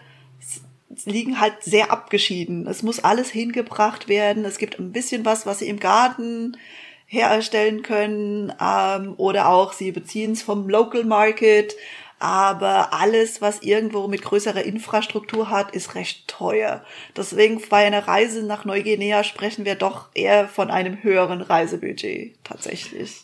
liegen 1.05 1.39
halt 1.39 1.63
sehr 1.63 1.91
abgeschieden. 1.91 2.67
Es 2.67 2.83
muss 2.83 3.03
alles 3.03 3.29
hingebracht 3.29 4.07
werden. 4.07 4.45
Es 4.45 4.57
gibt 4.59 4.79
ein 4.79 4.91
bisschen 4.91 5.25
was, 5.25 5.45
was 5.45 5.59
sie 5.59 5.67
im 5.67 5.79
Garten 5.79 6.57
herstellen 7.07 7.81
können. 7.81 8.53
Ähm, 8.61 9.15
oder 9.17 9.49
auch 9.49 9.73
sie 9.73 9.91
beziehen 9.91 10.33
es 10.33 10.43
vom 10.43 10.69
Local 10.69 11.03
Market 11.03 11.75
aber 12.19 12.93
alles, 12.93 13.41
was 13.41 13.61
irgendwo 13.61 14.07
mit 14.07 14.21
größerer 14.21 14.63
Infrastruktur 14.63 15.49
hat, 15.49 15.71
ist 15.71 15.95
recht 15.95 16.27
teuer. 16.27 16.83
Deswegen 17.17 17.61
bei 17.69 17.85
einer 17.85 18.07
Reise 18.07 18.43
nach 18.43 18.63
Neuguinea 18.65 19.23
sprechen 19.23 19.65
wir 19.65 19.75
doch 19.75 20.07
eher 20.13 20.47
von 20.47 20.71
einem 20.71 21.03
höheren 21.03 21.41
Reisebudget 21.41 22.35
tatsächlich. 22.43 23.23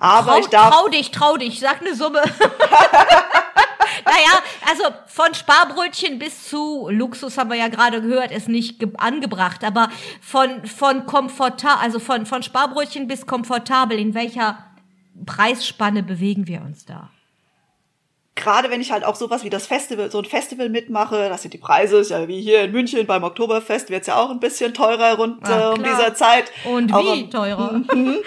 Aber 0.00 0.32
trau, 0.32 0.38
ich 0.40 0.46
darf 0.48 0.74
trau 0.74 0.88
dich, 0.88 1.10
trau 1.10 1.36
dich, 1.36 1.60
sag 1.60 1.80
eine 1.80 1.94
Summe. 1.94 2.22
naja, 4.04 4.42
also 4.68 4.84
von 5.06 5.34
Sparbrötchen 5.34 6.18
bis 6.18 6.48
zu 6.48 6.88
Luxus 6.90 7.38
haben 7.38 7.50
wir 7.50 7.56
ja 7.56 7.68
gerade 7.68 8.02
gehört, 8.02 8.32
ist 8.32 8.48
nicht 8.48 8.84
angebracht, 8.98 9.64
aber 9.64 9.88
von 10.20 10.66
von 10.66 11.06
komfortabel, 11.06 11.82
also 11.82 11.98
von 11.98 12.26
von 12.26 12.42
Sparbrötchen 12.42 13.06
bis 13.06 13.26
komfortabel, 13.26 13.98
in 13.98 14.14
welcher 14.14 14.58
Preisspanne 15.26 16.02
bewegen 16.02 16.46
wir 16.46 16.62
uns 16.62 16.84
da? 16.84 17.10
Gerade 18.34 18.70
wenn 18.70 18.80
ich 18.80 18.92
halt 18.92 19.04
auch 19.04 19.14
sowas 19.14 19.44
wie 19.44 19.50
das 19.50 19.66
Festival, 19.66 20.10
so 20.10 20.18
ein 20.18 20.24
Festival 20.24 20.68
mitmache, 20.68 21.28
das 21.28 21.42
sind 21.42 21.54
die 21.54 21.58
Preise, 21.58 21.98
ist 21.98 22.10
ja 22.10 22.28
wie 22.28 22.40
hier 22.40 22.62
in 22.62 22.72
München 22.72 23.06
beim 23.06 23.24
Oktoberfest, 23.24 23.90
wird's 23.90 24.06
ja 24.06 24.16
auch 24.16 24.30
ein 24.30 24.40
bisschen 24.40 24.74
teurer 24.74 25.16
rund 25.16 25.46
äh, 25.46 25.66
um 25.68 25.82
dieser 25.82 26.14
Zeit. 26.14 26.50
Und 26.64 26.92
auch, 26.92 27.14
wie 27.14 27.28
teurer? 27.28 27.82
Mhm. 27.92 28.18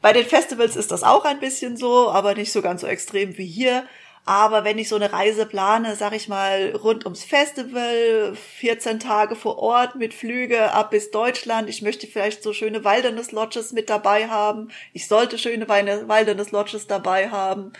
Bei 0.00 0.12
den 0.12 0.24
Festivals 0.24 0.74
ist 0.74 0.90
das 0.90 1.04
auch 1.04 1.24
ein 1.24 1.38
bisschen 1.38 1.76
so, 1.76 2.10
aber 2.10 2.34
nicht 2.34 2.50
so 2.50 2.62
ganz 2.62 2.80
so 2.80 2.86
extrem 2.86 3.36
wie 3.36 3.46
hier. 3.46 3.84
Aber 4.24 4.64
wenn 4.64 4.78
ich 4.78 4.88
so 4.88 4.96
eine 4.96 5.12
Reise 5.12 5.46
plane, 5.46 5.96
sag 5.96 6.12
ich 6.14 6.28
mal, 6.28 6.74
rund 6.82 7.04
ums 7.04 7.24
Festival, 7.24 8.34
14 8.58 9.00
Tage 9.00 9.36
vor 9.36 9.58
Ort 9.58 9.96
mit 9.96 10.14
Flüge 10.14 10.72
ab 10.72 10.90
bis 10.90 11.10
Deutschland, 11.10 11.68
ich 11.68 11.82
möchte 11.82 12.06
vielleicht 12.06 12.42
so 12.42 12.52
schöne 12.52 12.84
Wilderness 12.84 13.32
Lodges 13.32 13.72
mit 13.72 13.90
dabei 13.90 14.28
haben. 14.28 14.68
Ich 14.92 15.08
sollte 15.08 15.38
schöne 15.38 15.68
Wilderness 15.68 16.52
Lodges 16.52 16.86
dabei 16.86 17.30
haben 17.30 17.72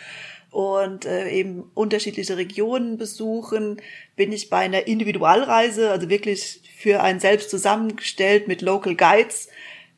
und 0.53 1.07
äh, 1.07 1.31
eben 1.31 1.65
unterschiedliche 1.75 2.37
Regionen 2.37 2.99
besuchen, 2.99 3.81
bin 4.15 4.31
ich 4.31 4.51
bei 4.51 4.59
einer 4.59 4.87
Individualreise, 4.87 5.91
also 5.91 6.09
wirklich 6.09 6.61
für 6.77 7.03
einen 7.03 7.21
selbst 7.21 7.51
zusammengestellt 7.51 8.47
mit 8.47 8.63
Local 8.63 8.95
Guides, 8.95 9.49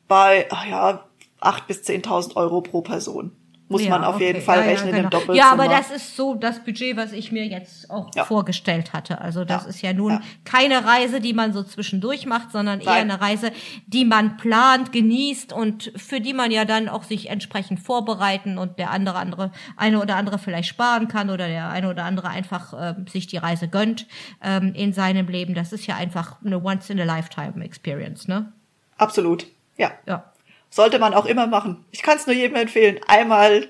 bei 0.07 0.47
ach 0.49 0.65
ja, 0.65 1.09
acht 1.39 1.67
bis 1.67 1.83
zehntausend 1.83 2.37
Euro 2.37 2.61
pro 2.61 2.81
Person 2.81 3.31
muss 3.67 3.83
ja, 3.83 3.89
man 3.89 4.03
auf 4.03 4.15
okay. 4.15 4.27
jeden 4.27 4.41
Fall 4.41 4.59
ja, 4.59 4.63
rechnen 4.65 4.89
ja, 4.89 4.95
genau. 4.95 5.03
im 5.05 5.09
Doppelzimmer. 5.09 5.37
Ja, 5.37 5.51
aber 5.51 5.67
das 5.67 5.89
ist 5.89 6.15
so 6.15 6.35
das 6.35 6.63
Budget, 6.63 6.95
was 6.97 7.11
ich 7.13 7.31
mir 7.31 7.45
jetzt 7.45 7.89
auch 7.89 8.11
vorgestellt 8.25 8.93
hatte. 8.93 9.19
Also 9.19 9.43
das 9.43 9.65
ist 9.65 9.81
ja 9.81 9.93
nun 9.93 10.21
keine 10.43 10.85
Reise, 10.85 11.19
die 11.19 11.33
man 11.33 11.51
so 11.53 11.63
zwischendurch 11.63 12.25
macht, 12.25 12.51
sondern 12.51 12.79
eher 12.79 12.85
Nein. 12.85 13.11
eine 13.11 13.21
Reise, 13.21 13.51
die 13.87 14.05
man 14.05 14.37
plant, 14.37 14.91
genießt 14.91 15.51
und 15.51 15.91
für 15.95 16.21
die 16.21 16.33
man 16.33 16.51
ja 16.51 16.65
dann 16.65 16.87
auch 16.89 17.03
sich 17.03 17.29
entsprechend 17.29 17.79
vorbereiten 17.79 18.57
und 18.57 18.77
der 18.77 18.91
andere 18.91 19.17
andere 19.17 19.51
eine 19.77 19.99
oder 19.99 20.15
andere 20.15 20.37
vielleicht 20.37 20.69
sparen 20.69 21.07
kann 21.07 21.29
oder 21.29 21.47
der 21.47 21.69
eine 21.69 21.89
oder 21.89 22.03
andere 22.03 22.29
einfach 22.29 22.73
äh, 22.73 22.95
sich 23.09 23.25
die 23.27 23.37
Reise 23.37 23.67
gönnt 23.67 24.05
ähm, 24.43 24.73
in 24.75 24.93
seinem 24.93 25.27
Leben. 25.27 25.55
Das 25.55 25.73
ist 25.73 25.87
ja 25.87 25.95
einfach 25.95 26.37
eine 26.45 26.63
once 26.63 26.89
in 26.89 26.99
a 26.99 27.03
lifetime 27.03 27.63
Experience, 27.63 28.27
ne? 28.27 28.51
Absolut. 28.97 29.47
Ja. 29.77 29.91
Ja. 30.05 30.31
Sollte 30.75 30.99
man 30.99 31.13
auch 31.13 31.25
immer 31.25 31.47
machen. 31.47 31.85
Ich 31.91 32.01
kann 32.01 32.17
es 32.17 32.27
nur 32.27 32.35
jedem 32.35 32.57
empfehlen, 32.57 32.99
einmal 33.07 33.69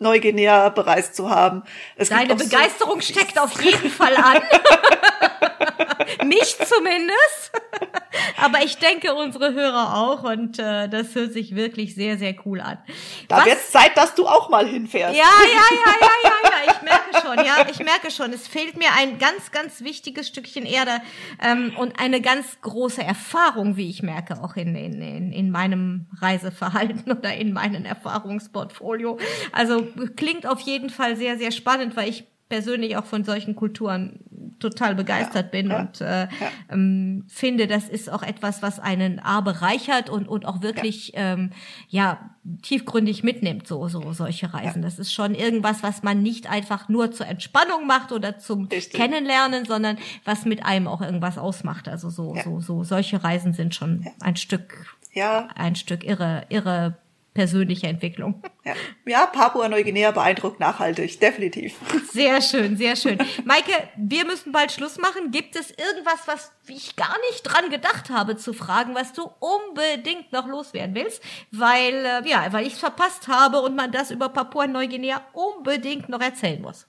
Neuguinea 0.00 0.68
bereist 0.70 1.14
zu 1.14 1.30
haben. 1.30 1.62
Es 1.94 2.08
Deine 2.08 2.34
Begeisterung 2.34 3.00
so 3.00 3.12
steckt 3.12 3.38
auf 3.38 3.62
jeden 3.62 3.88
Fall 4.00 4.16
an. 4.16 4.42
Mich 6.24 6.56
zumindest. 6.58 7.52
Aber 8.42 8.62
ich 8.62 8.78
denke, 8.78 9.14
unsere 9.14 9.54
Hörer 9.54 9.96
auch. 9.96 10.22
Und 10.24 10.58
äh, 10.58 10.88
das 10.88 11.14
hört 11.14 11.32
sich 11.32 11.54
wirklich 11.54 11.94
sehr, 11.94 12.18
sehr 12.18 12.34
cool 12.44 12.60
an. 12.60 12.78
Da 13.28 13.44
wird 13.44 13.58
Zeit, 13.60 13.96
dass 13.96 14.14
du 14.14 14.26
auch 14.26 14.48
mal 14.48 14.66
hinfährst. 14.66 15.16
Ja, 15.16 15.22
ja, 15.22 15.76
ja, 15.76 15.94
ja, 16.00 16.08
ja, 16.24 16.50
ja. 16.50 16.72
Ich 16.72 16.82
merke 16.82 17.26
schon, 17.26 17.44
ja. 17.44 17.66
Ich 17.70 17.78
merke 17.80 18.10
schon. 18.10 18.32
Es 18.32 18.46
fehlt 18.46 18.76
mir 18.76 18.88
ein 18.96 19.18
ganz, 19.18 19.50
ganz 19.50 19.82
wichtiges 19.82 20.28
Stückchen 20.28 20.66
Erde 20.66 21.00
ähm, 21.42 21.72
und 21.76 21.98
eine 21.98 22.20
ganz 22.20 22.60
große 22.60 23.02
Erfahrung, 23.02 23.76
wie 23.76 23.90
ich 23.90 24.02
merke, 24.02 24.42
auch 24.42 24.56
in, 24.56 24.74
in, 24.74 25.00
in, 25.02 25.32
in 25.32 25.50
meinem 25.50 26.06
Reiseverhalten 26.20 27.12
oder 27.18 27.34
in 27.34 27.52
meinem 27.52 27.84
Erfahrungsportfolio. 27.84 29.18
Also 29.52 29.86
klingt 30.16 30.46
auf 30.46 30.60
jeden 30.60 30.90
Fall 30.90 31.16
sehr, 31.16 31.38
sehr 31.38 31.50
spannend, 31.50 31.96
weil 31.96 32.08
ich 32.08 32.24
persönlich 32.48 32.96
auch 32.96 33.06
von 33.06 33.24
solchen 33.24 33.56
Kulturen 33.56 34.20
total 34.60 34.94
begeistert 34.94 35.46
ja, 35.46 35.50
bin 35.50 35.70
ja, 35.70 35.80
und 35.80 36.00
äh, 36.00 36.22
ja. 36.22 36.28
ähm, 36.70 37.24
finde, 37.28 37.66
das 37.66 37.88
ist 37.88 38.10
auch 38.10 38.22
etwas, 38.22 38.62
was 38.62 38.78
einen 38.78 39.18
A 39.18 39.40
bereichert 39.40 40.10
und 40.10 40.28
und 40.28 40.46
auch 40.46 40.62
wirklich 40.62 41.12
ähm, 41.14 41.50
ja 41.88 42.30
tiefgründig 42.62 43.22
mitnimmt, 43.22 43.66
so 43.66 43.88
so 43.88 44.12
solche 44.12 44.52
Reisen. 44.52 44.82
Das 44.82 44.98
ist 44.98 45.12
schon 45.12 45.34
irgendwas, 45.34 45.82
was 45.82 46.02
man 46.02 46.22
nicht 46.22 46.50
einfach 46.50 46.88
nur 46.88 47.10
zur 47.12 47.26
Entspannung 47.26 47.86
macht 47.86 48.12
oder 48.12 48.38
zum 48.38 48.66
Richtig. 48.66 48.92
Kennenlernen, 48.92 49.64
sondern 49.64 49.98
was 50.24 50.44
mit 50.44 50.64
einem 50.64 50.86
auch 50.86 51.00
irgendwas 51.00 51.38
ausmacht. 51.38 51.88
Also 51.88 52.10
so 52.10 52.36
so 52.44 52.60
so 52.60 52.84
solche 52.84 53.24
Reisen 53.24 53.54
sind 53.54 53.74
schon 53.74 54.06
ein 54.20 54.36
Stück 54.36 54.86
ja. 55.14 55.48
ein 55.54 55.76
Stück 55.76 56.04
irre, 56.04 56.44
irre 56.48 56.96
persönliche 57.34 57.88
Entwicklung. 57.88 58.42
Ja, 58.64 58.74
ja 59.04 59.26
Papua-Neuguinea 59.26 60.12
beeindruckt 60.12 60.60
nachhaltig, 60.60 61.18
definitiv. 61.20 61.74
Sehr 62.12 62.40
schön, 62.40 62.76
sehr 62.76 62.96
schön. 62.96 63.18
Maike, 63.44 63.72
wir 63.96 64.24
müssen 64.24 64.52
bald 64.52 64.70
Schluss 64.72 64.98
machen. 64.98 65.32
Gibt 65.32 65.56
es 65.56 65.70
irgendwas, 65.70 66.26
was 66.26 66.52
ich 66.68 66.94
gar 66.96 67.16
nicht 67.30 67.42
dran 67.42 67.70
gedacht 67.70 68.08
habe 68.08 68.36
zu 68.36 68.52
fragen, 68.52 68.94
was 68.94 69.12
du 69.12 69.28
unbedingt 69.40 70.32
noch 70.32 70.46
loswerden 70.46 70.94
willst? 70.94 71.22
Weil, 71.50 72.06
äh, 72.06 72.28
ja, 72.28 72.52
weil 72.52 72.66
ich 72.66 72.74
es 72.74 72.78
verpasst 72.78 73.26
habe 73.28 73.60
und 73.60 73.74
man 73.74 73.90
das 73.90 74.12
über 74.12 74.28
Papua-Neuguinea 74.28 75.20
unbedingt 75.32 76.08
noch 76.08 76.20
erzählen 76.20 76.62
muss. 76.62 76.86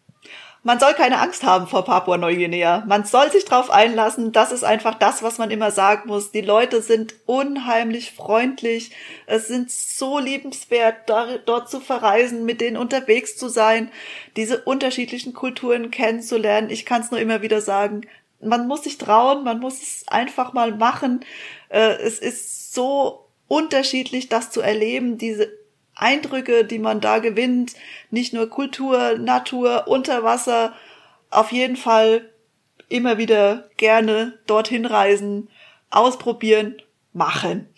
Man 0.66 0.80
soll 0.80 0.96
keine 0.96 1.20
Angst 1.20 1.44
haben 1.44 1.68
vor 1.68 1.86
Papua-Neuguinea. 1.86 2.86
Man 2.88 3.06
soll 3.06 3.32
sich 3.32 3.46
darauf 3.46 3.70
einlassen. 3.70 4.32
Das 4.32 4.52
ist 4.52 4.64
einfach 4.64 4.96
das, 4.96 5.22
was 5.22 5.38
man 5.38 5.52
immer 5.52 5.70
sagen 5.70 6.08
muss. 6.08 6.32
Die 6.32 6.42
Leute 6.42 6.82
sind 6.82 7.14
unheimlich 7.28 8.14
freundlich. 8.14 8.90
Es 9.28 9.48
sind 9.48 9.70
so 9.70 10.18
liebenswert, 10.18 11.08
dort 11.46 11.70
zu 11.70 11.80
verreisen, 11.80 12.46
mit 12.46 12.62
denen 12.62 12.78
unterwegs 12.78 13.38
zu 13.38 13.48
sein, 13.48 13.92
diese 14.38 14.60
unterschiedlichen 14.64 15.34
Kulturen 15.34 15.92
kennenzulernen. 15.92 16.72
Ich 16.72 16.88
kann 16.88 17.04
es 17.04 17.12
nur 17.12 17.20
immer 17.20 17.44
wieder 17.44 17.62
sagen. 17.62 18.02
Man 18.42 18.68
muss 18.68 18.86
sich 18.86 18.98
trauen, 18.98 19.44
man 19.44 19.60
muss 19.60 19.84
es 19.84 20.08
einfach 20.08 20.54
mal 20.54 20.72
machen. 20.72 21.24
Äh, 21.70 21.98
es 22.02 22.18
ist 22.18 22.74
so 22.74 23.28
unterschiedlich, 23.48 24.30
das 24.30 24.50
zu 24.50 24.62
erleben, 24.62 25.20
diese 25.20 25.48
Eindrücke, 25.96 26.66
die 26.66 26.80
man 26.80 27.02
da 27.02 27.20
gewinnt, 27.20 27.74
nicht 28.12 28.34
nur 28.34 28.50
Kultur, 28.50 29.18
Natur, 29.18 29.88
Unterwasser, 29.88 30.74
auf 31.30 31.52
jeden 31.52 31.78
Fall 31.78 32.30
immer 32.90 33.18
wieder 33.18 33.70
gerne 33.78 34.38
dorthin 34.46 34.86
reisen, 34.86 35.50
ausprobieren, 35.90 36.82
machen. 37.14 37.70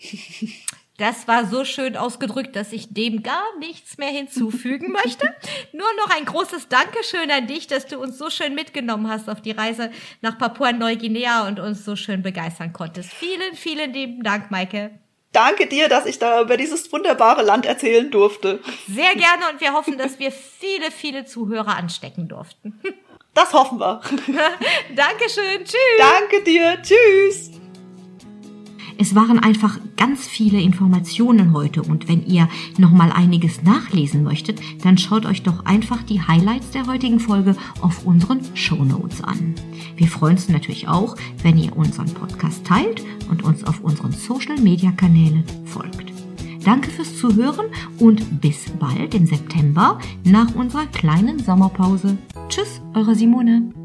Das 0.98 1.28
war 1.28 1.46
so 1.46 1.64
schön 1.64 1.96
ausgedrückt, 1.96 2.56
dass 2.56 2.72
ich 2.72 2.92
dem 2.92 3.22
gar 3.22 3.56
nichts 3.60 3.98
mehr 3.98 4.08
hinzufügen 4.08 4.90
möchte. 4.90 5.32
Nur 5.72 5.86
noch 5.96 6.10
ein 6.10 6.24
großes 6.24 6.66
Dankeschön 6.66 7.30
an 7.30 7.46
dich, 7.46 7.68
dass 7.68 7.86
du 7.86 8.00
uns 8.00 8.18
so 8.18 8.30
schön 8.30 8.56
mitgenommen 8.56 9.08
hast 9.08 9.30
auf 9.30 9.40
die 9.40 9.52
Reise 9.52 9.92
nach 10.22 10.38
Papua-Neuguinea 10.38 11.46
und 11.46 11.60
uns 11.60 11.84
so 11.84 11.94
schön 11.94 12.22
begeistern 12.22 12.72
konntest. 12.72 13.12
Vielen, 13.12 13.54
vielen 13.54 13.92
lieben 13.92 14.24
Dank, 14.24 14.50
Maike. 14.50 14.90
Danke 15.32 15.66
dir, 15.66 15.88
dass 15.88 16.06
ich 16.06 16.18
da 16.18 16.40
über 16.40 16.56
dieses 16.56 16.90
wunderbare 16.92 17.42
Land 17.42 17.66
erzählen 17.66 18.10
durfte. 18.10 18.60
Sehr 18.88 19.14
gerne 19.14 19.50
und 19.52 19.60
wir 19.60 19.72
hoffen, 19.72 19.98
dass 19.98 20.18
wir 20.18 20.32
viele, 20.32 20.90
viele 20.90 21.26
Zuhörer 21.26 21.76
anstecken 21.76 22.28
durften. 22.28 22.80
Das 23.34 23.52
hoffen 23.52 23.78
wir. 23.78 24.00
Dankeschön. 24.96 25.64
Tschüss. 25.64 25.98
Danke 25.98 26.42
dir. 26.42 26.78
Tschüss. 26.82 27.57
Es 29.00 29.14
waren 29.14 29.38
einfach 29.38 29.78
ganz 29.96 30.26
viele 30.26 30.60
Informationen 30.60 31.52
heute 31.52 31.82
und 31.82 32.08
wenn 32.08 32.26
ihr 32.26 32.48
noch 32.78 32.90
mal 32.90 33.12
einiges 33.12 33.62
nachlesen 33.62 34.24
möchtet, 34.24 34.60
dann 34.82 34.98
schaut 34.98 35.24
euch 35.24 35.44
doch 35.44 35.64
einfach 35.64 36.02
die 36.02 36.20
Highlights 36.20 36.72
der 36.72 36.88
heutigen 36.88 37.20
Folge 37.20 37.54
auf 37.80 38.04
unseren 38.04 38.40
Show 38.54 38.84
Notes 38.84 39.22
an. 39.22 39.54
Wir 39.96 40.08
freuen 40.08 40.34
uns 40.34 40.48
natürlich 40.48 40.88
auch, 40.88 41.14
wenn 41.44 41.56
ihr 41.56 41.76
unseren 41.76 42.12
Podcast 42.12 42.64
teilt 42.66 43.04
und 43.30 43.44
uns 43.44 43.62
auf 43.62 43.80
unseren 43.82 44.10
Social 44.10 44.58
Media 44.58 44.90
Kanälen 44.90 45.44
folgt. 45.64 46.12
Danke 46.64 46.90
fürs 46.90 47.16
Zuhören 47.16 47.66
und 48.00 48.40
bis 48.40 48.68
bald 48.80 49.14
im 49.14 49.26
September 49.26 50.00
nach 50.24 50.52
unserer 50.56 50.86
kleinen 50.86 51.38
Sommerpause. 51.38 52.18
Tschüss, 52.48 52.82
eure 52.94 53.14
Simone. 53.14 53.77